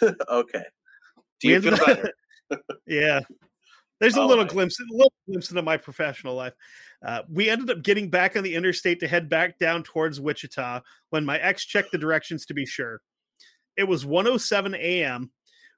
okay. 0.28 0.64
Do 1.40 1.48
you 1.48 1.60
feel 1.60 1.76
better? 1.76 2.12
Yeah. 2.86 3.20
There's 4.00 4.16
a 4.16 4.20
Oh, 4.20 4.26
little 4.26 4.44
I- 4.44 4.48
glimpse, 4.48 4.78
a 4.80 4.84
little 4.90 5.12
glimpse 5.28 5.50
into 5.50 5.60
my 5.62 5.76
professional 5.76 6.34
life. 6.34 6.54
Uh, 7.04 7.22
we 7.30 7.50
ended 7.50 7.70
up 7.70 7.82
getting 7.82 8.08
back 8.08 8.36
on 8.36 8.42
the 8.42 8.54
interstate 8.54 9.00
to 9.00 9.08
head 9.08 9.28
back 9.28 9.58
down 9.58 9.82
towards 9.82 10.18
Wichita 10.20 10.80
when 11.10 11.24
my 11.26 11.38
ex 11.38 11.64
checked 11.66 11.92
the 11.92 11.98
directions 11.98 12.46
to 12.46 12.54
be 12.54 12.64
sure. 12.64 13.02
It 13.76 13.84
was 13.84 14.06
107 14.06 14.74
a.m., 14.76 15.30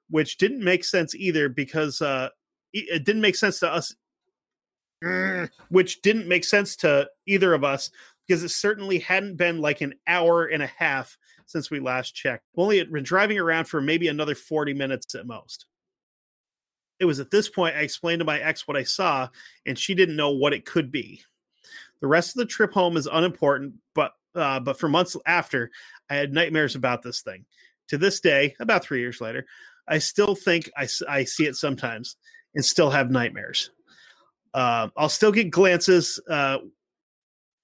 which 0.09 0.37
didn't 0.37 0.63
make 0.63 0.85
sense 0.85 1.13
either 1.13 1.49
because 1.49 2.01
uh, 2.01 2.29
it 2.73 3.03
didn't 3.03 3.21
make 3.21 3.35
sense 3.35 3.59
to 3.59 3.69
us, 3.71 3.93
which 5.69 6.01
didn't 6.01 6.27
make 6.27 6.45
sense 6.45 6.75
to 6.77 7.09
either 7.27 7.53
of 7.53 7.63
us 7.65 7.91
because 8.27 8.43
it 8.43 8.49
certainly 8.49 8.99
hadn't 8.99 9.35
been 9.35 9.59
like 9.59 9.81
an 9.81 9.93
hour 10.07 10.45
and 10.45 10.63
a 10.63 10.67
half 10.67 11.17
since 11.51 11.69
we 11.69 11.79
last 11.79 12.15
checked. 12.15 12.45
Only 12.55 12.77
had 12.77 12.91
been 12.91 13.03
driving 13.03 13.37
around 13.37 13.65
for 13.65 13.81
maybe 13.81 14.07
another 14.07 14.35
40 14.35 14.73
minutes 14.73 15.15
at 15.15 15.27
most 15.27 15.65
it 17.01 17.05
was 17.05 17.19
at 17.19 17.31
this 17.31 17.49
point 17.49 17.75
I 17.75 17.79
explained 17.79 18.19
to 18.19 18.25
my 18.25 18.39
ex 18.39 18.67
what 18.67 18.77
I 18.77 18.83
saw, 18.83 19.27
and 19.65 19.77
she 19.77 19.95
didn't 19.95 20.15
know 20.15 20.29
what 20.29 20.53
it 20.53 20.65
could 20.65 20.91
be. 20.91 21.23
The 21.99 22.07
rest 22.07 22.35
of 22.35 22.35
the 22.39 22.45
trip 22.45 22.73
home 22.73 22.95
is 22.95 23.09
unimportant, 23.11 23.73
but 23.95 24.13
uh, 24.35 24.59
but 24.59 24.79
for 24.79 24.87
months 24.87 25.17
after, 25.25 25.71
I 26.09 26.15
had 26.15 26.31
nightmares 26.31 26.75
about 26.75 27.01
this 27.01 27.21
thing. 27.21 27.45
To 27.87 27.97
this 27.97 28.19
day, 28.21 28.55
about 28.59 28.83
three 28.83 28.99
years 28.99 29.19
later, 29.19 29.47
I 29.87 29.97
still 29.97 30.35
think 30.35 30.71
I, 30.77 30.87
I 31.09 31.23
see 31.23 31.47
it 31.47 31.55
sometimes 31.55 32.15
and 32.53 32.63
still 32.63 32.91
have 32.91 33.09
nightmares. 33.09 33.71
Uh, 34.53 34.89
I'll 34.95 35.09
still 35.09 35.31
get 35.31 35.49
glances, 35.49 36.19
uh, 36.29 36.59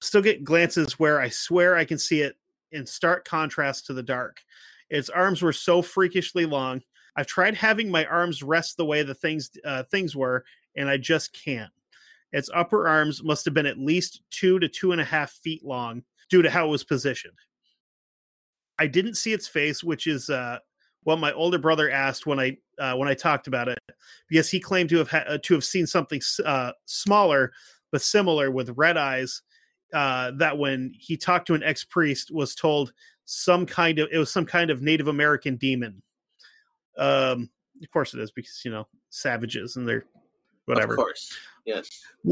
still 0.01 0.23
get 0.23 0.43
glances 0.43 0.99
where 0.99 1.21
I 1.21 1.29
swear 1.29 1.77
I 1.77 1.85
can 1.85 1.99
see 1.99 2.21
it 2.21 2.35
in 2.71 2.85
stark 2.85 3.25
contrast 3.25 3.85
to 3.85 3.93
the 3.93 4.03
dark. 4.03 4.41
Its 4.89 5.09
arms 5.09 5.41
were 5.41 5.53
so 5.53 5.81
freakishly 5.81 6.45
long. 6.45 6.81
I've 7.15 7.27
tried 7.27 7.55
having 7.55 7.89
my 7.89 8.05
arms 8.05 8.43
rest 8.43 8.77
the 8.77 8.85
way 8.85 9.03
the 9.03 9.15
things 9.15 9.49
uh, 9.65 9.83
things 9.83 10.15
were, 10.15 10.45
and 10.75 10.89
I 10.89 10.97
just 10.97 11.33
can't. 11.33 11.71
Its 12.31 12.49
upper 12.53 12.87
arms 12.87 13.23
must 13.23 13.45
have 13.45 13.53
been 13.53 13.65
at 13.65 13.79
least 13.79 14.21
two 14.29 14.59
to 14.59 14.67
two 14.67 14.91
and 14.91 15.01
a 15.01 15.05
half 15.05 15.31
feet 15.31 15.65
long 15.65 16.03
due 16.29 16.41
to 16.41 16.49
how 16.49 16.67
it 16.67 16.71
was 16.71 16.83
positioned. 16.83 17.37
I 18.79 18.87
didn't 18.87 19.15
see 19.15 19.33
its 19.33 19.47
face, 19.47 19.83
which 19.83 20.07
is 20.07 20.29
uh, 20.29 20.59
what 21.03 21.19
my 21.19 21.31
older 21.33 21.57
brother 21.57 21.89
asked 21.89 22.25
when 22.25 22.39
I 22.39 22.57
uh, 22.77 22.95
when 22.95 23.07
I 23.07 23.13
talked 23.13 23.47
about 23.47 23.69
it, 23.69 23.79
because 24.29 24.49
he 24.49 24.59
claimed 24.59 24.89
to 24.89 24.97
have 24.97 25.09
ha- 25.09 25.23
uh, 25.27 25.37
to 25.43 25.53
have 25.53 25.63
seen 25.63 25.87
something 25.87 26.21
uh, 26.45 26.73
smaller 26.85 27.51
but 27.91 28.01
similar 28.01 28.51
with 28.51 28.77
red 28.77 28.97
eyes. 28.97 29.41
Uh, 29.93 30.31
that 30.31 30.57
when 30.57 30.91
he 30.97 31.15
talked 31.15 31.47
to 31.47 31.53
an 31.53 31.63
ex 31.63 31.83
priest 31.85 32.29
was 32.31 32.53
told 32.53 32.91
some 33.25 33.65
kind 33.65 33.99
of 33.99 34.09
it 34.11 34.17
was 34.17 34.31
some 34.31 34.45
kind 34.45 34.69
of 34.69 34.81
Native 34.81 35.07
American 35.07 35.55
demon. 35.55 36.01
Um, 36.97 37.49
of 37.81 37.89
course 37.91 38.13
it 38.13 38.19
is 38.19 38.31
because 38.31 38.61
you 38.65 38.71
know 38.71 38.87
savages 39.09 39.75
and 39.75 39.87
they're 39.87 40.05
whatever 40.65 40.93
Of 40.93 40.97
course. 40.97 41.35
Yes. 41.65 41.89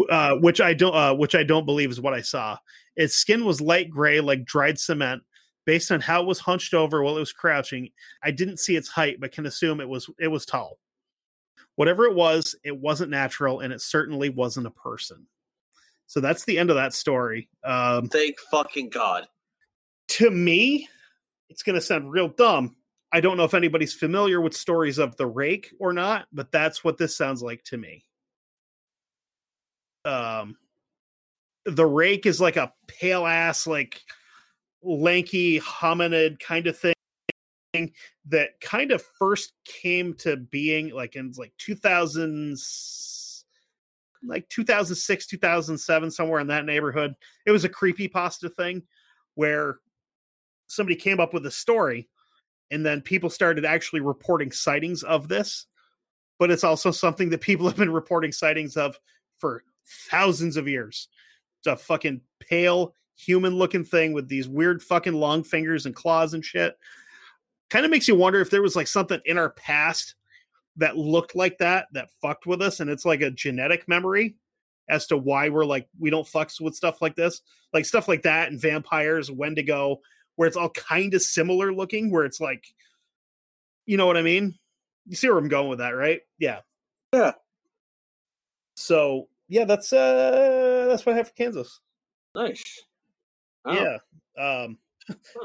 uh, 0.10 0.36
which 0.36 0.62
I 0.62 0.74
don't, 0.74 0.96
uh, 0.96 1.14
which 1.14 1.36
I 1.36 1.44
don't 1.44 1.66
believe 1.66 1.92
is 1.92 2.00
what 2.00 2.14
I 2.14 2.22
saw. 2.22 2.58
Its 2.96 3.16
skin 3.16 3.44
was 3.44 3.60
light 3.60 3.90
gray, 3.90 4.22
like 4.22 4.46
dried 4.46 4.80
cement. 4.80 5.24
Based 5.66 5.92
on 5.92 6.00
how 6.00 6.22
it 6.22 6.28
was 6.28 6.40
hunched 6.40 6.76
over 6.76 7.02
while 7.02 7.18
it 7.18 7.22
was 7.22 7.34
crouching, 7.34 7.90
I 8.24 8.30
didn't 8.30 8.60
see 8.60 8.76
its 8.76 8.88
height, 8.88 9.20
but 9.20 9.32
can 9.32 9.48
assume 9.48 9.82
it 9.82 9.90
was 9.90 10.08
it 10.20 10.28
was 10.28 10.46
tall. 10.46 10.78
Whatever 11.76 12.06
it 12.06 12.14
was, 12.14 12.56
it 12.64 12.78
wasn't 12.78 13.10
natural, 13.10 13.62
and 13.62 13.74
it 13.74 13.82
certainly 13.82 14.30
wasn't 14.30 14.68
a 14.68 14.72
person. 14.72 15.26
So 16.08 16.20
that's 16.20 16.46
the 16.46 16.58
end 16.58 16.70
of 16.70 16.76
that 16.76 16.94
story. 16.94 17.50
Um, 17.64 18.08
Thank 18.08 18.40
fucking 18.52 18.90
God. 18.90 19.28
to 20.10 20.30
me, 20.30 20.88
it's 21.50 21.64
going 21.64 21.76
to 21.76 21.82
sound 21.82 22.12
real 22.12 22.28
dumb. 22.28 22.76
I 23.12 23.22
don't 23.22 23.38
know 23.38 23.44
if 23.44 23.54
anybody's 23.54 23.94
familiar 23.94 24.42
with 24.42 24.56
stories 24.56 24.98
of 24.98 25.16
the 25.16 25.28
rake 25.28 25.74
or 25.80 25.94
not, 25.94 26.28
but 26.34 26.52
that's 26.52 26.84
what 26.84 26.98
this 26.98 27.16
sounds 27.16 27.42
like 27.42 27.64
to 27.66 27.78
me. 27.78 28.04
Um, 30.04 30.58
the 31.66 31.86
rake 31.86 32.26
is 32.26 32.42
like 32.42 32.58
a 32.58 32.74
pale 32.88 33.26
ass, 33.26 33.66
like 33.66 34.02
lanky 34.84 35.60
hominid 35.60 36.40
kind 36.40 36.68
of 36.68 36.78
thing 36.78 36.94
that 38.28 38.60
kind 38.62 38.92
of 38.92 39.04
first 39.20 39.54
came 39.66 40.14
to 40.14 40.38
being 40.38 40.92
like 40.92 41.16
in 41.16 41.34
like 41.38 41.54
2000 41.58 42.58
like 44.28 44.48
2006 44.50 45.28
2007 45.28 46.12
somewhere 46.12 46.40
in 46.40 46.48
that 46.48 46.66
neighborhood 46.66 47.14
it 47.46 47.52
was 47.52 47.64
a 47.64 47.70
creepy 47.70 48.08
pasta 48.08 48.50
thing 48.50 48.82
where 49.36 49.80
somebody 50.68 50.96
came 50.96 51.20
up 51.20 51.34
with 51.34 51.46
a 51.46 51.52
story 51.52 52.08
and 52.72 52.86
then 52.86 53.02
people 53.02 53.30
started 53.30 53.66
actually 53.66 54.00
reporting 54.00 54.52
sightings 54.52 55.04
of 55.04 55.28
this 55.28 55.68
but 56.40 56.52
it's 56.52 56.64
also 56.64 56.92
something 56.92 57.30
that 57.30 57.42
people 57.42 57.66
have 57.68 57.78
been 57.78 57.92
reporting 57.92 58.32
sightings 58.32 58.78
of 58.78 59.00
for 59.38 59.64
thousands 60.10 60.58
of 60.58 60.68
years. 60.68 61.08
It's 61.60 61.68
a 61.68 61.76
fucking 61.76 62.22
pale 62.40 62.94
human 63.18 63.56
looking 63.56 63.86
thing 63.86 64.14
with 64.14 64.28
these 64.28 64.48
weird 64.48 64.84
fucking 64.84 65.14
long 65.14 65.44
fingers 65.44 65.86
and 65.86 65.96
claws 65.96 66.34
and 66.34 66.44
shit. 66.44 66.78
Kind 67.70 67.86
of 67.86 67.92
makes 67.92 68.08
you 68.08 68.16
wonder 68.16 68.42
if 68.42 68.50
there 68.50 68.62
was 68.62 68.76
like 68.76 68.88
something 68.88 69.20
in 69.26 69.38
our 69.38 69.52
past 69.52 70.16
that 70.78 70.98
looked 70.98 71.36
like 71.36 71.58
that 71.60 71.88
that 71.94 72.10
fucked 72.22 72.46
with 72.46 72.62
us 72.62 72.80
and 72.80 72.90
it's 72.90 73.06
like 73.06 73.22
a 73.22 73.32
genetic 73.32 73.88
memory 73.88 74.36
as 74.90 75.08
to 75.08 75.18
why 75.18 75.50
we're 75.50 75.66
like 75.66 75.88
we 76.00 76.10
don't 76.10 76.28
fucks 76.28 76.60
with 76.62 76.76
stuff 76.76 77.02
like 77.02 77.16
this 77.16 77.42
like 77.74 77.86
stuff 77.86 78.08
like 78.08 78.22
that 78.24 78.50
and 78.50 78.62
vampires 78.62 79.32
wendigo 79.32 80.00
where 80.36 80.48
it's 80.48 80.58
all 80.58 80.70
kind 80.70 81.14
of 81.14 81.22
similar 81.22 81.74
looking 81.74 82.12
where 82.12 82.26
it's 82.26 82.40
like 82.40 82.66
you 83.86 83.98
know 83.98 84.06
what 84.06 84.18
i 84.18 84.22
mean 84.22 84.54
you 85.08 85.16
see 85.16 85.28
where 85.30 85.38
i'm 85.38 85.48
going 85.48 85.70
with 85.70 85.80
that 85.80 85.92
right 85.96 86.22
yeah 86.40 86.60
Yeah. 87.14 87.32
so 88.76 89.28
yeah 89.48 89.66
that's 89.66 89.92
uh 89.94 90.86
that's 90.90 91.06
what 91.06 91.14
i 91.14 91.18
have 91.18 91.30
for 91.30 91.34
kansas 91.36 91.80
Nice. 92.36 92.64
Oh. 93.64 93.74
yeah 93.74 93.98
um 94.64 94.78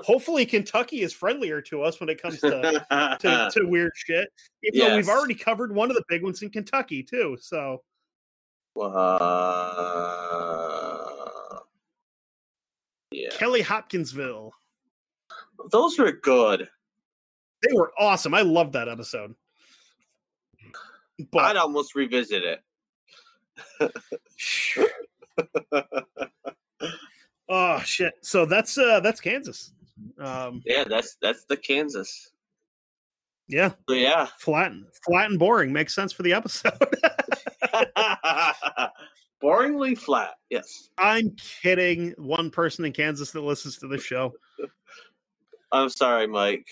hopefully 0.04 0.46
kentucky 0.46 1.02
is 1.02 1.12
friendlier 1.12 1.60
to 1.60 1.82
us 1.82 2.00
when 2.00 2.08
it 2.08 2.20
comes 2.20 2.40
to 2.40 2.86
to, 3.20 3.50
to 3.54 3.66
weird 3.66 3.92
shit. 3.94 4.28
Even 4.64 4.80
though 4.80 4.96
we've 4.96 5.08
already 5.08 5.34
covered 5.34 5.74
one 5.74 5.90
of 5.90 5.96
the 5.96 6.04
big 6.08 6.22
ones 6.22 6.42
in 6.42 6.50
Kentucky 6.50 7.02
too. 7.02 7.36
So 7.40 7.82
Uh, 8.80 8.88
yeah, 13.10 13.28
Kelly 13.32 13.62
Hopkinsville. 13.62 14.52
those 15.70 15.98
were 15.98 16.12
good. 16.12 16.68
They 17.62 17.74
were 17.74 17.92
awesome. 17.98 18.32
I 18.34 18.42
loved 18.42 18.72
that 18.72 18.88
episode. 18.88 19.34
But, 21.30 21.44
I'd 21.44 21.56
almost 21.56 21.94
revisit 21.94 22.44
it. 22.44 22.60
oh 27.50 27.80
shit. 27.80 28.14
So 28.22 28.46
that's 28.46 28.78
uh 28.78 29.00
that's 29.00 29.20
Kansas. 29.20 29.72
Um 30.18 30.62
Yeah, 30.64 30.84
that's 30.84 31.16
that's 31.20 31.44
the 31.44 31.56
Kansas. 31.56 32.30
yeah, 33.48 33.72
So 33.88 33.94
yeah, 33.94 34.28
flat 34.38 34.72
and 34.72 34.86
flat 35.04 35.28
and 35.30 35.38
boring 35.38 35.72
makes 35.72 35.94
sense 35.94 36.12
for 36.12 36.22
the 36.22 36.32
episode. 36.32 36.72
boringly 39.42 39.96
flat. 39.98 40.34
Yes, 40.48 40.88
I'm 40.98 41.34
kidding. 41.62 42.14
One 42.16 42.50
person 42.50 42.84
in 42.84 42.92
Kansas 42.92 43.30
that 43.32 43.40
listens 43.40 43.76
to 43.78 43.88
the 43.88 43.98
show. 43.98 44.32
I'm 45.72 45.88
sorry, 45.88 46.26
Mike. 46.26 46.66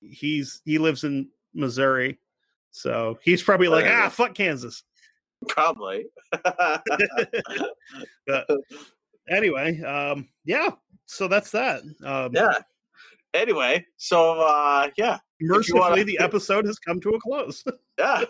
He's 0.00 0.60
he 0.64 0.78
lives 0.78 1.04
in 1.04 1.28
Missouri. 1.54 2.18
So 2.70 3.18
he's 3.22 3.42
probably 3.42 3.68
like, 3.68 3.86
ah, 3.86 4.08
fuck 4.08 4.34
Kansas. 4.34 4.82
Probably. 5.48 6.06
But 8.26 8.46
anyway, 9.28 9.80
um, 9.82 10.28
yeah. 10.44 10.70
So 11.06 11.28
that's 11.28 11.50
that. 11.50 11.82
Um, 12.04 12.30
yeah. 12.32 12.58
Anyway, 13.34 13.84
so 13.96 14.40
uh, 14.40 14.88
yeah, 14.96 15.18
mercifully, 15.40 15.80
wanna- 15.80 16.04
the 16.04 16.18
episode 16.20 16.66
has 16.66 16.78
come 16.78 17.00
to 17.00 17.10
a 17.10 17.20
close. 17.20 17.64
yeah. 17.98 18.22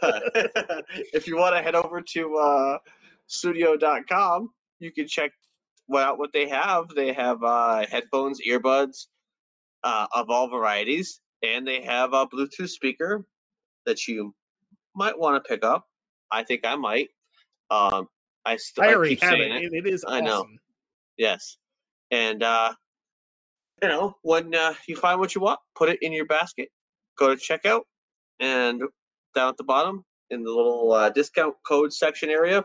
if 1.13 1.27
you 1.27 1.37
want 1.37 1.55
to 1.55 1.63
head 1.63 1.75
over 1.75 2.01
to 2.01 2.37
uh, 2.37 2.79
studio.com, 3.27 4.51
you 4.79 4.91
can 4.93 5.07
check 5.07 5.31
what 5.87 6.03
out 6.03 6.19
what 6.19 6.33
they 6.33 6.49
have. 6.49 6.89
They 6.89 7.13
have 7.13 7.43
uh, 7.43 7.87
headphones, 7.87 8.41
earbuds 8.49 9.07
uh, 9.85 10.07
of 10.15 10.31
all 10.31 10.49
varieties, 10.49 11.21
and 11.43 11.67
they 11.67 11.83
have 11.83 12.15
a 12.15 12.27
Bluetooth 12.27 12.71
speaker 12.71 13.27
that 13.85 14.09
you 14.09 14.35
might 14.97 15.19
want 15.19 15.43
to 15.43 15.49
pick 15.49 15.65
up. 15.65 15.87
I 16.35 16.43
think 16.43 16.63
I 16.65 16.77
might. 16.77 17.09
Um, 17.71 18.09
I 18.45 18.57
still 18.57 18.85
I 18.85 18.95
already 18.95 19.17
keep 19.17 19.25
have 19.25 19.39
it. 19.39 19.53
it. 19.53 19.73
It 19.73 19.87
is 19.87 20.05
I 20.07 20.21
know. 20.21 20.47
Yes. 21.17 21.57
And 22.11 22.43
uh 22.43 22.75
you 23.83 23.89
know, 23.89 24.17
when 24.23 24.55
uh, 24.55 24.75
you 24.87 24.97
find 24.97 25.21
what 25.21 25.35
you 25.35 25.41
want, 25.41 25.61
put 25.75 25.89
it 25.89 25.99
in 26.01 26.13
your 26.13 26.25
basket, 26.25 26.69
go 27.19 27.35
to 27.35 27.41
checkout, 27.41 27.83
and 28.41 28.83
down 29.35 29.49
at 29.51 29.57
the 29.57 29.65
bottom 29.65 30.05
in 30.31 30.43
the 30.43 30.51
little 30.51 30.93
uh, 30.93 31.11
discount 31.11 31.55
code 31.67 31.93
section 31.93 32.31
area, 32.31 32.65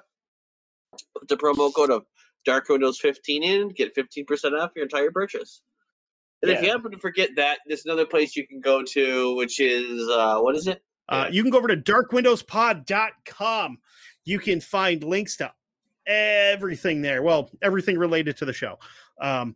put 1.18 1.28
the 1.28 1.36
promo 1.36 1.74
code 1.74 1.90
of 1.90 2.06
Dark 2.46 2.70
Windows 2.70 3.00
15 3.00 3.44
in, 3.44 3.70
get 3.70 3.96
15% 3.96 4.60
off 4.60 4.72
your 4.76 4.84
entire 4.84 5.12
purchase. 5.12 5.62
And 6.42 6.52
if 6.52 6.62
you 6.62 6.70
happen 6.70 6.92
to 6.92 6.98
forget 6.98 7.32
that, 7.36 7.60
there's 7.68 7.84
another 7.84 8.06
place 8.06 8.38
you 8.38 8.48
can 8.48 8.62
go 8.62 8.82
to, 8.82 9.36
which 9.36 9.60
is 9.60 10.08
uh, 10.08 10.40
what 10.40 10.56
is 10.56 10.68
it? 10.68 10.82
Uh, 11.10 11.28
you 11.30 11.42
can 11.42 11.52
go 11.52 11.58
over 11.58 11.68
to 11.68 11.76
darkwindowspod.com. 11.76 13.80
You 14.26 14.40
can 14.40 14.62
find 14.62 15.04
links 15.04 15.36
to 15.38 15.52
everything 16.06 17.02
there. 17.02 17.24
Well, 17.24 17.50
everything 17.62 17.98
related 17.98 18.38
to 18.38 18.46
the 18.46 18.54
show. 18.54 18.78
Um, 19.20 19.56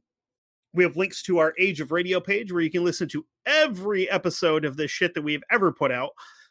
we 0.73 0.83
have 0.83 0.97
links 0.97 1.21
to 1.23 1.37
our 1.37 1.53
Age 1.59 1.79
of 1.79 1.91
Radio 1.91 2.19
page 2.19 2.51
where 2.51 2.63
you 2.63 2.71
can 2.71 2.83
listen 2.83 3.07
to 3.09 3.25
every 3.45 4.09
episode 4.09 4.65
of 4.65 4.75
this 4.75 4.89
shit 4.89 5.13
that 5.13 5.21
we've 5.21 5.43
ever 5.51 5.71
put 5.71 5.91
out. 5.91 6.09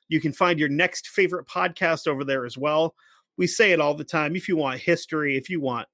You 0.09 0.21
can 0.21 0.33
find 0.33 0.59
your 0.59 0.69
next 0.69 1.09
favorite 1.09 1.49
podcast 1.49 2.07
over 2.07 2.23
there 2.23 2.47
as 2.47 2.57
well. 2.57 2.95
We 3.37 3.49
say 3.49 3.73
it 3.73 3.81
all 3.81 3.95
the 3.95 4.05
time. 4.05 4.37
If 4.37 4.49
you 4.49 4.57
want 4.57 4.79
history, 4.79 5.37
if 5.37 5.51
you 5.51 5.61
want 5.61 5.89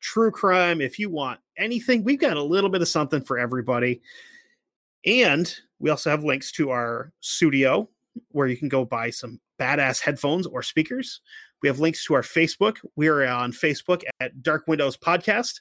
true 0.00 0.30
crime, 0.30 0.82
if 0.82 0.98
you 0.98 1.08
want 1.08 1.40
anything, 1.56 2.04
we've 2.04 2.20
got 2.20 2.36
a 2.36 2.42
little 2.42 2.68
bit 2.68 2.82
of 2.82 2.88
something 2.88 3.22
for 3.22 3.38
everybody. 3.38 4.02
And 5.06 5.54
we 5.78 5.88
also 5.88 6.10
have 6.10 6.24
links 6.24 6.52
to 6.52 6.70
our 6.70 7.12
studio 7.20 7.88
where 8.30 8.46
you 8.46 8.56
can 8.56 8.68
go 8.68 8.84
buy 8.84 9.10
some 9.10 9.40
badass 9.60 10.00
headphones 10.00 10.46
or 10.46 10.62
speakers. 10.62 11.20
We 11.62 11.68
have 11.68 11.80
links 11.80 12.04
to 12.06 12.14
our 12.14 12.22
Facebook. 12.22 12.78
We 12.96 13.08
are 13.08 13.24
on 13.26 13.52
Facebook 13.52 14.02
at 14.20 14.42
Dark 14.42 14.66
Windows 14.66 14.96
Podcast. 14.96 15.60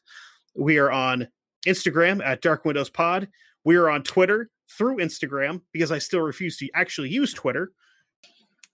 We 0.56 0.77
are 0.77 0.91
on 0.91 1.27
Instagram 1.68 2.23
at 2.23 2.41
Dark 2.41 2.65
Windows 2.65 2.90
Pod. 2.90 3.27
We 3.65 3.76
are 3.76 3.90
on 3.90 4.03
Twitter 4.03 4.49
through 4.69 4.98
Instagram 4.98 5.61
because 5.73 5.91
I 5.91 5.99
still 5.99 6.22
refuse 6.22 6.57
to 6.57 6.69
actually 6.73 7.10
use 7.10 7.34
Twitter 7.34 7.72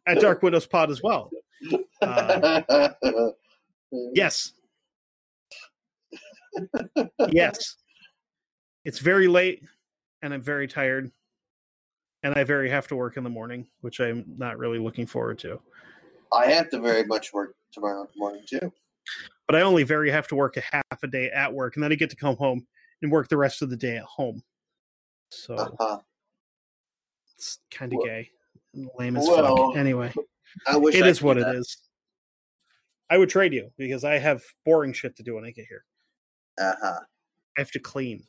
at 0.08 0.20
Dark 0.20 0.44
Windows 0.44 0.68
Pod 0.68 0.92
as 0.92 1.02
well. 1.02 1.32
Uh, 2.02 2.92
yes. 4.14 4.54
yes. 7.30 7.76
It's 8.84 9.00
very 9.00 9.28
late 9.28 9.64
and 10.22 10.34
I'm 10.34 10.42
very 10.42 10.68
tired. 10.68 11.12
And 12.26 12.34
I 12.34 12.44
very 12.44 12.72
have 12.72 12.88
to 12.88 12.96
work 12.96 13.18
in 13.18 13.24
the 13.24 13.30
morning, 13.30 13.68
which 13.82 14.00
I'm 14.00 14.26
not 14.40 14.58
really 14.58 14.80
looking 14.80 15.06
forward 15.06 15.38
to. 15.40 15.60
I 16.34 16.48
have 16.48 16.72
to 16.72 16.80
very 16.80 17.04
much 17.04 17.32
work 17.32 17.54
tomorrow 17.72 18.08
morning 18.18 18.42
too. 18.50 18.74
But 19.46 19.56
I 19.56 19.62
only 19.62 19.84
very 19.84 20.10
have 20.10 20.28
to 20.30 20.36
work 20.36 20.58
a 20.58 20.62
half 20.62 21.04
a 21.04 21.08
day 21.08 21.30
at 21.30 21.54
work 21.54 21.76
and 21.76 21.84
then 21.84 21.92
I 21.92 21.96
get 21.96 22.10
to 22.10 22.16
come 22.16 22.36
home 22.36 22.66
and 23.04 23.12
work 23.12 23.30
the 23.30 23.38
rest 23.38 23.62
of 23.62 23.70
the 23.70 23.78
day 23.78 23.98
at 23.98 24.06
home. 24.06 24.42
So 25.30 25.54
Uh-huh. 25.54 26.00
it's 27.36 27.60
kind 27.70 27.94
of 27.94 27.98
Well- 27.98 28.08
gay. 28.08 28.32
and 28.74 28.90
Lame 28.98 29.18
as 29.18 29.28
well, 29.28 29.68
fuck. 29.74 29.78
Anyway, 29.78 30.12
I 30.66 30.78
wish 30.78 30.96
it 30.96 31.04
I 31.04 31.08
is 31.10 31.22
what 31.22 31.36
do 31.36 31.42
it 31.42 31.44
that. 31.46 31.56
is. 31.58 31.78
I 33.12 33.20
would 33.20 33.30
trade 33.30 33.54
you 33.54 33.72
because 33.78 34.04
I 34.04 34.18
have 34.18 34.44
boring 34.66 34.94
shit 34.94 35.16
to 35.18 35.24
do 35.24 35.36
when 35.36 35.46
I 35.46 35.52
get 35.52 35.68
here. 35.68 35.86
Uh-huh. 36.60 37.02
I 37.56 37.62
have 37.62 37.70
to 37.72 37.80
clean 37.80 38.26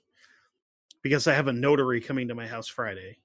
because 1.01 1.27
I 1.27 1.33
have 1.33 1.49
a 1.49 1.53
notary 1.55 2.03
coming 2.03 2.29
to 2.29 2.35
my 2.35 2.47
house 2.47 2.69
Friday. 2.69 3.17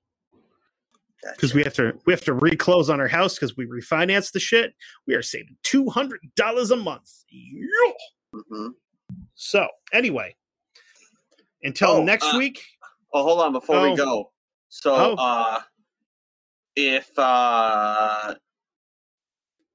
Because 1.35 1.52
Gotcha. 1.52 1.56
we 1.57 1.64
have 1.64 1.73
to 1.76 1.93
we 2.06 2.14
have 2.14 2.23
to 2.26 2.34
reclose 2.34 2.89
on 2.89 2.99
our 2.99 3.07
house 3.07 3.35
because 3.35 3.56
we 3.56 3.65
refinance 3.65 4.31
the 4.31 4.39
shit. 4.39 4.73
We 5.07 5.14
are 5.15 5.22
saving 5.22 5.57
two 5.64 5.89
hundred 5.89 6.22
dollars 6.35 6.72
a 6.72 6.76
month. 6.77 7.10
Yeah. 7.30 7.93
Mhm. 8.35 8.69
So 9.35 9.68
anyway, 9.93 10.35
until 11.64 11.89
Oh, 11.91 12.03
next 12.03 12.34
uh, 12.34 12.38
week, 12.38 12.64
Oh, 13.14 13.23
hold 13.23 13.41
on 13.41 13.52
before 13.52 13.76
Oh. 13.77 13.89
we 13.91 13.95
go. 13.98 14.31
So, 14.69 14.93
Oh. 14.95 15.15
uh, 15.15 15.60
if 16.76 17.10
uh, 17.19 18.35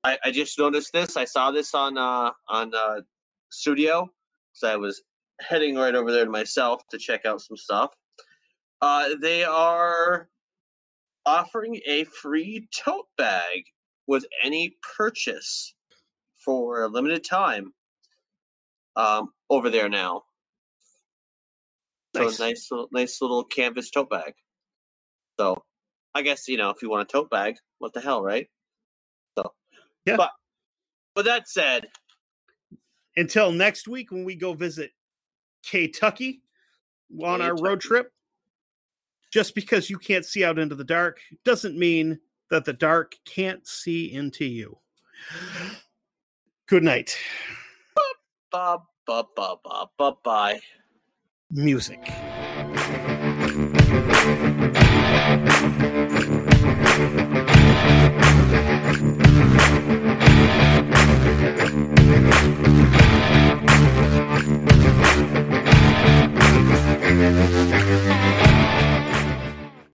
I, 0.05 0.18
I 0.24 0.31
just 0.31 0.59
noticed 0.59 0.93
this, 0.93 1.16
I 1.16 1.24
saw 1.27 1.51
this 1.51 1.74
on 1.74 1.98
uh, 1.98 2.31
on 2.48 2.74
uh, 2.74 3.02
Studio, 3.51 4.10
so 4.52 4.68
I 4.68 4.77
was 4.77 5.02
heading 5.40 5.77
right 5.77 5.94
over 5.94 6.10
there 6.10 6.24
to 6.24 6.31
myself 6.31 6.82
to 6.90 6.98
check 6.98 7.27
out 7.27 7.43
some 7.43 7.56
stuff. 7.59 7.93
Uh, 8.81 9.10
they 9.20 9.44
are 9.44 10.28
offering 11.27 11.81
a 11.86 12.05
free 12.05 12.69
tote 12.74 13.09
bag 13.19 13.65
with 14.07 14.24
any 14.43 14.77
purchase 14.97 15.74
for 16.44 16.85
a 16.85 16.89
limited 16.89 17.24
time 17.24 17.73
um, 18.94 19.31
over 19.51 19.69
there 19.69 19.89
now. 19.89 20.23
So 22.15 22.23
Nice. 22.24 22.40
nice, 22.40 22.69
little, 22.70 22.89
nice 22.93 23.20
little 23.20 23.44
canvas 23.44 23.90
tote 23.90 24.09
bag. 24.09 24.32
So, 25.39 25.62
I 26.15 26.23
guess 26.23 26.48
you 26.48 26.57
know 26.57 26.70
if 26.70 26.81
you 26.81 26.89
want 26.89 27.03
a 27.03 27.12
tote 27.12 27.28
bag, 27.28 27.57
what 27.78 27.93
the 27.93 28.01
hell, 28.01 28.23
right? 28.23 28.47
So, 29.36 29.53
Yeah. 30.07 30.16
But 30.16 30.31
with 31.15 31.27
that 31.27 31.48
said, 31.48 31.89
until 33.16 33.53
next 33.53 33.89
week 33.89 34.12
when 34.12 34.24
we 34.24 34.35
go 34.35 34.55
visit 34.55 34.93
Kentucky 35.69 36.43
on 37.23 37.43
our 37.43 37.55
road 37.57 37.81
trip. 37.81 38.12
Just 39.32 39.55
because 39.55 39.90
you 39.90 39.98
can't 39.98 40.24
see 40.24 40.44
out 40.44 40.59
into 40.59 40.74
the 40.74 40.85
dark 40.85 41.20
doesn't 41.44 41.78
mean 41.78 42.19
that 42.51 42.65
the 42.65 42.73
dark 42.73 43.16
can't 43.24 43.66
see 43.66 44.12
into 44.12 44.44
you. 44.44 44.78
Good 46.66 46.82
night. 46.82 47.16
Bye. 48.51 48.78
Music. 51.51 52.01